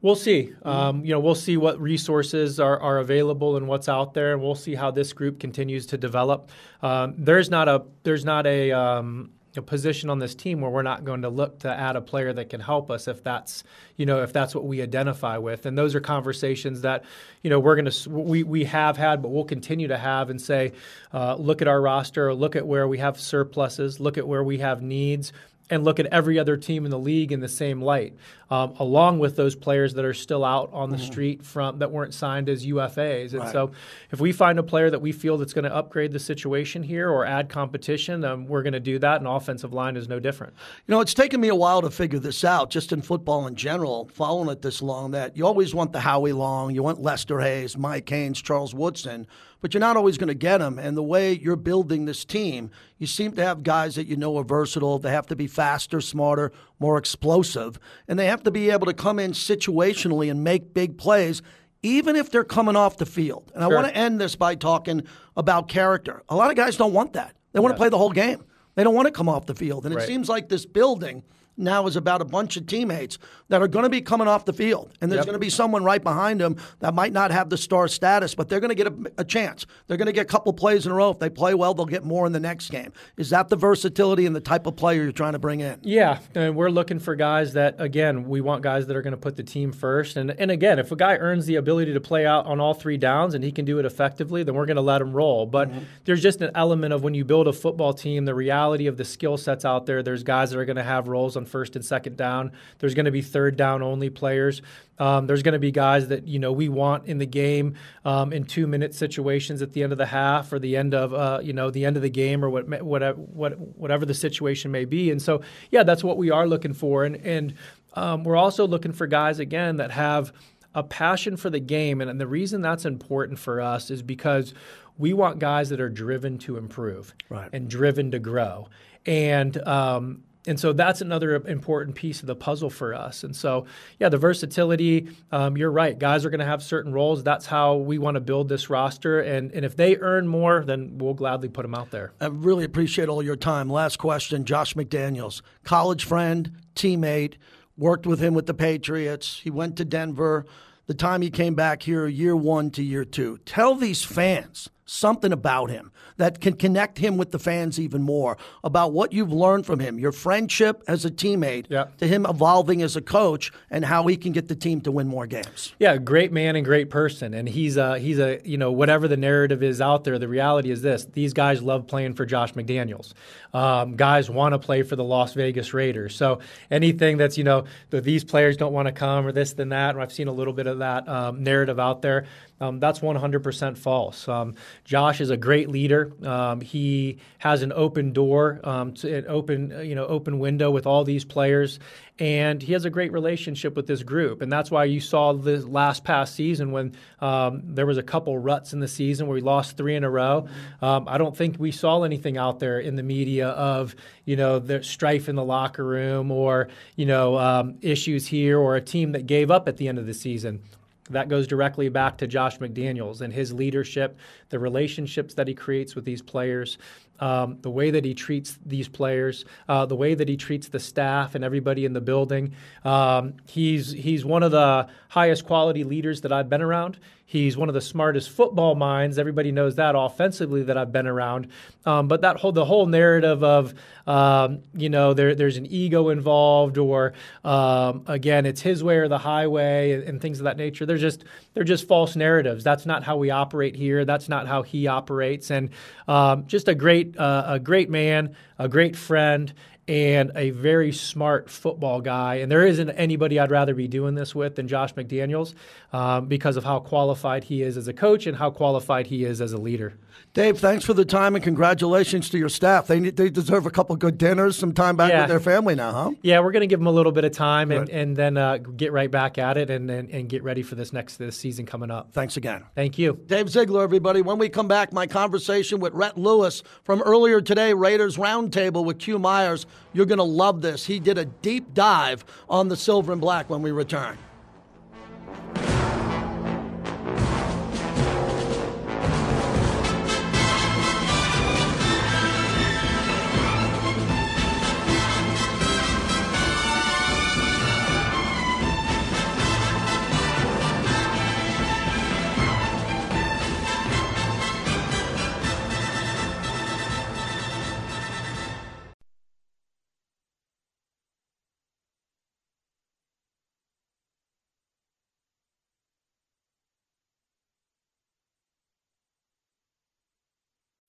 We'll 0.00 0.16
see. 0.16 0.52
Um, 0.62 1.02
you 1.04 1.12
know, 1.12 1.20
we'll 1.20 1.34
see 1.34 1.56
what 1.56 1.80
resources 1.80 2.60
are, 2.60 2.78
are 2.78 2.98
available 2.98 3.56
and 3.56 3.66
what's 3.66 3.88
out 3.88 4.12
there, 4.12 4.34
and 4.34 4.42
we'll 4.42 4.54
see 4.54 4.74
how 4.74 4.90
this 4.90 5.14
group 5.14 5.40
continues 5.40 5.86
to 5.86 5.96
develop. 5.96 6.50
Um, 6.82 7.14
there's 7.16 7.48
not 7.48 7.68
a 7.68 7.84
there's 8.02 8.24
not 8.24 8.46
a 8.46 8.70
um, 8.72 9.30
a 9.56 9.62
position 9.62 10.10
on 10.10 10.18
this 10.18 10.34
team 10.34 10.60
where 10.60 10.70
we're 10.70 10.82
not 10.82 11.04
going 11.04 11.22
to 11.22 11.28
look 11.28 11.60
to 11.60 11.68
add 11.68 11.96
a 11.96 12.00
player 12.00 12.32
that 12.32 12.48
can 12.50 12.60
help 12.60 12.90
us 12.90 13.08
if 13.08 13.22
that's 13.22 13.64
you 13.96 14.06
know 14.06 14.22
if 14.22 14.32
that's 14.32 14.54
what 14.54 14.64
we 14.64 14.82
identify 14.82 15.38
with. 15.38 15.66
And 15.66 15.76
those 15.76 15.94
are 15.94 16.00
conversations 16.00 16.82
that 16.82 17.04
you 17.42 17.50
know 17.50 17.60
we're 17.60 17.76
going 17.76 17.90
to 17.90 18.10
we, 18.10 18.42
we 18.42 18.64
have 18.64 18.96
had 18.96 19.22
but 19.22 19.28
we'll 19.28 19.44
continue 19.44 19.88
to 19.88 19.98
have 19.98 20.30
and 20.30 20.40
say 20.40 20.72
uh, 21.12 21.36
look 21.36 21.62
at 21.62 21.68
our 21.68 21.80
roster 21.80 22.34
look 22.34 22.56
at 22.56 22.66
where 22.66 22.88
we 22.88 22.98
have 22.98 23.20
surpluses 23.20 24.00
look 24.00 24.18
at 24.18 24.26
where 24.26 24.42
we 24.42 24.58
have 24.58 24.82
needs 24.82 25.32
and 25.70 25.82
look 25.82 25.98
at 25.98 26.06
every 26.06 26.38
other 26.38 26.56
team 26.56 26.84
in 26.84 26.90
the 26.90 26.98
league 26.98 27.32
in 27.32 27.40
the 27.40 27.48
same 27.48 27.80
light, 27.80 28.14
um, 28.50 28.74
along 28.78 29.18
with 29.18 29.34
those 29.34 29.54
players 29.54 29.94
that 29.94 30.04
are 30.04 30.12
still 30.12 30.44
out 30.44 30.68
on 30.72 30.90
the 30.90 30.96
mm-hmm. 30.96 31.06
street 31.06 31.42
from 31.42 31.78
that 31.78 31.90
weren't 31.90 32.12
signed 32.12 32.50
as 32.50 32.66
UFAs. 32.66 33.32
And 33.32 33.40
right. 33.40 33.52
so, 33.52 33.72
if 34.10 34.20
we 34.20 34.30
find 34.30 34.58
a 34.58 34.62
player 34.62 34.90
that 34.90 35.00
we 35.00 35.10
feel 35.10 35.38
that's 35.38 35.54
going 35.54 35.64
to 35.64 35.74
upgrade 35.74 36.12
the 36.12 36.18
situation 36.18 36.82
here 36.82 37.08
or 37.08 37.24
add 37.24 37.48
competition, 37.48 38.24
um, 38.24 38.46
we're 38.46 38.62
going 38.62 38.74
to 38.74 38.80
do 38.80 38.98
that. 38.98 39.18
And 39.18 39.26
offensive 39.26 39.72
line 39.72 39.96
is 39.96 40.06
no 40.06 40.20
different. 40.20 40.52
You 40.86 40.92
know, 40.92 41.00
it's 41.00 41.14
taken 41.14 41.40
me 41.40 41.48
a 41.48 41.54
while 41.54 41.80
to 41.80 41.90
figure 41.90 42.18
this 42.18 42.44
out, 42.44 42.68
just 42.68 42.92
in 42.92 43.00
football 43.00 43.46
in 43.46 43.54
general, 43.54 44.10
following 44.12 44.50
it 44.50 44.60
this 44.60 44.82
long. 44.82 45.12
That 45.12 45.36
you 45.36 45.46
always 45.46 45.74
want 45.74 45.92
the 45.92 46.00
Howie 46.00 46.32
Long, 46.32 46.74
you 46.74 46.82
want 46.82 47.00
Lester 47.00 47.40
Hayes, 47.40 47.78
Mike 47.78 48.08
Haynes, 48.10 48.42
Charles 48.42 48.74
Woodson 48.74 49.26
but 49.64 49.72
you're 49.72 49.80
not 49.80 49.96
always 49.96 50.18
going 50.18 50.28
to 50.28 50.34
get 50.34 50.58
them. 50.58 50.78
And 50.78 50.94
the 50.94 51.02
way 51.02 51.32
you're 51.32 51.56
building 51.56 52.04
this 52.04 52.26
team, 52.26 52.70
you 52.98 53.06
seem 53.06 53.32
to 53.32 53.42
have 53.42 53.62
guys 53.62 53.94
that 53.94 54.06
you 54.06 54.14
know 54.14 54.36
are 54.36 54.44
versatile. 54.44 54.98
They 54.98 55.10
have 55.10 55.26
to 55.28 55.36
be 55.36 55.46
faster, 55.46 56.02
smarter, 56.02 56.52
more 56.78 56.98
explosive, 56.98 57.78
and 58.06 58.18
they 58.18 58.26
have 58.26 58.42
to 58.42 58.50
be 58.50 58.68
able 58.68 58.84
to 58.88 58.92
come 58.92 59.18
in 59.18 59.32
situationally 59.32 60.30
and 60.30 60.44
make 60.44 60.74
big 60.74 60.98
plays. 60.98 61.40
Even 61.82 62.14
if 62.14 62.30
they're 62.30 62.44
coming 62.44 62.76
off 62.76 62.98
the 62.98 63.06
field. 63.06 63.52
And 63.54 63.62
sure. 63.62 63.72
I 63.72 63.74
want 63.74 63.86
to 63.86 63.96
end 63.96 64.20
this 64.20 64.36
by 64.36 64.54
talking 64.54 65.00
about 65.34 65.68
character. 65.68 66.22
A 66.28 66.36
lot 66.36 66.50
of 66.50 66.58
guys 66.58 66.76
don't 66.76 66.92
want 66.92 67.14
that. 67.14 67.34
They 67.52 67.60
want 67.60 67.72
yeah. 67.72 67.76
to 67.76 67.78
play 67.78 67.88
the 67.88 67.96
whole 67.96 68.12
game. 68.12 68.44
They 68.74 68.84
don't 68.84 68.94
want 68.94 69.06
to 69.06 69.12
come 69.12 69.30
off 69.30 69.46
the 69.46 69.54
field. 69.54 69.86
And 69.86 69.94
right. 69.94 70.04
it 70.04 70.06
seems 70.06 70.28
like 70.28 70.50
this 70.50 70.66
building 70.66 71.22
now 71.56 71.86
is 71.86 71.96
about 71.96 72.20
a 72.20 72.24
bunch 72.24 72.56
of 72.56 72.66
teammates 72.66 73.18
that 73.48 73.62
are 73.62 73.68
going 73.68 73.84
to 73.84 73.90
be 73.90 74.00
coming 74.00 74.28
off 74.28 74.44
the 74.44 74.52
field. 74.52 74.92
And 75.00 75.10
there's 75.10 75.20
yep. 75.20 75.26
going 75.26 75.34
to 75.34 75.40
be 75.40 75.50
someone 75.50 75.84
right 75.84 76.02
behind 76.02 76.40
them 76.40 76.56
that 76.80 76.94
might 76.94 77.12
not 77.12 77.30
have 77.30 77.50
the 77.50 77.56
star 77.56 77.88
status, 77.88 78.34
but 78.34 78.48
they're 78.48 78.60
going 78.60 78.74
to 78.74 78.74
get 78.74 78.86
a, 78.86 79.12
a, 79.18 79.24
chance. 79.24 79.66
They're 79.86 79.96
going 79.96 80.06
to 80.06 80.12
get 80.12 80.22
a 80.22 80.24
couple 80.24 80.52
plays 80.52 80.86
in 80.86 80.92
a 80.92 80.94
row. 80.94 81.10
If 81.10 81.18
they 81.18 81.30
play 81.30 81.54
well, 81.54 81.74
they'll 81.74 81.86
get 81.86 82.04
more 82.04 82.26
in 82.26 82.32
the 82.32 82.40
next 82.40 82.70
game. 82.70 82.92
Is 83.16 83.30
that 83.30 83.48
the 83.48 83.56
versatility 83.56 84.26
and 84.26 84.34
the 84.34 84.40
type 84.40 84.66
of 84.66 84.76
player 84.76 85.02
you're 85.02 85.12
trying 85.12 85.34
to 85.34 85.38
bring 85.38 85.60
in? 85.60 85.78
Yeah. 85.82 86.18
And 86.34 86.56
we're 86.56 86.70
looking 86.70 86.98
for 86.98 87.14
guys 87.14 87.52
that, 87.54 87.76
again, 87.78 88.28
we 88.28 88.40
want 88.40 88.62
guys 88.62 88.86
that 88.86 88.96
are 88.96 89.02
going 89.02 89.12
to 89.12 89.18
put 89.18 89.36
the 89.36 89.42
team 89.42 89.72
first. 89.72 90.16
And, 90.16 90.30
and 90.30 90.50
again, 90.50 90.78
if 90.78 90.90
a 90.90 90.96
guy 90.96 91.16
earns 91.16 91.46
the 91.46 91.56
ability 91.56 91.92
to 91.92 92.00
play 92.00 92.26
out 92.26 92.46
on 92.46 92.60
all 92.60 92.74
three 92.74 92.96
downs 92.96 93.34
and 93.34 93.44
he 93.44 93.52
can 93.52 93.64
do 93.64 93.78
it 93.78 93.84
effectively, 93.84 94.42
then 94.42 94.54
we're 94.54 94.66
going 94.66 94.76
to 94.76 94.82
let 94.82 95.00
him 95.00 95.12
roll. 95.12 95.46
But 95.46 95.70
mm-hmm. 95.70 95.80
there's 96.04 96.22
just 96.22 96.40
an 96.40 96.50
element 96.54 96.92
of 96.92 97.02
when 97.02 97.14
you 97.14 97.24
build 97.24 97.48
a 97.48 97.52
football 97.52 97.92
team, 97.92 98.24
the 98.24 98.34
reality 98.34 98.86
of 98.86 98.96
the 98.96 99.04
skill 99.04 99.36
sets 99.36 99.64
out 99.64 99.86
there, 99.86 100.02
there's 100.02 100.22
guys 100.22 100.50
that 100.50 100.58
are 100.58 100.64
going 100.64 100.76
to 100.76 100.82
have 100.82 101.08
roles 101.08 101.36
on 101.36 101.43
first 101.44 101.76
and 101.76 101.84
second 101.84 102.16
down. 102.16 102.52
There's 102.78 102.94
going 102.94 103.04
to 103.04 103.10
be 103.10 103.22
third 103.22 103.56
down 103.56 103.82
only 103.82 104.10
players. 104.10 104.62
Um, 104.98 105.26
there's 105.26 105.42
going 105.42 105.54
to 105.54 105.58
be 105.58 105.70
guys 105.70 106.08
that 106.08 106.28
you 106.28 106.38
know 106.38 106.52
we 106.52 106.68
want 106.68 107.06
in 107.06 107.18
the 107.18 107.26
game 107.26 107.74
um, 108.04 108.32
in 108.32 108.44
two 108.44 108.66
minute 108.66 108.94
situations 108.94 109.62
at 109.62 109.72
the 109.72 109.82
end 109.82 109.92
of 109.92 109.98
the 109.98 110.06
half 110.06 110.52
or 110.52 110.58
the 110.58 110.76
end 110.76 110.94
of 110.94 111.12
uh, 111.12 111.40
you 111.42 111.52
know 111.52 111.70
the 111.70 111.84
end 111.84 111.96
of 111.96 112.02
the 112.02 112.10
game 112.10 112.44
or 112.44 112.50
what, 112.50 112.82
whatever 112.82 113.18
whatever 113.18 114.06
the 114.06 114.14
situation 114.14 114.70
may 114.70 114.84
be. 114.84 115.10
And 115.10 115.20
so 115.20 115.42
yeah, 115.70 115.82
that's 115.82 116.04
what 116.04 116.16
we 116.16 116.30
are 116.30 116.46
looking 116.46 116.74
for. 116.74 117.04
And 117.04 117.16
and 117.16 117.54
um, 117.94 118.24
we're 118.24 118.36
also 118.36 118.66
looking 118.66 118.92
for 118.92 119.06
guys 119.06 119.38
again 119.38 119.76
that 119.76 119.90
have 119.90 120.32
a 120.74 120.82
passion 120.82 121.36
for 121.36 121.50
the 121.50 121.60
game. 121.60 122.00
And, 122.00 122.10
and 122.10 122.20
the 122.20 122.26
reason 122.26 122.60
that's 122.60 122.84
important 122.84 123.38
for 123.38 123.60
us 123.60 123.90
is 123.90 124.02
because 124.02 124.54
we 124.98 125.12
want 125.12 125.38
guys 125.38 125.70
that 125.70 125.80
are 125.80 125.88
driven 125.88 126.38
to 126.38 126.56
improve 126.56 127.14
right. 127.28 127.48
and 127.52 127.68
driven 127.68 128.10
to 128.10 128.18
grow. 128.18 128.68
And 129.06 129.56
um, 129.66 130.22
and 130.46 130.60
so 130.60 130.72
that's 130.74 131.00
another 131.00 131.36
important 131.36 131.96
piece 131.96 132.20
of 132.20 132.26
the 132.26 132.36
puzzle 132.36 132.68
for 132.68 132.94
us. 132.94 133.24
And 133.24 133.34
so, 133.34 133.64
yeah, 133.98 134.10
the 134.10 134.18
versatility, 134.18 135.08
um, 135.32 135.56
you're 135.56 135.70
right. 135.70 135.98
Guys 135.98 136.24
are 136.26 136.30
going 136.30 136.40
to 136.40 136.46
have 136.46 136.62
certain 136.62 136.92
roles. 136.92 137.22
That's 137.22 137.46
how 137.46 137.76
we 137.76 137.96
want 137.96 138.16
to 138.16 138.20
build 138.20 138.50
this 138.50 138.68
roster. 138.68 139.20
And, 139.20 139.52
and 139.52 139.64
if 139.64 139.74
they 139.74 139.96
earn 139.96 140.28
more, 140.28 140.62
then 140.62 140.98
we'll 140.98 141.14
gladly 141.14 141.48
put 141.48 141.62
them 141.62 141.74
out 141.74 141.90
there. 141.90 142.12
I 142.20 142.26
really 142.26 142.64
appreciate 142.64 143.08
all 143.08 143.22
your 143.22 143.36
time. 143.36 143.70
Last 143.70 143.96
question 143.98 144.44
Josh 144.44 144.74
McDaniels, 144.74 145.40
college 145.62 146.04
friend, 146.04 146.52
teammate, 146.74 147.34
worked 147.78 148.06
with 148.06 148.20
him 148.20 148.34
with 148.34 148.46
the 148.46 148.54
Patriots. 148.54 149.40
He 149.42 149.50
went 149.50 149.76
to 149.76 149.84
Denver. 149.84 150.44
The 150.86 150.94
time 150.94 151.22
he 151.22 151.30
came 151.30 151.54
back 151.54 151.82
here, 151.82 152.06
year 152.06 152.36
one 152.36 152.70
to 152.72 152.82
year 152.82 153.06
two. 153.06 153.38
Tell 153.46 153.74
these 153.74 154.04
fans 154.04 154.68
something 154.84 155.32
about 155.32 155.70
him 155.70 155.90
that 156.16 156.40
can 156.40 156.54
connect 156.54 156.98
him 156.98 157.16
with 157.16 157.30
the 157.30 157.38
fans 157.38 157.80
even 157.80 158.02
more 158.02 158.36
about 158.62 158.92
what 158.92 159.12
you've 159.12 159.32
learned 159.32 159.66
from 159.66 159.80
him, 159.80 159.98
your 159.98 160.12
friendship 160.12 160.82
as 160.86 161.04
a 161.04 161.10
teammate, 161.10 161.66
yep. 161.68 161.96
to 161.98 162.06
him 162.06 162.26
evolving 162.26 162.82
as 162.82 162.96
a 162.96 163.00
coach, 163.00 163.52
and 163.70 163.84
how 163.84 164.06
he 164.06 164.16
can 164.16 164.32
get 164.32 164.48
the 164.48 164.54
team 164.54 164.80
to 164.80 164.92
win 164.92 165.06
more 165.06 165.26
games. 165.26 165.74
Yeah, 165.78 165.96
great 165.96 166.32
man 166.32 166.56
and 166.56 166.64
great 166.64 166.90
person, 166.90 167.34
and 167.34 167.48
he's 167.48 167.76
a 167.76 167.98
he's 167.98 168.18
a 168.18 168.40
you 168.44 168.56
know 168.56 168.72
whatever 168.72 169.08
the 169.08 169.16
narrative 169.16 169.62
is 169.62 169.80
out 169.80 170.04
there. 170.04 170.18
The 170.18 170.28
reality 170.28 170.70
is 170.70 170.82
this: 170.82 171.04
these 171.04 171.32
guys 171.32 171.62
love 171.62 171.86
playing 171.86 172.14
for 172.14 172.26
Josh 172.26 172.52
McDaniels. 172.54 173.12
Um, 173.52 173.96
guys 173.96 174.28
want 174.28 174.52
to 174.52 174.58
play 174.58 174.82
for 174.82 174.96
the 174.96 175.04
Las 175.04 175.34
Vegas 175.34 175.74
Raiders. 175.74 176.14
So 176.16 176.40
anything 176.70 177.16
that's 177.16 177.38
you 177.38 177.44
know 177.44 177.64
the, 177.90 178.00
these 178.00 178.24
players 178.24 178.56
don't 178.56 178.72
want 178.72 178.86
to 178.86 178.92
come 178.92 179.26
or 179.26 179.32
this 179.32 179.52
than 179.52 179.70
that, 179.70 179.94
and 179.94 180.02
I've 180.02 180.12
seen 180.12 180.28
a 180.28 180.32
little 180.32 180.52
bit 180.52 180.66
of 180.66 180.78
that 180.78 181.08
um, 181.08 181.42
narrative 181.42 181.78
out 181.78 182.02
there. 182.02 182.26
Um, 182.60 182.78
that's 182.78 183.00
100% 183.00 183.76
false. 183.76 184.28
Um, 184.28 184.54
Josh 184.84 185.20
is 185.20 185.30
a 185.30 185.36
great 185.36 185.68
leader. 185.68 186.03
Um, 186.24 186.60
he 186.60 187.18
has 187.38 187.62
an 187.62 187.72
open 187.72 188.12
door, 188.12 188.60
um, 188.64 188.94
an 189.02 189.24
open 189.28 189.70
you 189.84 189.94
know 189.94 190.06
open 190.06 190.38
window 190.38 190.70
with 190.70 190.86
all 190.86 191.04
these 191.04 191.24
players, 191.24 191.78
and 192.18 192.62
he 192.62 192.72
has 192.72 192.84
a 192.84 192.90
great 192.90 193.12
relationship 193.12 193.76
with 193.76 193.86
this 193.86 194.02
group. 194.02 194.42
And 194.42 194.50
that's 194.50 194.70
why 194.70 194.84
you 194.84 195.00
saw 195.00 195.32
this 195.32 195.64
last 195.64 196.04
past 196.04 196.34
season 196.34 196.72
when 196.72 196.94
um, 197.20 197.62
there 197.64 197.86
was 197.86 197.98
a 197.98 198.02
couple 198.02 198.38
ruts 198.38 198.72
in 198.72 198.80
the 198.80 198.88
season 198.88 199.26
where 199.26 199.34
we 199.34 199.40
lost 199.40 199.76
three 199.76 199.94
in 199.94 200.04
a 200.04 200.10
row. 200.10 200.48
Um, 200.82 201.06
I 201.08 201.18
don't 201.18 201.36
think 201.36 201.56
we 201.58 201.70
saw 201.70 202.02
anything 202.02 202.36
out 202.36 202.58
there 202.58 202.78
in 202.78 202.96
the 202.96 203.02
media 203.02 203.48
of 203.48 203.94
you 204.24 204.36
know 204.36 204.58
the 204.58 204.82
strife 204.82 205.28
in 205.28 205.36
the 205.36 205.44
locker 205.44 205.84
room 205.84 206.30
or 206.30 206.68
you 206.96 207.06
know 207.06 207.74
issues 207.80 208.26
here 208.26 208.58
or 208.58 208.76
a 208.76 208.80
team 208.80 209.12
that 209.12 209.26
gave 209.26 209.50
up 209.50 209.68
at 209.68 209.76
the 209.76 209.88
end 209.88 209.98
of 209.98 210.06
the 210.06 210.14
season. 210.14 210.62
That 211.10 211.28
goes 211.28 211.46
directly 211.46 211.90
back 211.90 212.16
to 212.18 212.26
Josh 212.26 212.58
McDaniels 212.58 213.20
and 213.20 213.32
his 213.32 213.52
leadership, 213.52 214.18
the 214.48 214.58
relationships 214.58 215.34
that 215.34 215.46
he 215.46 215.54
creates 215.54 215.94
with 215.94 216.06
these 216.06 216.22
players, 216.22 216.78
um, 217.20 217.58
the 217.60 217.70
way 217.70 217.90
that 217.90 218.04
he 218.04 218.14
treats 218.14 218.58
these 218.64 218.88
players, 218.88 219.44
uh, 219.68 219.84
the 219.84 219.96
way 219.96 220.14
that 220.14 220.28
he 220.28 220.36
treats 220.36 220.68
the 220.68 220.80
staff 220.80 221.34
and 221.34 221.44
everybody 221.44 221.84
in 221.84 221.92
the 221.92 222.00
building. 222.00 222.54
Um, 222.84 223.34
he's 223.46 223.92
he's 223.92 224.24
one 224.24 224.42
of 224.42 224.50
the 224.50 224.88
highest 225.10 225.44
quality 225.44 225.84
leaders 225.84 226.22
that 226.22 226.32
I've 226.32 226.48
been 226.48 226.62
around. 226.62 226.98
He's 227.34 227.56
one 227.56 227.68
of 227.68 227.74
the 227.74 227.80
smartest 227.80 228.30
football 228.30 228.76
minds. 228.76 229.18
Everybody 229.18 229.50
knows 229.50 229.74
that 229.74 229.96
offensively 229.98 230.62
that 230.62 230.78
I've 230.78 230.92
been 230.92 231.08
around. 231.08 231.48
Um, 231.84 232.06
but 232.06 232.20
that 232.20 232.36
whole 232.36 232.52
the 232.52 232.64
whole 232.64 232.86
narrative 232.86 233.42
of 233.42 233.74
um, 234.06 234.60
you 234.72 234.88
know 234.88 235.14
there, 235.14 235.34
there's 235.34 235.56
an 235.56 235.66
ego 235.66 236.10
involved, 236.10 236.78
or 236.78 237.12
um, 237.42 238.04
again 238.06 238.46
it's 238.46 238.60
his 238.60 238.84
way 238.84 238.98
or 238.98 239.08
the 239.08 239.18
highway, 239.18 239.94
and, 239.94 240.04
and, 240.04 240.20
things 240.20 240.38
of 240.38 240.44
that 240.44 240.56
nature. 240.56 240.86
They're 240.86 240.96
just 240.96 241.24
they're 241.54 241.64
just 241.64 241.88
false 241.88 242.14
narratives. 242.14 242.62
That's 242.62 242.86
not 242.86 243.02
how 243.02 243.16
we 243.16 243.30
operate 243.30 243.74
here. 243.74 244.04
That's 244.04 244.28
not 244.28 244.46
how 244.46 244.62
he 244.62 244.86
operates. 244.86 245.50
And 245.50 245.70
um, 246.06 246.46
just 246.46 246.68
a 246.68 246.74
great 246.76 247.18
uh, 247.18 247.46
a 247.48 247.58
great 247.58 247.90
man, 247.90 248.36
a 248.60 248.68
great 248.68 248.94
friend, 248.94 249.52
and 249.86 250.32
a 250.34 250.50
very 250.50 250.92
smart 250.92 251.50
football 251.50 252.00
guy. 252.00 252.36
And 252.36 252.50
there 252.50 252.66
isn't 252.66 252.90
anybody 252.90 253.38
I'd 253.38 253.50
rather 253.50 253.74
be 253.74 253.88
doing 253.88 254.14
this 254.14 254.34
with 254.34 254.56
than 254.56 254.68
Josh 254.68 254.94
McDaniels 254.94 255.54
um, 255.92 256.26
because 256.26 256.56
of 256.56 256.64
how 256.64 256.80
qualified 256.80 257.44
he 257.44 257.62
is 257.62 257.76
as 257.76 257.88
a 257.88 257.92
coach 257.92 258.26
and 258.26 258.36
how 258.36 258.50
qualified 258.50 259.08
he 259.08 259.24
is 259.24 259.40
as 259.40 259.52
a 259.52 259.58
leader. 259.58 259.98
Dave, 260.32 260.58
thanks 260.58 260.84
for 260.84 260.94
the 260.94 261.04
time 261.04 261.34
and 261.34 261.44
congratulations 261.44 262.28
to 262.30 262.38
your 262.38 262.48
staff. 262.48 262.86
They 262.86 262.98
they 263.10 263.30
deserve 263.30 263.66
a 263.66 263.70
couple 263.70 263.94
good 263.96 264.18
dinners, 264.18 264.56
some 264.56 264.72
time 264.72 264.96
back 264.96 265.10
yeah. 265.10 265.20
with 265.20 265.28
their 265.28 265.40
family 265.40 265.74
now, 265.74 265.92
huh? 265.92 266.10
Yeah, 266.22 266.40
we're 266.40 266.52
going 266.52 266.62
to 266.62 266.66
give 266.66 266.80
them 266.80 266.86
a 266.86 266.92
little 266.92 267.12
bit 267.12 267.24
of 267.24 267.32
time 267.32 267.70
and, 267.70 267.88
and 267.88 268.16
then 268.16 268.36
uh, 268.36 268.58
get 268.58 268.92
right 268.92 269.10
back 269.10 269.38
at 269.38 269.56
it 269.56 269.70
and, 269.70 269.90
and, 269.90 270.10
and 270.10 270.28
get 270.28 270.42
ready 270.42 270.62
for 270.62 270.74
this 270.74 270.92
next 270.92 271.16
this 271.16 271.36
season 271.36 271.66
coming 271.66 271.90
up. 271.90 272.12
Thanks 272.12 272.36
again. 272.36 272.64
Thank 272.74 272.98
you. 272.98 273.20
Dave 273.26 273.48
Ziegler, 273.48 273.82
everybody. 273.82 274.22
When 274.22 274.38
we 274.38 274.48
come 274.48 274.66
back, 274.66 274.92
my 274.92 275.06
conversation 275.06 275.78
with 275.78 275.92
Rhett 275.92 276.16
Lewis 276.16 276.62
from 276.82 277.02
earlier 277.02 277.40
today, 277.40 277.74
Raiders 277.74 278.16
Roundtable 278.16 278.84
with 278.84 278.98
Q 278.98 279.18
Myers. 279.18 279.66
You're 279.92 280.06
going 280.06 280.18
to 280.18 280.24
love 280.24 280.60
this. 280.62 280.86
He 280.86 280.98
did 281.00 281.18
a 281.18 281.24
deep 281.24 281.74
dive 281.74 282.24
on 282.48 282.68
the 282.68 282.76
silver 282.76 283.12
and 283.12 283.20
black 283.20 283.48
when 283.48 283.62
we 283.62 283.70
return. 283.70 284.18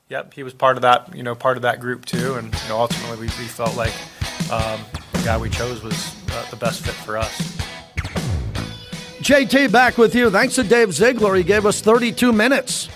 Yep, 0.09 0.33
he 0.33 0.43
was 0.43 0.53
part 0.53 0.77
of 0.77 0.83
that, 0.83 1.15
you 1.15 1.23
know, 1.23 1.33
part 1.33 1.57
of 1.57 1.63
that 1.63 1.79
group 1.79 2.05
too, 2.05 2.35
and 2.35 2.53
you 2.53 2.69
know, 2.69 2.79
ultimately 2.79 3.17
we, 3.17 3.25
we 3.25 3.47
felt 3.47 3.75
like 3.75 3.93
um, 4.51 4.79
the 5.13 5.21
guy 5.25 5.35
we 5.37 5.49
chose 5.49 5.81
was 5.81 6.15
uh, 6.31 6.45
the 6.51 6.55
best 6.55 6.85
fit 6.85 6.93
for 6.93 7.17
us. 7.17 7.57
JT 9.19 9.71
back 9.71 9.97
with 9.97 10.13
you. 10.13 10.29
Thanks 10.29 10.53
to 10.55 10.63
Dave 10.63 10.93
Ziegler. 10.93 11.33
He 11.33 11.43
gave 11.43 11.65
us 11.65 11.81
32 11.81 12.31
minutes 12.31 12.89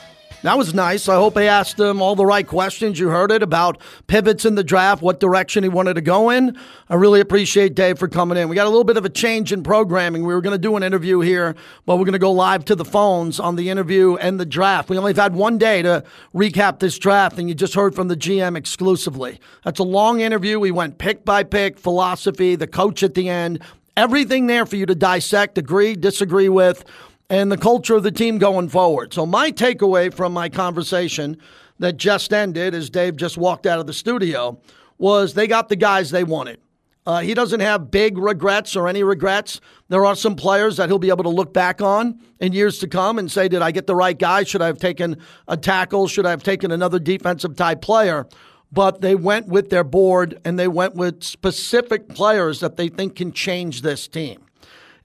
that 0.43 0.57
was 0.57 0.73
nice. 0.73 1.09
I 1.09 1.15
hope 1.15 1.37
he 1.37 1.45
asked 1.45 1.79
him 1.79 2.01
all 2.01 2.15
the 2.15 2.25
right 2.25 2.47
questions. 2.47 2.97
You 2.97 3.09
heard 3.09 3.31
it 3.31 3.43
about 3.43 3.81
pivots 4.07 4.45
in 4.45 4.55
the 4.55 4.63
draft, 4.63 5.01
what 5.01 5.19
direction 5.19 5.63
he 5.63 5.69
wanted 5.69 5.95
to 5.95 6.01
go 6.01 6.29
in. 6.29 6.57
I 6.87 6.95
really 6.95 7.19
appreciate 7.19 7.75
Dave 7.75 7.99
for 7.99 8.07
coming 8.07 8.37
in. 8.37 8.47
We 8.47 8.55
got 8.55 8.65
a 8.65 8.69
little 8.69 8.85
bit 8.85 8.97
of 8.97 9.03
a 9.03 9.09
change 9.09 9.51
in 9.51 9.63
programming. 9.63 10.25
We 10.25 10.33
were 10.33 10.41
going 10.41 10.53
to 10.53 10.57
do 10.57 10.75
an 10.77 10.83
interview 10.83 11.19
here, 11.19 11.55
but 11.85 11.97
we're 11.97 12.05
going 12.05 12.13
to 12.13 12.19
go 12.19 12.31
live 12.31 12.63
to 12.65 12.75
the 12.75 12.85
phones 12.85 13.39
on 13.39 13.57
the 13.57 13.69
interview 13.69 14.15
and 14.15 14.39
the 14.39 14.45
draft. 14.45 14.89
We 14.89 14.97
only 14.97 15.13
had 15.13 15.35
one 15.35 15.57
day 15.57 15.81
to 15.81 16.03
recap 16.33 16.79
this 16.79 16.97
draft, 16.97 17.37
and 17.37 17.49
you 17.49 17.55
just 17.55 17.73
heard 17.73 17.93
from 17.93 18.07
the 18.07 18.17
GM 18.17 18.55
exclusively. 18.55 19.39
That's 19.63 19.79
a 19.79 19.83
long 19.83 20.21
interview. 20.21 20.59
We 20.59 20.71
went 20.71 20.97
pick 20.97 21.25
by 21.25 21.43
pick, 21.43 21.77
philosophy, 21.77 22.55
the 22.55 22.67
coach 22.67 23.03
at 23.03 23.13
the 23.13 23.27
end, 23.27 23.61
everything 23.97 24.47
there 24.47 24.65
for 24.65 24.77
you 24.77 24.85
to 24.85 24.95
dissect, 24.95 25.57
agree, 25.57 25.95
disagree 25.95 26.47
with 26.47 26.85
and 27.29 27.51
the 27.51 27.57
culture 27.57 27.95
of 27.95 28.03
the 28.03 28.11
team 28.11 28.37
going 28.37 28.69
forward. 28.69 29.13
So, 29.13 29.25
my 29.25 29.51
takeaway 29.51 30.13
from 30.13 30.33
my 30.33 30.49
conversation 30.49 31.37
that 31.79 31.97
just 31.97 32.33
ended, 32.33 32.73
as 32.73 32.89
Dave 32.89 33.15
just 33.15 33.37
walked 33.37 33.65
out 33.65 33.79
of 33.79 33.87
the 33.87 33.93
studio, 33.93 34.59
was 34.97 35.33
they 35.33 35.47
got 35.47 35.69
the 35.69 35.75
guys 35.75 36.11
they 36.11 36.23
wanted. 36.23 36.59
Uh, 37.05 37.21
he 37.21 37.33
doesn't 37.33 37.61
have 37.61 37.89
big 37.89 38.17
regrets 38.17 38.75
or 38.75 38.87
any 38.87 39.01
regrets. 39.01 39.61
There 39.87 40.05
are 40.05 40.15
some 40.15 40.35
players 40.35 40.77
that 40.77 40.89
he'll 40.89 40.99
be 40.99 41.09
able 41.09 41.23
to 41.23 41.29
look 41.29 41.53
back 41.53 41.81
on 41.81 42.19
in 42.39 42.53
years 42.53 42.77
to 42.79 42.87
come 42.87 43.17
and 43.17 43.31
say, 43.31 43.47
Did 43.47 43.61
I 43.61 43.71
get 43.71 43.87
the 43.87 43.95
right 43.95 44.17
guy? 44.17 44.43
Should 44.43 44.61
I 44.61 44.67
have 44.67 44.77
taken 44.77 45.17
a 45.47 45.57
tackle? 45.57 46.07
Should 46.07 46.25
I 46.25 46.31
have 46.31 46.43
taken 46.43 46.71
another 46.71 46.99
defensive 46.99 47.55
type 47.55 47.81
player? 47.81 48.27
But 48.71 49.01
they 49.01 49.15
went 49.15 49.47
with 49.47 49.69
their 49.71 49.83
board 49.83 50.39
and 50.45 50.59
they 50.59 50.67
went 50.67 50.93
with 50.93 51.23
specific 51.23 52.09
players 52.09 52.59
that 52.59 52.75
they 52.75 52.89
think 52.89 53.15
can 53.15 53.31
change 53.31 53.81
this 53.81 54.07
team. 54.07 54.45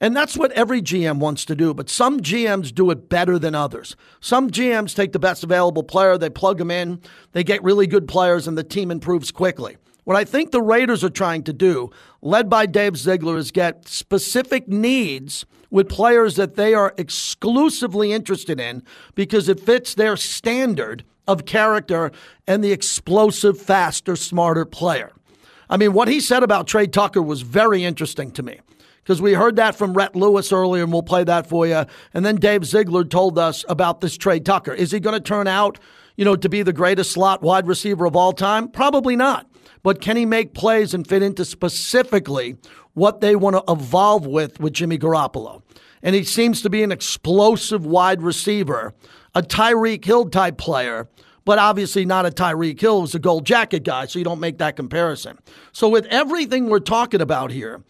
And 0.05 0.15
that's 0.15 0.37
what 0.37 0.53
every 0.53 0.83
GM 0.83 1.19
wants 1.19 1.47
to 1.47 1.57
do, 1.57 1.73
but 1.73 1.89
some 1.89 2.21
GMs 2.21 2.75
do 2.75 2.91
it 2.91 3.09
better 3.09 3.39
than 3.39 3.55
others. 3.55 3.97
Some 4.21 4.51
GMs 4.51 4.95
take 4.95 5.13
the 5.13 5.19
best 5.19 5.43
available 5.43 5.83
player, 5.83 6.19
they 6.19 6.29
plug 6.29 6.59
them 6.59 6.71
in, 6.71 7.01
they 7.33 7.43
get 7.43 7.65
really 7.65 7.87
good 7.87 8.07
players, 8.07 8.47
and 8.47 8.59
the 8.59 8.63
team 8.63 8.91
improves 8.91 9.31
quickly. 9.31 9.79
What 10.05 10.19
I 10.19 10.25
think 10.25 10.51
the 10.51 10.61
Raiders 10.61 11.03
are 11.05 11.09
trying 11.09 11.43
to 11.45 11.55
do, 11.55 11.91
led 12.21 12.51
by 12.51 12.67
Dave 12.67 12.99
Ziegler, 12.99 13.39
is 13.39 13.51
get 13.51 13.89
specific 13.89 14.69
needs 14.69 15.47
with 15.71 15.89
players 15.89 16.37
that 16.37 16.57
they 16.57 16.75
are 16.75 16.93
exclusively 16.99 18.13
interested 18.13 18.61
in 18.61 18.83
because 19.15 19.49
it 19.49 19.59
fits 19.59 19.95
their 19.95 20.19
standard 20.19 21.03
of 21.27 21.47
character 21.47 22.13
and 22.47 22.63
the 22.63 22.73
explosive, 22.73 23.59
faster, 23.59 24.17
smarter 24.17 24.67
player. 24.67 25.13
I 25.71 25.79
mean, 25.79 25.95
what 25.95 26.09
he 26.09 26.21
said 26.21 26.43
about 26.43 26.67
Tre 26.67 26.87
Tucker 26.87 27.23
was 27.23 27.41
very 27.41 27.85
interesting 27.85 28.31
to 28.33 28.43
me 28.43 28.61
because 29.05 29.21
we 29.21 29.35
heard 29.35 29.57
that 29.57 29.77
from 29.77 29.93
Rhett 29.93 30.17
Lewis 30.17 30.51
earlier, 30.51 30.83
and 30.83 30.91
we'll 30.93 31.03
play 31.03 31.25
that 31.25 31.47
for 31.47 31.67
you. 31.67 31.85
And 32.15 32.25
then 32.25 32.37
Dave 32.37 32.65
Ziegler 32.65 33.05
told 33.05 33.39
us 33.39 33.63
about 33.69 34.01
this 34.01 34.17
Tre 34.17 34.41
Tucker. 34.41 34.73
Is 34.73 34.91
he 34.93 34.99
going 34.99 35.15
to 35.15 35.21
turn 35.21 35.47
out, 35.47 35.79
you 36.17 36.25
know, 36.25 36.37
to 36.37 36.49
be 36.49 36.63
the 36.63 36.73
greatest 36.73 37.13
slot 37.13 37.43
wide 37.43 37.69
receiver 37.69 38.07
of 38.07 38.17
all 38.17 38.33
time? 38.33 38.67
Probably 38.69 39.15
not. 39.15 39.47
but 39.83 40.01
can 40.01 40.17
he 40.17 40.25
make 40.25 40.55
plays 40.55 40.95
and 40.95 41.07
fit 41.07 41.23
into 41.23 41.45
specifically 41.45 42.57
what 42.95 43.21
they 43.21 43.37
want 43.37 43.55
to 43.55 43.73
evolve 43.73 44.27
with 44.27 44.59
with 44.59 44.73
Jimmy 44.73 44.99
Garoppolo? 44.99 45.63
And 46.03 46.15
he 46.15 46.25
seems 46.25 46.63
to 46.63 46.71
be 46.71 46.83
an 46.83 46.91
explosive 46.91 47.85
wide 47.87 48.23
receiver, 48.23 48.95
a 49.35 49.43
Tyreek 49.43 50.05
Hill 50.05 50.31
type 50.31 50.59
player, 50.59 51.09
but 51.45 51.59
obviously 51.59 52.05
not 52.07 52.27
a 52.27 52.31
Tyreek 52.31 52.81
Hill 52.81 53.03
who's 53.03 53.15
a 53.15 53.19
gold 53.19 53.45
jacket 53.45 53.85
guy, 53.85 54.07
so 54.07 54.19
you 54.19 54.25
don't 54.25 54.41
make 54.41 54.59
that 54.59 54.77
comparison. 54.77 55.39
So, 55.73 55.89
with 55.89 56.07
everything 56.07 56.67
we're 56.69 56.81
talking 56.81 57.21
about 57.21 57.51
here, 57.51 57.83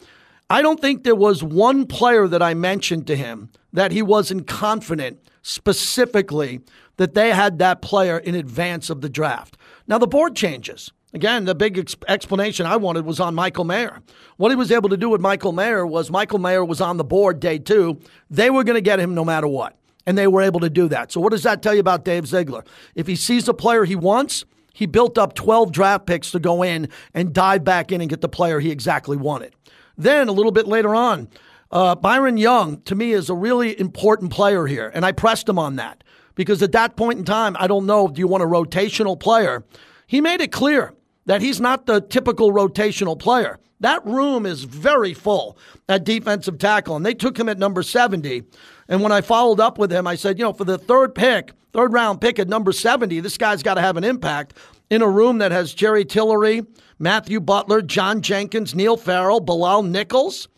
I 0.54 0.62
don't 0.62 0.78
think 0.78 1.02
there 1.02 1.16
was 1.16 1.42
one 1.42 1.84
player 1.84 2.28
that 2.28 2.40
I 2.40 2.54
mentioned 2.54 3.08
to 3.08 3.16
him 3.16 3.50
that 3.72 3.90
he 3.90 4.02
wasn't 4.02 4.46
confident 4.46 5.18
specifically 5.42 6.60
that 6.96 7.14
they 7.14 7.32
had 7.32 7.58
that 7.58 7.82
player 7.82 8.18
in 8.18 8.36
advance 8.36 8.88
of 8.88 9.00
the 9.00 9.08
draft. 9.08 9.56
Now, 9.88 9.98
the 9.98 10.06
board 10.06 10.36
changes. 10.36 10.92
Again, 11.12 11.44
the 11.44 11.56
big 11.56 11.76
ex- 11.76 11.96
explanation 12.06 12.66
I 12.66 12.76
wanted 12.76 13.04
was 13.04 13.18
on 13.18 13.34
Michael 13.34 13.64
Mayer. 13.64 14.00
What 14.36 14.50
he 14.50 14.54
was 14.54 14.70
able 14.70 14.88
to 14.90 14.96
do 14.96 15.08
with 15.08 15.20
Michael 15.20 15.50
Mayer 15.50 15.84
was 15.84 16.08
Michael 16.08 16.38
Mayer 16.38 16.64
was 16.64 16.80
on 16.80 16.98
the 16.98 17.04
board 17.04 17.40
day 17.40 17.58
two. 17.58 17.98
They 18.30 18.48
were 18.48 18.62
going 18.62 18.76
to 18.76 18.80
get 18.80 19.00
him 19.00 19.12
no 19.12 19.24
matter 19.24 19.48
what, 19.48 19.76
and 20.06 20.16
they 20.16 20.28
were 20.28 20.40
able 20.42 20.60
to 20.60 20.70
do 20.70 20.86
that. 20.86 21.10
So, 21.10 21.20
what 21.20 21.32
does 21.32 21.42
that 21.42 21.62
tell 21.62 21.74
you 21.74 21.80
about 21.80 22.04
Dave 22.04 22.28
Ziegler? 22.28 22.62
If 22.94 23.08
he 23.08 23.16
sees 23.16 23.48
a 23.48 23.54
player 23.54 23.84
he 23.84 23.96
wants, 23.96 24.44
he 24.72 24.86
built 24.86 25.18
up 25.18 25.34
12 25.34 25.72
draft 25.72 26.06
picks 26.06 26.30
to 26.30 26.38
go 26.38 26.62
in 26.62 26.90
and 27.12 27.32
dive 27.32 27.64
back 27.64 27.90
in 27.90 28.00
and 28.00 28.08
get 28.08 28.20
the 28.20 28.28
player 28.28 28.60
he 28.60 28.70
exactly 28.70 29.16
wanted. 29.16 29.52
Then, 29.96 30.28
a 30.28 30.32
little 30.32 30.52
bit 30.52 30.66
later 30.66 30.94
on, 30.94 31.28
uh, 31.70 31.94
Byron 31.94 32.36
Young, 32.36 32.80
to 32.82 32.94
me, 32.94 33.12
is 33.12 33.28
a 33.28 33.34
really 33.34 33.78
important 33.78 34.32
player 34.32 34.66
here, 34.66 34.90
and 34.94 35.04
I 35.04 35.12
pressed 35.12 35.48
him 35.48 35.58
on 35.58 35.76
that 35.76 36.04
because 36.34 36.62
at 36.62 36.72
that 36.72 36.96
point 36.96 37.18
in 37.18 37.24
time, 37.24 37.56
I 37.58 37.66
don't 37.66 37.86
know, 37.86 38.08
do 38.08 38.20
you 38.20 38.28
want 38.28 38.42
a 38.42 38.46
rotational 38.46 39.18
player? 39.18 39.64
He 40.06 40.20
made 40.20 40.40
it 40.40 40.52
clear 40.52 40.94
that 41.26 41.40
he's 41.40 41.60
not 41.60 41.86
the 41.86 42.00
typical 42.00 42.52
rotational 42.52 43.18
player. 43.18 43.58
That 43.80 44.04
room 44.06 44.46
is 44.46 44.64
very 44.64 45.14
full 45.14 45.58
at 45.88 46.04
defensive 46.04 46.58
tackle, 46.58 46.96
and 46.96 47.04
they 47.04 47.14
took 47.14 47.38
him 47.38 47.48
at 47.48 47.58
number 47.58 47.82
70. 47.82 48.44
And 48.88 49.02
when 49.02 49.12
I 49.12 49.20
followed 49.20 49.60
up 49.60 49.78
with 49.78 49.92
him, 49.92 50.06
I 50.06 50.14
said, 50.14 50.38
you 50.38 50.44
know, 50.44 50.52
for 50.52 50.64
the 50.64 50.78
third 50.78 51.14
pick, 51.14 51.52
third 51.72 51.92
round 51.92 52.20
pick 52.20 52.38
at 52.38 52.48
number 52.48 52.72
70, 52.72 53.20
this 53.20 53.36
guy's 53.36 53.62
got 53.62 53.74
to 53.74 53.80
have 53.80 53.96
an 53.96 54.04
impact 54.04 54.54
in 54.94 55.02
a 55.02 55.08
room 55.08 55.38
that 55.38 55.50
has 55.50 55.74
Jerry 55.74 56.04
Tillery, 56.04 56.62
Matthew 57.00 57.40
Butler, 57.40 57.82
John 57.82 58.22
Jenkins, 58.22 58.74
Neil 58.76 58.96
Farrell, 58.96 59.40
Bilal 59.40 59.82
Nichols. 59.82 60.48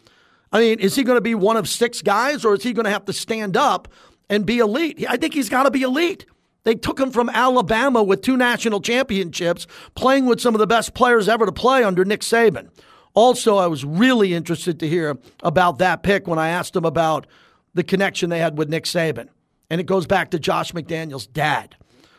I 0.53 0.61
mean, 0.61 0.78
is 0.78 0.95
he 0.95 1.05
going 1.05 1.16
to 1.16 1.22
be 1.22 1.34
one 1.34 1.57
of 1.57 1.66
six 1.68 2.03
guys, 2.03 2.45
or 2.45 2.55
is 2.55 2.62
he 2.62 2.74
going 2.74 2.84
to 2.84 2.91
have 2.91 3.07
to 3.07 3.12
stand 3.14 3.57
up 3.57 3.89
and 4.28 4.45
be 4.45 4.59
elite? 4.59 5.05
I 5.09 5.16
think 5.16 5.32
he's 5.32 5.49
got 5.49 5.62
to 5.62 5.70
be 5.70 5.82
elite. 5.82 6.26
They 6.64 6.74
took 6.74 7.01
him 7.01 7.11
from 7.11 7.30
Alabama 7.30 8.03
with 8.03 8.20
two 8.20 8.37
national 8.37 8.80
championships, 8.80 9.66
playing 9.95 10.26
with 10.26 10.41
some 10.41 10.55
of 10.55 10.59
the 10.59 10.66
best 10.66 10.95
players 10.95 11.28
ever 11.28 11.47
to 11.47 11.53
play 11.53 11.82
under 11.82 12.05
Nick 12.05 12.20
Saban. 12.20 12.68
Also, 13.14 13.57
I 13.57 13.68
was 13.68 13.84
really 13.84 14.34
interested 14.34 14.78
to 14.80 14.89
hear 14.89 15.16
about 15.43 15.78
that 15.78 16.03
pick 16.03 16.26
when 16.26 16.39
I 16.39 16.49
asked 16.49 16.76
him 16.76 16.84
about 16.84 17.26
the 17.72 17.84
connection 17.84 18.28
they 18.28 18.41
had 18.41 18.59
with 18.59 18.68
Nick 18.68 18.84
Saban. 18.84 19.28
And 19.70 19.80
it 19.80 19.84
goes 19.84 20.07
back 20.07 20.30
to 20.32 20.39
Josh 20.39 20.72
McDaniels' 20.72 21.32
dad. 21.32 21.76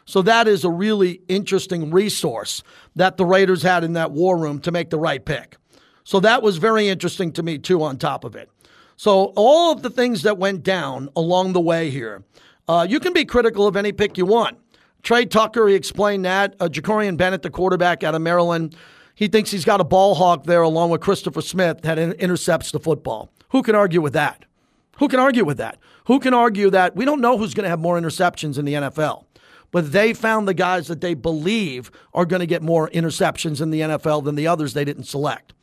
So 0.08 0.24
that 0.24 0.48
is 0.48 0.64
a 0.64 0.70
really 0.72 1.22
interesting 1.28 1.92
resource 1.92 2.64
that 2.96 3.18
the 3.18 3.26
Raiders 3.26 3.62
had 3.62 3.84
in 3.84 3.94
that 3.94 4.12
war 4.12 4.38
room 4.38 4.60
to 4.62 4.72
make 4.72 4.90
the 4.90 4.98
right 4.98 5.24
pick. 5.24 5.58
So 6.04 6.20
that 6.22 6.42
was 6.42 6.58
very 6.58 6.88
interesting 6.88 7.32
to 7.34 7.44
me, 7.44 7.60
too, 7.60 7.84
on 7.84 7.98
top 7.98 8.24
of 8.24 8.36
it. 8.36 8.50
So 8.96 9.34
all 9.36 9.72
of 9.72 9.84
the 9.84 9.92
things 9.92 10.24
that 10.24 10.40
went 10.40 10.64
down 10.64 11.10
along 11.16 11.54
the 11.54 11.62
way 11.62 11.92
here 11.92 12.24
uh, 12.68 12.86
you 12.90 13.00
can 13.00 13.14
be 13.14 13.24
critical 13.24 13.66
of 13.66 13.76
any 13.76 13.92
pick 13.92 14.18
you 14.18 14.26
want. 14.26 14.58
Tre 15.04 15.26
Tucker, 15.26 15.68
he 15.68 15.76
explained 15.76 16.26
that. 16.26 16.56
Uh, 16.60 16.68
Jakorian 16.68 17.16
Bennett, 17.16 17.42
the 17.42 17.50
quarterback 17.50 18.04
out 18.04 18.14
of 18.14 18.22
Maryland, 18.22 18.76
he 19.16 19.28
thinks 19.28 19.52
he's 19.52 19.66
got 19.66 19.80
a 19.80 19.86
ball 19.86 20.16
hawk 20.16 20.44
there 20.44 20.62
along 20.62 20.90
with 20.90 21.02
Christopher 21.02 21.42
Smith 21.42 21.82
that 21.84 21.98
intercepts 21.98 22.72
the 22.72 22.80
football. 22.80 23.32
Who 23.50 23.64
can 23.64 23.74
argue 23.74 24.02
with 24.02 24.14
that? 24.14 24.44
Who 24.98 25.08
can 25.08 25.20
argue 25.20 25.46
with 25.46 25.58
that? 25.58 25.78
Who 26.08 26.20
can 26.20 26.34
argue 26.34 26.70
that 26.72 26.96
we 26.96 27.06
don't 27.06 27.22
know 27.22 27.38
who's 27.38 27.54
going 27.54 27.64
to 27.64 27.70
have 27.70 27.80
more 27.80 28.00
interceptions 28.00 28.58
in 28.58 28.66
the 28.66 28.74
NFL? 28.74 29.26
But 29.72 29.92
they 29.92 30.14
found 30.14 30.48
the 30.48 30.54
guys 30.54 30.88
that 30.88 31.02
they 31.02 31.14
believe 31.14 31.92
are 32.14 32.26
going 32.26 32.40
to 32.40 32.46
get 32.46 32.62
more 32.62 32.90
interceptions 32.90 33.62
in 33.62 33.70
the 33.70 33.82
NFL 33.82 34.24
than 34.24 34.36
the 34.36 34.48
others 34.48 34.74
they 34.74 34.86
didn't 34.86 35.04
select. 35.04 35.54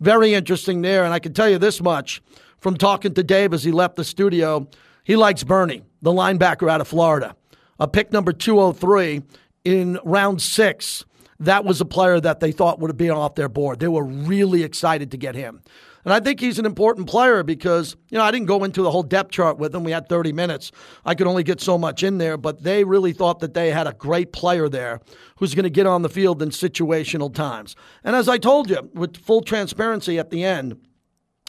Very 0.00 0.32
interesting 0.32 0.82
there. 0.82 1.04
And 1.04 1.12
I 1.12 1.18
can 1.18 1.34
tell 1.34 1.48
you 1.48 1.58
this 1.58 1.80
much 1.80 2.22
from 2.58 2.76
talking 2.76 3.14
to 3.14 3.22
Dave 3.22 3.52
as 3.52 3.64
he 3.64 3.72
left 3.72 3.96
the 3.96 4.04
studio. 4.04 4.66
He 5.04 5.16
likes 5.16 5.44
Burney, 5.44 5.82
the 6.02 6.12
linebacker 6.12 6.70
out 6.70 6.80
of 6.80 6.88
Florida. 6.88 7.36
A 7.78 7.88
pick 7.88 8.12
number 8.12 8.32
203 8.32 9.22
in 9.64 9.98
round 10.04 10.40
six. 10.40 11.04
That 11.38 11.64
was 11.64 11.80
a 11.80 11.86
player 11.86 12.20
that 12.20 12.40
they 12.40 12.52
thought 12.52 12.80
would 12.80 12.94
be 12.96 13.08
off 13.08 13.34
their 13.34 13.48
board. 13.48 13.80
They 13.80 13.88
were 13.88 14.04
really 14.04 14.62
excited 14.62 15.10
to 15.12 15.16
get 15.16 15.34
him. 15.34 15.62
And 16.04 16.14
I 16.14 16.20
think 16.20 16.40
he's 16.40 16.58
an 16.58 16.64
important 16.64 17.08
player 17.08 17.42
because, 17.42 17.94
you 18.08 18.16
know, 18.16 18.24
I 18.24 18.30
didn't 18.30 18.46
go 18.46 18.64
into 18.64 18.82
the 18.82 18.90
whole 18.90 19.02
depth 19.02 19.32
chart 19.32 19.58
with 19.58 19.74
him. 19.74 19.84
We 19.84 19.92
had 19.92 20.08
30 20.08 20.32
minutes. 20.32 20.72
I 21.04 21.14
could 21.14 21.26
only 21.26 21.42
get 21.42 21.60
so 21.60 21.76
much 21.76 22.02
in 22.02 22.18
there, 22.18 22.36
but 22.36 22.62
they 22.62 22.84
really 22.84 23.12
thought 23.12 23.40
that 23.40 23.52
they 23.52 23.70
had 23.70 23.86
a 23.86 23.92
great 23.92 24.32
player 24.32 24.68
there 24.68 25.00
who's 25.36 25.54
going 25.54 25.64
to 25.64 25.70
get 25.70 25.86
on 25.86 26.02
the 26.02 26.08
field 26.08 26.42
in 26.42 26.50
situational 26.50 27.32
times. 27.32 27.76
And 28.02 28.16
as 28.16 28.28
I 28.28 28.38
told 28.38 28.70
you, 28.70 28.90
with 28.94 29.16
full 29.16 29.42
transparency 29.42 30.18
at 30.18 30.30
the 30.30 30.42
end 30.42 30.80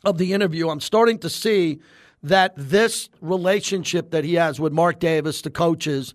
of 0.03 0.17
the 0.17 0.33
interview, 0.33 0.69
I'm 0.69 0.81
starting 0.81 1.19
to 1.19 1.29
see 1.29 1.79
that 2.23 2.53
this 2.57 3.09
relationship 3.21 4.11
that 4.11 4.23
he 4.23 4.35
has 4.35 4.59
with 4.59 4.73
Mark 4.73 4.99
Davis, 4.99 5.41
the 5.41 5.49
coaches, 5.49 6.13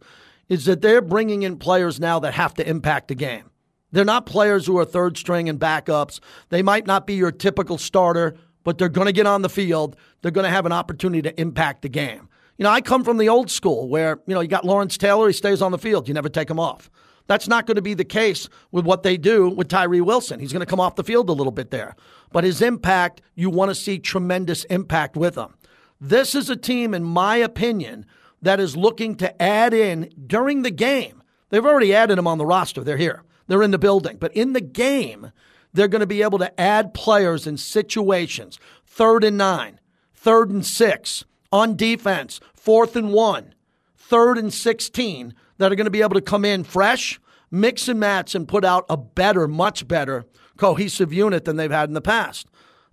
is 0.49 0.67
that 0.67 0.81
they're 0.81 1.03
bringing 1.03 1.43
in 1.43 1.59
players 1.59 1.99
now 1.99 2.21
that 2.21 2.35
have 2.35 2.55
to 2.55 2.69
impact 2.69 3.09
the 3.09 3.15
game. 3.15 3.51
They're 3.97 4.05
not 4.05 4.27
players 4.27 4.67
who 4.67 4.77
are 4.77 4.85
third 4.85 5.17
string 5.17 5.49
and 5.49 5.59
backups. 5.59 6.21
They 6.51 6.61
might 6.61 6.87
not 6.87 7.07
be 7.07 7.15
your 7.15 7.33
typical 7.33 7.79
starter, 7.79 8.37
but 8.63 8.77
they're 8.77 8.91
going 8.91 9.07
to 9.07 9.13
get 9.13 9.25
on 9.25 9.41
the 9.41 9.49
field. 9.49 9.97
They're 10.21 10.31
going 10.31 10.45
to 10.45 10.51
have 10.51 10.67
an 10.67 10.73
opportunity 10.73 11.23
to 11.23 11.41
impact 11.41 11.81
the 11.81 11.89
game. 11.89 12.29
You 12.59 12.65
know, 12.65 12.71
I 12.71 12.83
come 12.83 13.05
from 13.05 13.17
the 13.17 13.31
old 13.31 13.51
school 13.51 13.89
where, 13.89 14.21
you 14.27 14.35
know, 14.35 14.43
you 14.43 14.49
got 14.49 14.67
Lawrence 14.67 14.99
Taylor, 14.99 15.29
he 15.29 15.33
stays 15.33 15.63
on 15.63 15.73
the 15.73 15.79
field. 15.79 16.09
You 16.09 16.13
never 16.13 16.29
take 16.29 16.51
him 16.51 16.61
off. 16.61 16.91
That's 17.27 17.49
not 17.49 17.65
going 17.65 17.77
to 17.77 17.83
be 17.83 17.95
the 17.95 18.05
case 18.05 18.51
with 18.71 18.85
what 18.85 19.03
they 19.03 19.17
do 19.17 19.49
with 19.49 19.69
Tyree 19.69 20.03
Wilson. 20.03 20.41
He's 20.41 20.53
going 20.53 20.61
to 20.61 20.67
come 20.67 20.79
off 20.79 20.97
the 20.97 21.03
field 21.03 21.31
a 21.31 21.33
little 21.33 21.51
bit 21.51 21.71
there. 21.71 21.97
But 22.33 22.45
his 22.45 22.61
impact, 22.61 23.23
you 23.35 23.49
want 23.49 23.71
to 23.71 23.75
see 23.75 23.99
tremendous 23.99 24.65
impact 24.65 25.17
with 25.17 25.37
him. 25.37 25.55
This 25.99 26.35
is 26.35 26.51
a 26.51 26.57
team, 26.57 26.93
in 26.93 27.03
my 27.03 27.37
opinion, 27.37 28.05
that 28.43 28.61
is 28.61 28.77
looking 28.77 29.15
to 29.15 29.43
add 29.43 29.73
in 29.73 30.13
during 30.27 30.65
the 30.65 30.71
game. 30.71 31.23
They've 31.49 31.65
already 31.65 31.95
added 31.95 32.19
him 32.19 32.27
on 32.27 32.37
the 32.37 32.45
roster. 32.45 32.85
They're 32.85 32.99
here, 32.99 33.23
they're 33.47 33.63
in 33.63 33.71
the 33.71 33.79
building. 33.79 34.17
But 34.19 34.35
in 34.35 34.53
the 34.53 34.61
game, 34.61 35.33
they're 35.73 35.89
going 35.89 36.01
to 36.01 36.07
be 36.07 36.23
able 36.23 36.39
to 36.39 36.61
add 36.61 36.95
players 36.95 37.47
in 37.47 37.57
situations 37.57 38.59
third 38.87 39.25
and 39.25 39.37
nine, 39.37 39.79
third 40.15 40.51
and 40.51 40.65
six, 40.65 41.25
on 41.53 41.77
defense, 41.77 42.41
fourth 42.55 42.97
and 42.97 43.13
one, 43.13 43.55
third 43.97 44.39
and 44.39 44.53
16, 44.53 45.35
that 45.59 45.71
are 45.71 45.75
going 45.75 45.85
to 45.85 45.91
be 45.91 46.03
able 46.03 46.15
to 46.15 46.21
come 46.21 46.45
in 46.45 46.65
fresh, 46.65 47.21
mix 47.51 47.89
and 47.89 48.01
match, 48.01 48.35
and 48.35 48.49
put 48.49 48.65
out 48.65 48.87
a 48.89 48.97
better, 48.97 49.47
much 49.47 49.87
better 49.87 50.25
cohesive 50.57 51.13
unit 51.13 51.45
than 51.45 51.57
they've 51.57 51.71
had 51.71 51.91
in 51.91 51.95
the 51.95 52.01
past. 52.01 52.47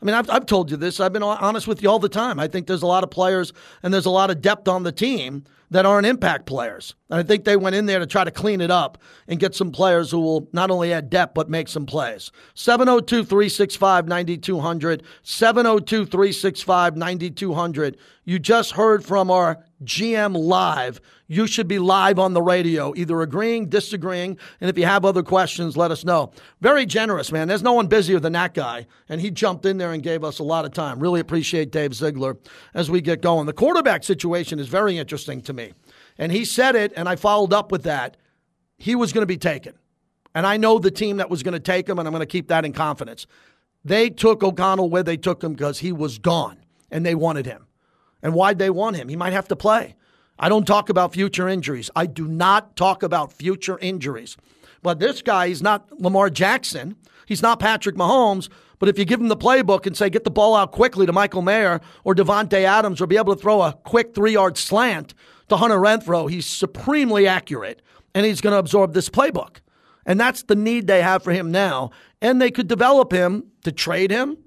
I 0.04 0.06
mean, 0.06 0.16
I've, 0.16 0.30
I've 0.30 0.46
told 0.46 0.70
you 0.70 0.76
this. 0.76 1.00
I've 1.00 1.14
been 1.14 1.24
honest 1.24 1.66
with 1.66 1.82
you 1.82 1.90
all 1.90 1.98
the 1.98 2.10
time. 2.10 2.38
I 2.38 2.50
think 2.50 2.68
there's 2.68 2.82
a 2.82 2.88
lot 2.88 3.06
of 3.06 3.10
players 3.10 3.54
and 3.84 3.94
there's 3.94 4.06
a 4.06 4.10
lot 4.10 4.30
of 4.30 4.42
depth 4.42 4.68
on 4.68 4.84
the 4.84 4.92
team 4.92 5.46
that 5.72 5.86
aren't 5.86 6.06
impact 6.06 6.46
players. 6.46 6.94
And 7.10 7.22
I 7.22 7.24
think 7.24 7.46
they 7.46 7.56
went 7.56 7.78
in 7.78 7.86
there 7.86 8.00
to 8.00 8.06
try 8.06 8.26
to 8.26 8.30
clean 8.30 8.60
it 8.60 8.70
up 8.70 8.98
and 9.30 9.40
get 9.40 9.56
some 9.56 9.72
players 9.72 10.12
who 10.12 10.20
will 10.20 10.50
not 10.52 10.72
only 10.72 10.92
add 10.92 11.10
depth 11.10 11.36
but 11.36 11.50
make 11.50 11.70
some 11.70 11.86
plays. 11.86 12.34
702 12.54 13.24
365 13.24 14.10
9200. 14.10 15.04
702 15.24 16.06
365 16.06 16.98
9200. 16.98 17.98
You 18.26 18.40
just 18.40 18.74
heard 18.74 19.06
from 19.06 19.32
our 19.32 19.64
GM 19.86 20.36
live 20.36 21.00
you 21.34 21.48
should 21.48 21.68
be 21.68 21.80
live 21.80 22.20
on 22.20 22.34
the 22.34 22.42
radio, 22.42 22.94
either 22.96 23.22
agreeing, 23.22 23.68
disagreeing, 23.68 24.38
and 24.62 24.70
if 24.70 24.78
you 24.78 24.86
have 24.86 25.04
other 25.04 25.24
questions, 25.24 25.76
let 25.76 25.90
us 25.90 26.06
know. 26.06 26.32
Very 26.62 26.86
generous, 26.86 27.32
man. 27.32 27.48
There's 27.48 27.64
no 27.64 27.74
one 27.74 27.88
busier 27.88 28.20
than 28.20 28.34
that 28.34 28.54
guy, 28.54 28.86
and 29.10 29.20
he 29.20 29.32
jumped 29.32 29.66
in 29.66 29.78
there 29.78 29.94
and 29.94 30.04
gave 30.04 30.24
us 30.24 30.40
a 30.40 30.44
lot 30.44 30.66
of 30.66 30.74
time. 30.74 31.00
Really 31.00 31.20
appreciate 31.20 31.72
Dave 31.72 31.94
Ziegler 31.94 32.38
as 32.74 32.92
we 32.92 33.02
get 33.02 33.22
going. 33.22 33.48
The 33.48 33.54
quarterback 33.54 34.04
situation 34.04 34.60
is 34.60 34.68
very 34.68 34.98
interesting 34.98 35.42
to 35.42 35.54
me, 35.54 35.74
and 36.18 36.32
he 36.32 36.46
said 36.46 36.76
it, 36.76 36.94
and 36.96 37.10
I 37.10 37.16
followed 37.16 37.54
up 37.54 37.72
with 37.72 37.84
that. 37.84 38.18
He 38.78 38.96
was 38.96 39.14
going 39.14 39.24
to 39.24 39.28
be 39.28 39.38
taken, 39.38 39.74
and 40.36 40.46
I 40.46 40.58
know 40.58 40.78
the 40.78 40.92
team 40.92 41.18
that 41.18 41.30
was 41.30 41.42
going 41.42 41.54
to 41.54 41.60
take 41.60 41.88
him, 41.90 42.00
and 42.00 42.08
I'm 42.08 42.14
going 42.14 42.20
to 42.20 42.26
keep 42.26 42.50
that 42.50 42.66
in 42.66 42.74
confidence. 42.74 43.28
They 43.86 44.10
took 44.10 44.44
O'Connell 44.44 44.90
where 44.90 45.04
they 45.04 45.18
took 45.18 45.44
him 45.44 45.54
because 45.54 45.80
he 45.80 45.92
was 45.92 46.20
gone, 46.20 46.58
and 46.92 47.06
they 47.06 47.16
wanted 47.16 47.46
him. 47.46 47.66
And 48.24 48.34
why'd 48.34 48.58
they 48.58 48.72
want 48.72 48.96
him? 48.96 49.10
He 49.10 49.16
might 49.16 49.34
have 49.34 49.48
to 49.50 49.56
play. 49.56 49.96
I 50.40 50.50
don't 50.50 50.66
talk 50.66 50.90
about 50.90 51.14
future 51.14 51.48
injuries. 51.48 51.92
I 51.96 52.08
do 52.08 52.28
not 52.28 52.76
talk 52.76 53.04
about 53.04 53.32
future 53.32 53.78
injuries. 53.80 54.36
But 54.82 55.00
this 55.00 55.22
guy, 55.22 55.50
he's 55.50 55.62
not 55.62 56.02
Lamar 56.02 56.30
Jackson. 56.30 56.96
He's 57.28 57.42
not 57.42 57.60
Patrick 57.60 57.96
Mahomes. 57.96 58.50
But 58.80 58.90
if 58.90 58.98
you 58.98 59.06
give 59.06 59.22
him 59.22 59.28
the 59.28 59.38
playbook 59.38 59.86
and 59.86 59.96
say, 59.96 60.10
get 60.10 60.24
the 60.24 60.32
ball 60.32 60.56
out 60.56 60.72
quickly 60.72 61.06
to 61.06 61.14
Michael 61.14 61.42
Mayer 61.42 61.80
or 62.04 62.16
Davante 62.16 62.64
Adams 62.64 63.00
or 63.00 63.08
be 63.08 63.18
able 63.18 63.36
to 63.36 63.42
throw 63.42 63.62
a 63.62 63.74
quick 63.84 64.16
three 64.16 64.34
yard 64.34 64.58
slant 64.58 65.14
to 65.50 65.58
Hunter 65.58 65.78
Renfrow, 65.78 66.30
he's 66.30 66.46
supremely 66.46 67.28
accurate 67.28 67.82
and 68.16 68.26
he's 68.26 68.42
going 68.42 68.54
to 68.54 68.58
absorb 68.58 68.94
this 68.94 69.10
playbook. 69.10 69.58
And 70.06 70.20
that's 70.20 70.44
the 70.44 70.56
need 70.56 70.88
they 70.88 71.02
have 71.02 71.24
for 71.24 71.32
him 71.32 71.52
now. 71.52 71.92
and 72.22 72.42
they 72.42 72.52
could 72.52 72.68
develop 72.68 73.12
him 73.12 73.44
to 73.64 73.72
trade 73.72 74.10
him 74.10 74.38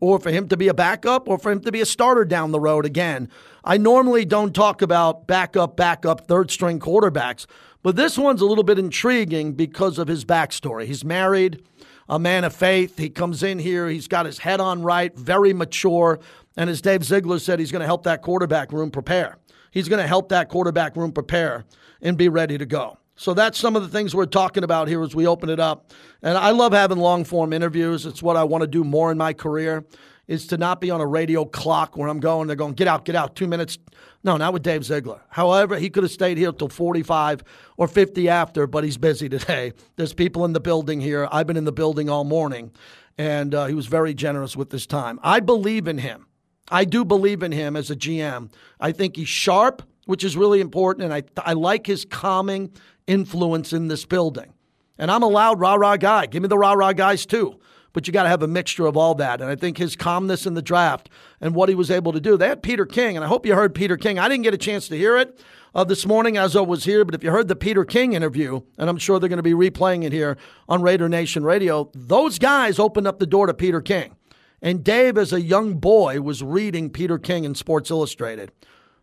or 0.00 0.18
for 0.18 0.30
him 0.30 0.48
to 0.48 0.56
be 0.56 0.68
a 0.68 0.74
backup 0.74 1.28
or 1.28 1.38
for 1.38 1.50
him 1.50 1.60
to 1.60 1.72
be 1.72 1.80
a 1.80 1.86
starter 1.86 2.24
down 2.24 2.52
the 2.52 2.60
road 2.60 2.84
again. 2.84 3.28
I 3.64 3.78
normally 3.78 4.24
don't 4.24 4.54
talk 4.54 4.82
about 4.82 5.26
backup, 5.26 5.76
backup, 5.76 6.26
third 6.26 6.50
string 6.50 6.78
quarterbacks, 6.78 7.46
but 7.82 7.96
this 7.96 8.18
one's 8.18 8.40
a 8.40 8.46
little 8.46 8.64
bit 8.64 8.78
intriguing 8.78 9.54
because 9.54 9.98
of 9.98 10.08
his 10.08 10.24
backstory. 10.24 10.86
He's 10.86 11.04
married, 11.04 11.62
a 12.08 12.18
man 12.18 12.44
of 12.44 12.54
faith. 12.54 12.98
He 12.98 13.08
comes 13.08 13.42
in 13.42 13.58
here, 13.58 13.88
he's 13.88 14.08
got 14.08 14.26
his 14.26 14.38
head 14.38 14.60
on 14.60 14.82
right, 14.82 15.16
very 15.16 15.52
mature. 15.52 16.20
And 16.56 16.70
as 16.70 16.80
Dave 16.80 17.04
Ziegler 17.04 17.38
said, 17.38 17.58
he's 17.58 17.72
going 17.72 17.80
to 17.80 17.86
help 17.86 18.04
that 18.04 18.22
quarterback 18.22 18.72
room 18.72 18.90
prepare. 18.90 19.38
He's 19.70 19.88
going 19.88 20.00
to 20.00 20.08
help 20.08 20.28
that 20.30 20.48
quarterback 20.48 20.96
room 20.96 21.12
prepare 21.12 21.64
and 22.00 22.16
be 22.16 22.28
ready 22.28 22.58
to 22.58 22.66
go. 22.66 22.98
So 23.16 23.34
that's 23.34 23.58
some 23.58 23.76
of 23.76 23.82
the 23.82 23.88
things 23.88 24.14
we're 24.14 24.26
talking 24.26 24.62
about 24.62 24.88
here 24.88 25.02
as 25.02 25.14
we 25.14 25.26
open 25.26 25.48
it 25.48 25.58
up. 25.58 25.92
And 26.22 26.36
I 26.36 26.50
love 26.50 26.72
having 26.72 26.98
long 26.98 27.24
form 27.24 27.52
interviews. 27.52 28.06
It's 28.06 28.22
what 28.22 28.36
I 28.36 28.44
want 28.44 28.62
to 28.62 28.68
do 28.68 28.84
more 28.84 29.10
in 29.10 29.18
my 29.18 29.32
career 29.32 29.84
is 30.28 30.46
to 30.48 30.56
not 30.56 30.80
be 30.80 30.90
on 30.90 31.00
a 31.00 31.06
radio 31.06 31.44
clock 31.44 31.96
where 31.96 32.08
I'm 32.08 32.20
going, 32.20 32.46
they're 32.46 32.56
going, 32.56 32.74
get 32.74 32.88
out, 32.88 33.04
get 33.04 33.14
out, 33.14 33.36
two 33.36 33.46
minutes. 33.46 33.78
No, 34.24 34.36
not 34.36 34.52
with 34.52 34.62
Dave 34.62 34.84
Ziegler. 34.84 35.20
However, 35.28 35.78
he 35.78 35.88
could 35.88 36.02
have 36.02 36.10
stayed 36.10 36.36
here 36.36 36.52
till 36.52 36.68
45 36.68 37.44
or 37.76 37.86
50 37.86 38.28
after, 38.28 38.66
but 38.66 38.82
he's 38.82 38.98
busy 38.98 39.28
today. 39.28 39.72
There's 39.96 40.12
people 40.12 40.44
in 40.44 40.52
the 40.52 40.60
building 40.60 41.00
here. 41.00 41.28
I've 41.30 41.46
been 41.46 41.56
in 41.56 41.64
the 41.64 41.72
building 41.72 42.10
all 42.10 42.24
morning, 42.24 42.72
and 43.16 43.54
uh, 43.54 43.66
he 43.66 43.74
was 43.74 43.86
very 43.86 44.14
generous 44.14 44.56
with 44.56 44.72
his 44.72 44.86
time. 44.86 45.20
I 45.22 45.40
believe 45.40 45.86
in 45.86 45.98
him. 45.98 46.26
I 46.68 46.84
do 46.84 47.04
believe 47.04 47.44
in 47.44 47.52
him 47.52 47.76
as 47.76 47.90
a 47.90 47.96
GM. 47.96 48.50
I 48.80 48.90
think 48.90 49.14
he's 49.14 49.28
sharp, 49.28 49.82
which 50.06 50.24
is 50.24 50.36
really 50.36 50.60
important, 50.60 51.04
and 51.04 51.14
I, 51.14 51.22
I 51.38 51.52
like 51.52 51.86
his 51.86 52.04
calming 52.04 52.72
influence 53.06 53.72
in 53.72 53.88
this 53.88 54.04
building. 54.06 54.52
And 54.98 55.10
I'm 55.10 55.22
a 55.22 55.28
loud 55.28 55.60
rah 55.60 55.74
rah 55.74 55.96
guy. 55.96 56.26
Give 56.26 56.42
me 56.42 56.48
the 56.48 56.58
rah 56.58 56.72
rah 56.72 56.92
guys 56.92 57.26
too. 57.26 57.60
But 57.92 58.06
you 58.06 58.12
got 58.12 58.24
to 58.24 58.28
have 58.28 58.42
a 58.42 58.48
mixture 58.48 58.86
of 58.86 58.96
all 58.96 59.14
that. 59.16 59.40
And 59.40 59.48
I 59.50 59.56
think 59.56 59.78
his 59.78 59.96
calmness 59.96 60.46
in 60.46 60.54
the 60.54 60.62
draft 60.62 61.08
and 61.40 61.54
what 61.54 61.68
he 61.68 61.74
was 61.74 61.90
able 61.90 62.12
to 62.12 62.20
do. 62.20 62.36
They 62.36 62.48
had 62.48 62.62
Peter 62.62 62.84
King, 62.84 63.16
and 63.16 63.24
I 63.24 63.28
hope 63.28 63.46
you 63.46 63.54
heard 63.54 63.74
Peter 63.74 63.96
King. 63.96 64.18
I 64.18 64.28
didn't 64.28 64.44
get 64.44 64.52
a 64.52 64.58
chance 64.58 64.86
to 64.88 64.96
hear 64.96 65.16
it 65.16 65.40
uh, 65.74 65.84
this 65.84 66.06
morning 66.06 66.36
as 66.36 66.56
I 66.56 66.60
was 66.60 66.84
here, 66.84 67.04
but 67.04 67.14
if 67.14 67.24
you 67.24 67.30
heard 67.30 67.48
the 67.48 67.56
Peter 67.56 67.84
King 67.84 68.12
interview, 68.12 68.60
and 68.78 68.90
I'm 68.90 68.98
sure 68.98 69.18
they're 69.18 69.30
going 69.30 69.38
to 69.38 69.42
be 69.42 69.52
replaying 69.52 70.04
it 70.04 70.12
here 70.12 70.36
on 70.68 70.82
Raider 70.82 71.08
Nation 71.08 71.42
Radio, 71.42 71.90
those 71.94 72.38
guys 72.38 72.78
opened 72.78 73.06
up 73.06 73.18
the 73.18 73.26
door 73.26 73.46
to 73.46 73.54
Peter 73.54 73.80
King. 73.80 74.14
And 74.60 74.82
Dave, 74.82 75.16
as 75.16 75.32
a 75.32 75.40
young 75.40 75.74
boy, 75.74 76.20
was 76.20 76.42
reading 76.42 76.90
Peter 76.90 77.18
King 77.18 77.44
in 77.44 77.54
Sports 77.54 77.90
Illustrated. 77.90 78.52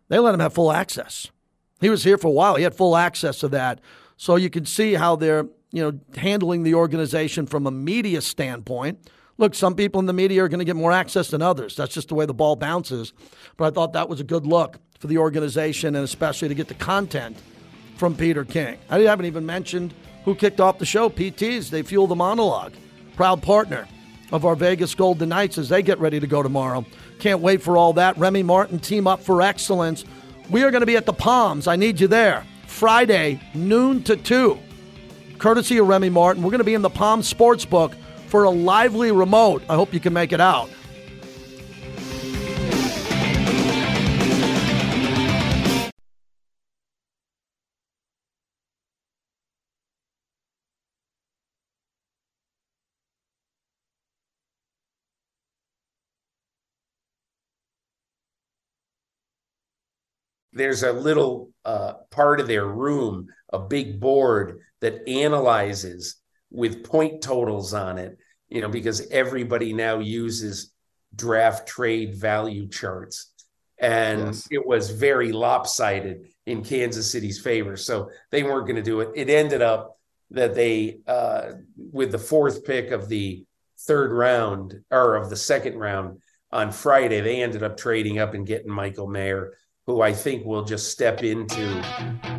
They 0.08 0.18
let 0.18 0.34
him 0.34 0.40
have 0.40 0.54
full 0.54 0.72
access. 0.72 1.30
He 1.80 1.90
was 1.90 2.04
here 2.04 2.18
for 2.18 2.28
a 2.28 2.32
while. 2.32 2.56
He 2.56 2.62
had 2.62 2.74
full 2.74 2.96
access 2.96 3.38
to 3.40 3.48
that. 3.48 3.80
So 4.16 4.36
you 4.36 4.50
can 4.50 4.64
see 4.64 4.94
how 4.94 5.16
they're, 5.16 5.46
you 5.72 5.82
know, 5.82 5.98
handling 6.16 6.62
the 6.62 6.74
organization 6.74 7.46
from 7.46 7.66
a 7.66 7.70
media 7.70 8.20
standpoint. 8.20 9.10
Look, 9.36 9.54
some 9.54 9.74
people 9.74 9.98
in 9.98 10.06
the 10.06 10.12
media 10.12 10.44
are 10.44 10.48
going 10.48 10.60
to 10.60 10.64
get 10.64 10.76
more 10.76 10.92
access 10.92 11.28
than 11.28 11.42
others. 11.42 11.74
That's 11.74 11.92
just 11.92 12.08
the 12.08 12.14
way 12.14 12.24
the 12.24 12.34
ball 12.34 12.54
bounces. 12.54 13.12
But 13.56 13.66
I 13.66 13.70
thought 13.70 13.92
that 13.94 14.08
was 14.08 14.20
a 14.20 14.24
good 14.24 14.46
look 14.46 14.78
for 15.00 15.08
the 15.08 15.18
organization 15.18 15.96
and 15.96 16.04
especially 16.04 16.48
to 16.48 16.54
get 16.54 16.68
the 16.68 16.74
content 16.74 17.36
from 17.96 18.16
Peter 18.16 18.44
King. 18.44 18.78
I 18.88 19.00
haven't 19.00 19.26
even 19.26 19.44
mentioned 19.44 19.92
who 20.24 20.34
kicked 20.34 20.60
off 20.60 20.78
the 20.78 20.86
show. 20.86 21.10
PTs, 21.10 21.70
they 21.70 21.82
fuel 21.82 22.06
the 22.06 22.14
monologue. 22.14 22.72
Proud 23.16 23.42
partner 23.42 23.86
of 24.32 24.44
our 24.44 24.56
Vegas 24.56 24.94
Golden 24.94 25.28
Knights 25.28 25.58
as 25.58 25.68
they 25.68 25.82
get 25.82 25.98
ready 25.98 26.18
to 26.18 26.26
go 26.26 26.42
tomorrow. 26.42 26.84
Can't 27.18 27.40
wait 27.40 27.62
for 27.62 27.76
all 27.76 27.92
that. 27.94 28.16
Remy 28.18 28.42
Martin, 28.42 28.78
Team 28.78 29.06
Up 29.06 29.20
for 29.20 29.42
Excellence. 29.42 30.04
We 30.50 30.62
are 30.62 30.70
going 30.70 30.82
to 30.82 30.86
be 30.86 30.96
at 30.96 31.06
the 31.06 31.12
Palms. 31.12 31.66
I 31.66 31.76
need 31.76 32.00
you 32.00 32.08
there. 32.08 32.44
Friday, 32.66 33.40
noon 33.54 34.02
to 34.04 34.16
2. 34.16 34.58
Courtesy 35.38 35.78
of 35.78 35.86
Remy 35.86 36.10
Martin. 36.10 36.42
We're 36.42 36.50
going 36.50 36.58
to 36.58 36.64
be 36.64 36.74
in 36.74 36.82
the 36.82 36.90
Palm 36.90 37.22
Sportsbook 37.22 37.94
for 38.28 38.44
a 38.44 38.50
lively 38.50 39.12
remote. 39.12 39.62
I 39.68 39.74
hope 39.74 39.94
you 39.94 40.00
can 40.00 40.12
make 40.12 40.32
it 40.32 40.40
out. 40.40 40.68
There's 60.54 60.82
a 60.82 60.92
little 60.92 61.50
uh, 61.64 61.94
part 62.10 62.40
of 62.40 62.46
their 62.46 62.66
room, 62.66 63.26
a 63.52 63.58
big 63.58 64.00
board 64.00 64.60
that 64.80 65.06
analyzes 65.08 66.16
with 66.50 66.84
point 66.84 67.20
totals 67.20 67.74
on 67.74 67.98
it, 67.98 68.16
you 68.48 68.60
know, 68.60 68.68
because 68.68 69.06
everybody 69.10 69.72
now 69.72 69.98
uses 69.98 70.72
draft 71.14 71.66
trade 71.66 72.14
value 72.14 72.68
charts. 72.68 73.32
And 73.78 74.26
yes. 74.26 74.48
it 74.50 74.64
was 74.64 74.90
very 74.90 75.32
lopsided 75.32 76.28
in 76.46 76.62
Kansas 76.62 77.10
City's 77.10 77.40
favor. 77.40 77.76
So 77.76 78.10
they 78.30 78.44
weren't 78.44 78.66
going 78.66 78.76
to 78.76 78.82
do 78.82 79.00
it. 79.00 79.10
It 79.16 79.28
ended 79.28 79.62
up 79.62 79.98
that 80.30 80.54
they, 80.54 80.98
uh, 81.06 81.52
with 81.76 82.12
the 82.12 82.18
fourth 82.18 82.64
pick 82.64 82.92
of 82.92 83.08
the 83.08 83.44
third 83.80 84.12
round 84.12 84.80
or 84.90 85.16
of 85.16 85.28
the 85.28 85.36
second 85.36 85.76
round 85.76 86.20
on 86.52 86.70
Friday, 86.70 87.20
they 87.20 87.42
ended 87.42 87.64
up 87.64 87.76
trading 87.76 88.20
up 88.20 88.34
and 88.34 88.46
getting 88.46 88.70
Michael 88.70 89.08
Mayer 89.08 89.54
who 89.86 90.00
I 90.00 90.12
think 90.12 90.44
will 90.44 90.64
just 90.64 90.90
step 90.90 91.22
into 91.22 91.82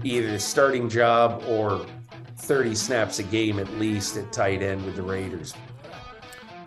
either 0.03 0.31
the 0.31 0.39
starting 0.39 0.89
job 0.89 1.43
or 1.47 1.85
30 2.37 2.75
snaps 2.75 3.19
a 3.19 3.23
game 3.23 3.59
at 3.59 3.69
least 3.73 4.17
at 4.17 4.31
tight 4.31 4.61
end 4.61 4.83
with 4.85 4.95
the 4.95 5.03
Raiders. 5.03 5.53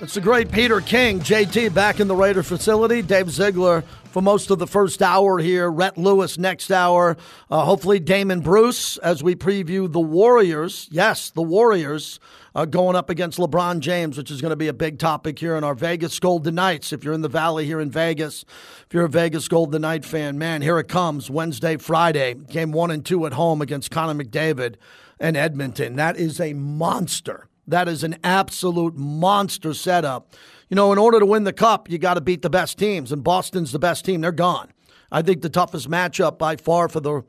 It's 0.01 0.15
the 0.15 0.21
great 0.21 0.53
Peter 0.53 0.81
King, 0.81 1.19
JT, 1.19 1.75
back 1.75 1.99
in 1.99 2.07
the 2.07 2.15
Raider 2.15 2.45
facility. 2.45 3.03
Dave 3.03 3.31
Ziegler 3.31 3.83
for 4.13 4.23
most 4.23 4.49
of 4.51 4.61
the 4.61 4.67
first 4.67 5.03
hour 5.03 5.41
here. 5.41 5.69
Rhett 5.69 5.99
Lewis 5.99 6.39
next 6.39 6.71
hour. 6.71 7.17
Uh, 7.51 7.65
hopefully, 7.65 7.99
Damon 7.99 8.41
Bruce 8.41 8.97
as 8.99 9.25
we 9.25 9.35
preview 9.35 9.91
the 9.91 9.99
Warriors. 9.99 10.87
Yes, 10.93 11.31
the 11.31 11.43
Warriors 11.43 12.21
uh, 12.59 12.65
going 12.65 12.97
up 12.97 13.09
against 13.09 13.39
LeBron 13.39 13.79
James, 13.79 14.19
which 14.19 14.33
is 14.33 14.41
going 14.41 14.51
to 14.51 14.57
be 14.57 14.67
a 14.67 14.73
big 14.73 14.99
topic 14.99 15.39
here 15.39 15.55
in 15.55 15.63
our 15.63 15.77
Vegas 15.77 16.19
Golden 16.19 16.57
Knights. 16.57 16.93
If 16.93 17.05
you're 17.05 17.15
in 17.15 17.21
the 17.21 17.29
Valley 17.29 17.67
here 17.67 17.79
in 17.79 17.89
Vegas, 17.89 18.45
if 18.85 18.93
you're 18.93 19.05
a 19.05 19.09
Vegas 19.09 19.47
Golden 19.47 19.83
Knight 19.83 20.05
fan, 20.05 20.39
man, 20.39 20.61
here 20.61 20.77
it 20.81 20.89
comes 20.89 21.31
Wednesday, 21.31 21.77
Friday. 21.77 22.35
Game 22.35 22.73
one 22.73 22.91
and 22.91 23.07
two 23.07 23.27
at 23.27 23.35
home 23.35 23.63
against 23.63 23.93
Connor 23.93 24.25
McDavid 24.25 24.75
and 25.21 25.37
Edmonton. 25.37 25.95
That 25.95 26.17
is 26.17 26.41
a 26.41 26.53
monster. 26.53 27.47
That 27.69 27.87
is 27.87 28.03
an 28.03 28.17
absolute 28.25 28.97
monster 28.97 29.73
setup. 29.73 30.35
You 30.69 30.75
know, 30.75 30.91
in 30.91 30.99
order 30.99 31.21
to 31.21 31.27
win 31.27 31.45
the 31.45 31.53
cup, 31.53 31.89
you 31.89 31.97
got 31.99 32.15
to 32.15 32.21
beat 32.21 32.43
the 32.43 32.51
best 32.51 32.77
teams, 32.77 33.13
and 33.13 33.23
Boston's 33.23 33.71
the 33.71 33.79
best 33.79 34.05
team. 34.05 34.21
They're 34.21 34.33
gone. 34.33 34.73
I 35.13 35.23
think 35.23 35.43
the 35.43 35.49
toughest 35.49 35.89
matchup 35.89 36.39
by 36.39 36.57
far 36.57 36.89
for 36.89 36.99
the 36.99 37.23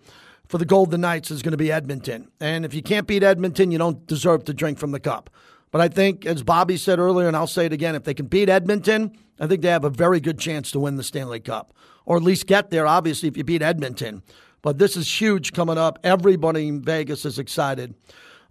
for 0.50 0.58
the 0.58 0.66
Golden 0.66 1.02
Knights 1.02 1.32
is 1.32 1.42
going 1.42 1.52
to 1.52 1.58
be 1.58 1.72
Edmonton. 1.72 2.30
And 2.40 2.66
if 2.66 2.74
you 2.74 2.82
can't 2.82 3.08
beat 3.08 3.24
Edmonton, 3.24 3.72
you 3.72 3.78
don't 3.78 4.06
deserve 4.08 4.44
to 4.46 4.54
drink 4.54 4.80
from 4.80 4.92
the 4.92 5.00
cup. 5.00 5.30
But 5.72 5.80
I 5.80 5.88
think, 5.88 6.26
as 6.26 6.42
Bobby 6.42 6.76
said 6.76 6.98
earlier, 6.98 7.28
and 7.28 7.38
I'll 7.38 7.46
say 7.46 7.68
it 7.68 7.74
again, 7.74 7.94
if 7.94 8.04
they 8.04 8.16
can 8.16 8.26
beat 8.26 8.50
Edmonton, 8.50 9.16
I 9.40 9.46
think 9.46 9.62
they 9.62 9.70
have 9.70 9.86
a 9.86 9.92
very 9.92 10.20
good 10.20 10.40
chance 10.40 10.72
to 10.72 10.80
win 10.80 10.98
the 10.98 11.04
Stanley 11.04 11.40
Cup, 11.40 11.74
or 12.06 12.18
at 12.18 12.24
least 12.24 12.48
get 12.48 12.72
there, 12.72 12.88
obviously, 12.88 13.30
if 13.30 13.38
you 13.38 13.44
beat 13.44 13.62
Edmonton. 13.62 14.24
But 14.64 14.80
this 14.80 14.98
is 14.98 15.22
huge 15.22 15.54
coming 15.54 15.78
up. 15.78 16.00
Everybody 16.04 16.68
in 16.68 16.82
Vegas 16.82 17.24
is 17.24 17.38
excited 17.38 17.94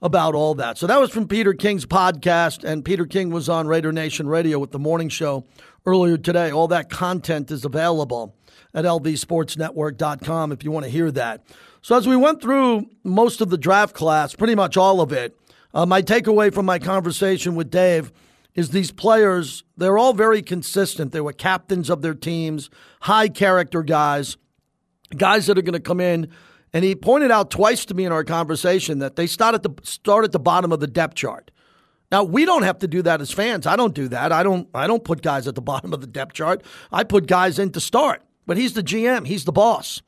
about 0.01 0.37
all 0.37 0.55
that. 0.55 0.79
So 0.79 0.87
that 0.87 1.01
was 1.01 1.11
from 1.11 1.27
Peter 1.27 1.53
King's 1.53 1.85
podcast, 1.85 2.63
and 2.63 2.85
Peter 2.85 3.05
King 3.07 3.31
was 3.31 3.49
on 3.49 3.67
Raider 3.67 3.91
Nation 3.91 4.29
Radio 4.29 4.61
with 4.61 4.71
the 4.71 4.79
morning 4.79 5.09
show 5.09 5.45
earlier 5.85 6.17
today. 6.17 6.53
All 6.53 6.69
that 6.69 6.89
content 6.89 7.51
is 7.51 7.65
available 7.65 8.37
at 8.73 8.85
lvsportsnetwork.com 8.85 10.53
if 10.53 10.63
you 10.63 10.71
want 10.71 10.85
to 10.85 10.91
hear 10.91 11.11
that. 11.11 11.43
So, 11.83 11.97
as 11.97 12.09
we 12.09 12.16
went 12.16 12.43
through 12.43 12.87
most 13.05 13.41
of 13.41 13.51
the 13.51 13.59
draft 13.59 13.95
class, 13.95 14.35
pretty 14.35 14.55
much 14.55 14.76
all 14.76 15.01
of 15.01 15.12
it, 15.12 15.39
uh, 15.74 15.87
my 15.87 16.03
takeaway 16.03 16.53
from 16.53 16.66
my 16.66 16.79
conversation 16.79 17.55
with 17.55 17.70
Dave 17.70 18.12
is 18.55 18.70
these 18.70 18.91
players, 18.91 19.62
they're 19.76 19.99
all 19.99 20.12
very 20.12 20.43
consistent. 20.43 21.12
They 21.12 21.20
were 21.20 21.33
captains 21.33 21.89
of 21.89 22.03
their 22.03 22.14
teams, 22.14 22.70
high 23.03 23.29
character 23.29 23.83
guys, 23.83 24.37
guys 25.16 25.47
that 25.47 25.57
are 25.57 25.62
going 25.62 25.74
to 25.74 25.81
come 25.81 26.01
in. 26.01 26.29
And 26.72 26.85
he 26.85 26.95
pointed 26.95 27.31
out 27.31 27.51
twice 27.51 27.85
to 27.87 27.95
me 27.95 28.05
in 28.05 28.12
our 28.12 28.24
conversation 28.24 28.99
that 28.99 29.16
they 29.16 29.26
start 29.26 29.55
at 29.55 29.62
the 29.62 29.72
start 29.85 30.24
at 30.24 30.33
the 30.33 30.41
bottom 30.41 30.72
of 30.72 30.81
the 30.81 30.87
depth 30.87 31.14
chart. 31.14 31.51
Now 32.11 32.24
we 32.24 32.45
don't 32.45 32.62
have 32.62 32.79
to 32.81 32.89
do 32.89 33.01
that 33.03 33.20
as 33.20 33.31
fans. 33.31 33.66
I 33.66 33.76
don't 33.76 33.95
do 33.95 34.09
that. 34.09 34.33
I 34.33 34.43
don't. 34.43 34.68
I 34.74 34.87
don't 34.87 35.05
put 35.05 35.22
guys 35.22 35.47
at 35.47 35.55
the 35.55 35.62
bottom 35.72 35.93
of 35.93 36.01
the 36.01 36.07
depth 36.07 36.35
chart. 36.35 36.62
I 36.91 37.05
put 37.05 37.26
guys 37.26 37.59
in 37.59 37.70
to 37.72 37.81
start. 37.81 38.22
But 38.47 38.57
he's 38.57 38.72
the 38.72 38.83
GM. 38.83 39.26
He's 39.26 39.45
the 39.45 39.53
boss 39.53 40.03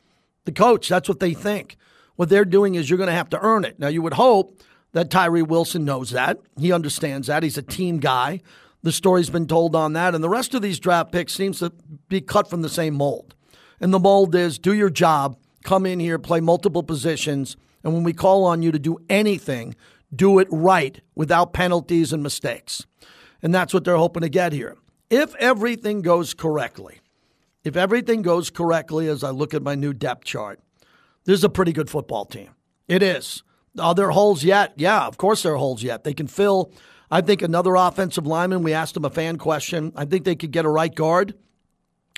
the 0.45 0.53
coach. 0.53 0.89
That's 0.89 1.09
what 1.09 1.21
they 1.21 1.35
think. 1.35 1.77
What 2.17 2.29
they're 2.29 2.45
doing 2.45 2.75
is 2.75 2.89
you're 2.89 2.97
going 2.97 3.09
to 3.09 3.15
have 3.15 3.31
to 3.31 3.41
earn 3.41 3.65
it. 3.65 3.79
Now, 3.79 3.89
you 3.89 4.03
would 4.03 4.15
hope 4.15 4.61
that 4.93 5.11
Tyree 5.11 5.43
Wilson 5.43 5.85
knows 5.85 6.11
that. 6.11 6.39
He 6.59 6.73
understands 6.73 7.29
that. 7.29 7.43
He's 7.43 7.59
a 7.59 7.63
team 7.63 7.99
guy. 7.99 8.41
The 8.83 8.93
story's 8.93 9.31
been 9.31 9.47
told 9.47 9.77
on 9.77 9.93
that. 9.93 10.15
And 10.15 10.25
the 10.25 10.29
rest 10.29 10.55
of 10.55 10.63
these 10.63 10.81
draft 10.81 11.13
picks 11.13 11.35
seems 11.35 11.61
to 11.61 11.73
be 12.09 12.21
cut 12.21 12.49
from 12.49 12.63
the 12.63 12.69
same 12.69 12.95
mold. 12.95 13.35
And 13.81 13.95
the 13.95 13.99
mold 13.99 14.35
is 14.35 14.59
do 14.59 14.75
your 14.75 14.91
job, 14.91 15.39
come 15.65 15.87
in 15.87 16.01
here, 16.01 16.19
play 16.19 16.41
multiple 16.41 16.83
positions, 16.83 17.57
and 17.83 17.95
when 17.95 18.05
we 18.05 18.13
call 18.13 18.45
on 18.45 18.63
you 18.63 18.73
to 18.73 18.79
do 18.79 18.99
anything, 19.09 19.75
do 20.15 20.39
it 20.39 20.49
right 20.51 21.01
without 21.15 21.53
penalties 21.53 22.13
and 22.13 22.23
mistakes. 22.23 22.87
And 23.43 23.55
that's 23.55 23.73
what 23.73 23.85
they're 23.85 23.97
hoping 23.97 24.23
to 24.23 24.29
get 24.29 24.53
here. 24.53 24.77
If 25.09 25.35
everything 25.37 26.03
goes 26.03 26.35
correctly, 26.35 27.01
if 27.65 27.77
everything 27.77 28.23
goes 28.23 28.51
correctly 28.51 29.09
as 29.09 29.23
I 29.23 29.31
look 29.31 29.55
at 29.55 29.63
my 29.63 29.75
new 29.75 29.93
depth 29.93 30.25
chart, 30.25 30.61
this 31.25 31.39
is 31.39 31.45
a 31.45 31.49
pretty 31.49 31.73
good 31.73 31.91
football 31.91 32.25
team. 32.25 32.51
It 32.89 33.03
is. 33.03 33.43
Are 33.79 33.95
there 33.95 34.11
holes 34.11 34.43
yet? 34.43 34.73
Yeah, 34.77 35.07
of 35.07 35.17
course 35.17 35.43
there 35.43 35.55
are 35.55 35.59
holes 35.59 35.83
yet. 35.83 36.05
They 36.05 36.15
can 36.15 36.27
fill, 36.27 36.73
I 37.11 37.21
think, 37.21 37.43
another 37.43 37.75
offensive 37.75 38.27
lineman. 38.27 38.63
We 38.63 38.73
asked 38.73 38.95
them 38.95 39.05
a 39.05 39.11
fan 39.11 39.37
question. 39.37 39.93
I 39.95 40.05
think 40.05 40.25
they 40.25 40.35
could 40.35 40.51
get 40.51 40.65
a 40.65 40.71
right 40.71 40.95
guard 40.95 41.35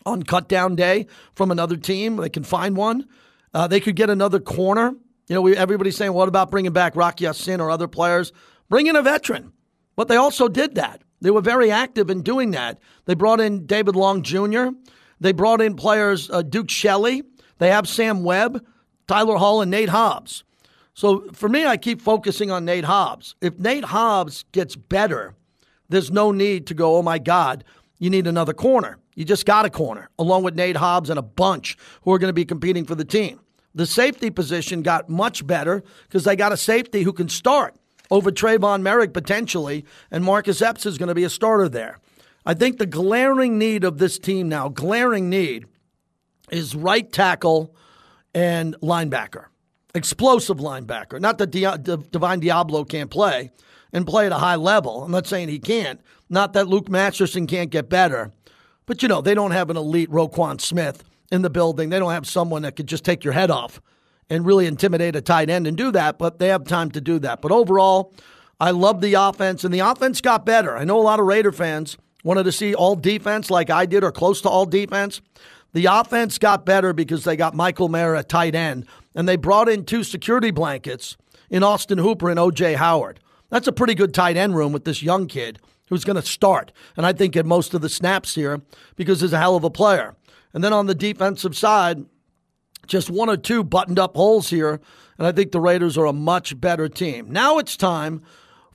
on 0.07 0.23
cut 0.23 0.49
down 0.49 0.77
day 0.77 1.07
from 1.35 1.51
another 1.51 1.77
team. 1.77 2.17
They 2.17 2.31
can 2.31 2.45
find 2.45 2.77
one. 2.77 3.07
Uh, 3.53 3.67
they 3.67 3.81
could 3.81 3.97
get 3.97 4.11
another 4.11 4.41
corner. 4.41 4.95
You 5.29 5.35
know, 5.35 5.43
we, 5.43 5.57
everybody's 5.57 5.97
saying, 5.97 6.13
what 6.13 6.29
about 6.29 6.51
bringing 6.51 6.73
back 6.73 6.97
Rock 6.97 7.21
Ya-Sin 7.21 7.61
or 7.61 7.71
other 7.71 7.89
players? 7.89 8.33
Bring 8.69 8.87
in 8.87 8.97
a 8.97 9.03
veteran. 9.03 9.53
But 9.95 10.09
they 10.09 10.17
also 10.17 10.49
did 10.49 10.75
that. 10.77 11.03
They 11.21 11.31
were 11.31 11.43
very 11.43 11.71
active 11.71 12.11
in 12.11 12.23
doing 12.23 12.51
that. 12.53 12.81
They 13.05 13.15
brought 13.15 13.41
in 13.41 13.67
David 13.67 13.95
Long 13.95 14.23
Jr., 14.23 14.69
they 15.23 15.33
brought 15.33 15.61
in 15.61 15.75
players 15.75 16.31
uh, 16.31 16.43
Duke 16.43 16.71
Shelley, 16.71 17.23
they 17.59 17.71
have 17.71 17.89
Sam 17.89 18.25
Webb, 18.25 18.65
Tyler 19.07 19.37
Hall, 19.37 19.63
and 19.63 19.71
Nate 19.71 19.89
Hobbs. 19.89 20.45
So 20.95 21.27
for 21.33 21.49
me, 21.49 21.65
I 21.65 21.77
keep 21.77 22.03
focusing 22.03 22.51
on 22.51 22.65
Nate 22.65 22.85
Hobbs. 22.85 23.35
If 23.41 23.59
Nate 23.59 23.85
Hobbs 23.85 24.45
gets 24.53 24.77
better, 24.77 25.35
there's 25.89 26.11
no 26.11 26.33
need 26.33 26.67
to 26.67 26.75
go, 26.75 26.97
oh 26.97 27.03
my 27.03 27.19
God, 27.19 27.65
you 27.99 28.11
need 28.11 28.27
another 28.27 28.53
corner. 28.53 28.99
You 29.15 29.25
just 29.25 29.47
got 29.47 29.65
a 29.65 29.71
corner, 29.71 30.09
along 30.19 30.43
with 30.43 30.55
Nate 30.55 30.77
Hobbs 30.77 31.11
and 31.11 31.19
a 31.19 31.23
bunch 31.23 31.77
who 32.03 32.13
are 32.13 32.19
going 32.19 32.31
to 32.31 32.35
be 32.35 32.45
competing 32.45 32.85
for 32.85 32.95
the 32.95 33.05
team. 33.05 33.41
The 33.75 33.87
safety 33.87 34.31
position 34.31 34.83
got 34.83 35.09
much 35.09 35.47
better 35.47 35.83
because 36.09 36.25
they 36.25 36.37
got 36.37 36.53
a 36.53 36.57
safety 36.57 37.03
who 37.03 37.13
can 37.13 37.29
start 37.29 37.75
over 38.11 38.31
Tre'von 38.31 38.83
Moehrig 38.83 39.13
potentially, 39.15 39.85
and 40.11 40.25
Marcus 40.25 40.61
Epps 40.61 40.85
is 40.85 40.99
going 40.99 41.09
to 41.09 41.15
be 41.15 41.25
a 41.25 41.31
starter 41.31 41.69
there. 41.69 41.99
I 42.45 42.55
think 42.55 42.79
the 42.79 42.87
glaring 42.87 43.59
need 43.59 43.85
of 43.85 43.99
this 43.99 44.19
team 44.19 44.49
now, 44.49 44.69
glaring 44.69 45.31
need, 45.31 45.67
is 46.51 46.75
right 46.75 47.11
tackle 47.11 47.75
and 48.35 48.75
linebacker. 48.81 49.47
Explosive 49.95 50.57
linebacker. 50.59 51.21
Not 51.21 51.39
that 51.39 51.51
Di- 51.51 51.77
Divine 52.11 52.41
Deablo 52.41 52.89
can't 52.89 53.11
play 53.11 53.51
and 53.93 54.07
play 54.07 54.27
at 54.27 54.33
a 54.33 54.39
high 54.39 54.57
level. 54.57 55.05
I'm 55.05 55.11
not 55.11 55.27
saying 55.27 55.49
he 55.49 55.59
can't. 55.59 56.01
Not 56.29 56.55
that 56.55 56.67
Luke 56.67 56.89
Masterson 56.89 57.47
can't 57.47 57.71
get 57.71 57.89
better. 57.89 58.33
But, 58.87 59.03
you 59.03 59.09
know, 59.09 59.21
they 59.21 59.35
don't 59.35 59.51
have 59.53 59.71
an 59.71 59.77
elite 59.77 60.11
Roquan 60.11 60.61
Smith 60.61 61.05
in 61.31 61.43
the 61.43 61.51
building. 61.51 61.91
They 61.91 61.99
don't 61.99 62.13
have 62.13 62.27
someone 62.27 62.63
that 62.63 62.75
could 62.75 62.87
just 62.87 63.05
take 63.05 63.23
your 63.23 63.35
head 63.35 63.51
off 63.51 63.81
and 64.29 64.47
really 64.47 64.67
intimidate 64.67 65.15
a 65.15 65.21
tight 65.21 65.51
end 65.51 65.67
and 65.67 65.77
do 65.77 65.93
that, 65.93 66.19
but 66.19 66.39
they 66.39 66.49
have 66.49 66.65
time 66.65 66.91
to 66.93 67.01
do 67.01 67.19
that. 67.19 67.43
But 67.43 67.53
overall, 67.53 68.15
I 68.59 68.71
love 68.71 69.01
the 69.01 69.15
offense, 69.15 69.65
and 69.65 69.75
the 69.75 69.81
offense 69.81 70.21
got 70.21 70.47
better. 70.47 70.77
I 70.77 70.85
know 70.85 70.99
a 70.99 71.03
lot 71.03 71.21
of 71.21 71.27
Raider 71.27 71.53
fans 71.53 71.99
wanted 72.23 72.45
to 72.45 72.53
see 72.53 72.75
all 72.75 72.97
defense 72.97 73.51
like 73.51 73.71
I 73.71 73.87
did 73.87 74.05
or 74.05 74.13
close 74.13 74.41
to 74.43 74.49
all 74.49 74.67
defense. 74.67 75.21
The 75.73 75.87
offense 75.87 76.39
got 76.39 76.67
better 76.67 76.93
because 76.93 77.25
they 77.25 77.37
got 77.37 77.55
Michael 77.55 77.89
Mayer 77.89 78.15
at 78.15 78.29
tight 78.29 78.55
end, 78.55 78.87
and 79.15 79.29
they 79.29 79.37
brought 79.37 79.69
in 79.69 79.85
two 79.85 80.05
security 80.05 80.51
blankets 80.51 81.17
in 81.51 81.63
Austin 81.63 81.99
Hooper 81.99 82.31
and 82.31 82.39
O.J. 82.39 82.75
Howard. 82.75 83.21
That's 83.49 83.69
a 83.69 83.73
pretty 83.73 83.95
good 83.95 84.15
tight 84.15 84.37
end 84.37 84.55
room 84.55 84.73
with 84.73 84.85
this 84.85 85.03
young 85.03 85.27
kid 85.27 85.59
who's 85.89 86.05
going 86.05 86.17
to 86.17 86.23
start, 86.23 86.73
and 86.97 87.05
I 87.05 87.13
think 87.13 87.35
get 87.35 87.47
most 87.47 87.75
of 87.75 87.81
the 87.81 87.89
snaps 87.89 88.35
here 88.35 88.63
because 88.97 89.21
he's 89.21 89.33
a 89.33 89.39
hell 89.39 89.57
of 89.57 89.65
a 89.65 89.71
player. 89.71 90.17
And 90.55 90.63
then 90.63 90.73
on 90.73 90.87
the 90.87 90.95
defensive 90.95 91.57
side, 91.57 92.05
just 92.87 93.11
one 93.11 93.29
or 93.29 93.37
two 93.37 93.65
buttoned 93.65 93.99
up 93.99 94.17
holes 94.17 94.51
here, 94.51 94.81
and 95.19 95.27
I 95.27 95.33
think 95.33 95.53
the 95.53 95.61
Raiders 95.61 95.97
are 95.99 96.07
a 96.07 96.13
much 96.13 96.61
better 96.61 96.89
team. 96.89 97.31
Now 97.31 97.59
it's 97.59 97.77
time 97.77 98.23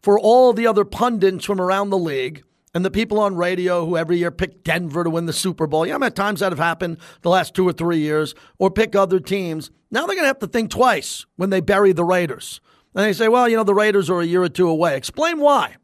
for 0.02 0.20
all 0.20 0.54
the 0.54 0.68
other 0.68 0.86
pundits 0.86 1.46
from 1.46 1.60
around 1.60 1.90
the 1.90 1.98
league 1.98 2.44
and 2.78 2.86
the 2.86 2.92
people 2.92 3.20
on 3.20 3.36
radio 3.36 3.88
who 3.88 3.98
every 3.98 4.20
year 4.20 4.30
pick 4.30 4.64
Denver 4.64 5.04
to 5.04 5.10
win 5.10 5.26
the 5.26 5.34
Super 5.34 5.66
Bowl. 5.66 5.88
Yeah, 5.88 5.96
I'm 5.96 6.04
at 6.04 6.16
times 6.16 6.42
that 6.42 6.52
have 6.52 6.60
happened 6.60 6.98
the 7.24 7.30
last 7.32 7.56
two 7.56 7.68
or 7.68 7.74
three 7.74 7.98
years, 7.98 8.36
or 8.60 8.70
pick 8.70 8.96
other 8.96 9.20
teams. 9.20 9.72
Now 9.90 10.02
they're 10.02 10.16
going 10.16 10.26
to 10.26 10.28
have 10.28 10.38
to 10.42 10.48
think 10.48 10.70
twice 10.70 11.26
when 11.38 11.50
they 11.50 11.60
bury 11.60 11.92
the 11.92 12.04
Raiders. 12.04 12.62
And 12.94 13.04
they 13.04 13.14
say, 13.14 13.30
well, 13.30 13.50
you 13.50 13.58
know, 13.58 13.64
the 13.64 13.74
Raiders 13.74 14.12
are 14.12 14.22
a 14.22 14.26
year 14.26 14.44
or 14.44 14.50
two 14.50 14.70
away. 14.70 14.96
Explain 14.96 15.40
why. 15.40 15.78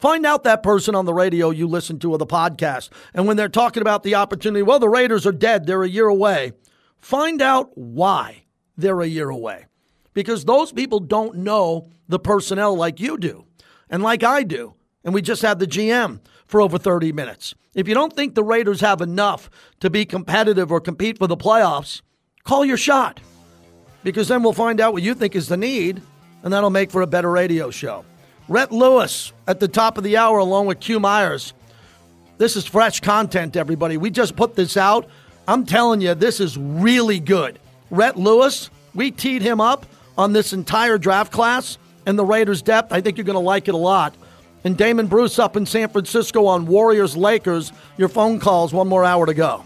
Find 0.00 0.26
out 0.26 0.42
that 0.42 0.64
person 0.64 0.96
on 0.96 1.04
the 1.04 1.14
radio 1.14 1.50
you 1.50 1.68
listen 1.68 2.00
to 2.00 2.10
or 2.10 2.18
the 2.18 2.26
podcast. 2.26 2.90
And 3.14 3.28
when 3.28 3.36
they're 3.36 3.48
talking 3.48 3.80
about 3.80 4.02
the 4.02 4.16
opportunity, 4.16 4.64
well, 4.64 4.80
the 4.80 4.88
Raiders 4.88 5.28
are 5.28 5.30
dead. 5.30 5.66
They're 5.66 5.84
a 5.84 5.88
year 5.88 6.08
away. 6.08 6.50
Find 6.98 7.40
out 7.40 7.78
why 7.78 8.46
they're 8.76 9.02
a 9.02 9.06
year 9.06 9.30
away. 9.30 9.66
Because 10.14 10.44
those 10.44 10.72
people 10.72 10.98
don't 10.98 11.36
know 11.36 11.90
the 12.08 12.18
personnel 12.18 12.74
like 12.74 12.98
you 12.98 13.18
do 13.18 13.44
and 13.88 14.02
like 14.02 14.24
I 14.24 14.42
do. 14.42 14.74
And 15.04 15.12
we 15.12 15.22
just 15.22 15.42
had 15.42 15.58
the 15.58 15.66
GM 15.66 16.20
for 16.46 16.60
over 16.60 16.78
30 16.78 17.12
minutes. 17.12 17.54
If 17.74 17.88
you 17.88 17.94
don't 17.94 18.12
think 18.12 18.34
the 18.34 18.44
Raiders 18.44 18.80
have 18.80 19.00
enough 19.00 19.50
to 19.80 19.90
be 19.90 20.04
competitive 20.04 20.70
or 20.72 20.80
compete 20.80 21.18
for 21.18 21.26
the 21.26 21.36
playoffs, 21.36 22.00
call 22.44 22.64
your 22.64 22.76
shot. 22.76 23.20
Because 24.02 24.28
then 24.28 24.42
we'll 24.42 24.52
find 24.52 24.80
out 24.80 24.92
what 24.92 25.02
you 25.02 25.14
think 25.14 25.34
is 25.34 25.48
the 25.48 25.56
need, 25.56 26.00
and 26.42 26.52
that'll 26.52 26.70
make 26.70 26.90
for 26.90 27.02
a 27.02 27.06
better 27.06 27.30
radio 27.30 27.70
show. 27.70 28.04
Rhett 28.48 28.70
Lewis 28.70 29.32
at 29.46 29.60
the 29.60 29.68
top 29.68 29.98
of 29.98 30.04
the 30.04 30.16
hour, 30.16 30.38
along 30.38 30.66
with 30.66 30.80
Q 30.80 31.00
Myers. 31.00 31.54
This 32.36 32.56
is 32.56 32.66
fresh 32.66 33.00
content, 33.00 33.56
everybody. 33.56 33.96
We 33.96 34.10
just 34.10 34.36
put 34.36 34.54
this 34.54 34.76
out 34.76 35.08
I'm 35.46 35.66
telling 35.66 36.00
you, 36.00 36.14
this 36.14 36.40
is 36.40 36.56
really 36.56 37.20
good. 37.20 37.58
Rhett 37.90 38.16
Lewis, 38.16 38.70
we 38.94 39.10
teed 39.10 39.42
him 39.42 39.60
up 39.60 39.86
on 40.16 40.32
this 40.32 40.52
entire 40.52 40.96
draft 40.96 41.32
class 41.32 41.76
and 42.06 42.18
the 42.18 42.24
Raiders' 42.24 42.62
depth. 42.62 42.92
I 42.92 43.00
think 43.00 43.18
you're 43.18 43.24
going 43.24 43.34
to 43.34 43.40
like 43.40 43.68
it 43.68 43.74
a 43.74 43.78
lot. 43.78 44.14
And 44.64 44.78
Damon 44.78 45.08
Bruce 45.08 45.38
up 45.38 45.56
in 45.56 45.66
San 45.66 45.90
Francisco 45.90 46.46
on 46.46 46.66
Warriors 46.66 47.16
Lakers. 47.16 47.72
Your 47.98 48.08
phone 48.08 48.40
calls, 48.40 48.72
one 48.72 48.88
more 48.88 49.04
hour 49.04 49.26
to 49.26 49.34
go. 49.34 49.62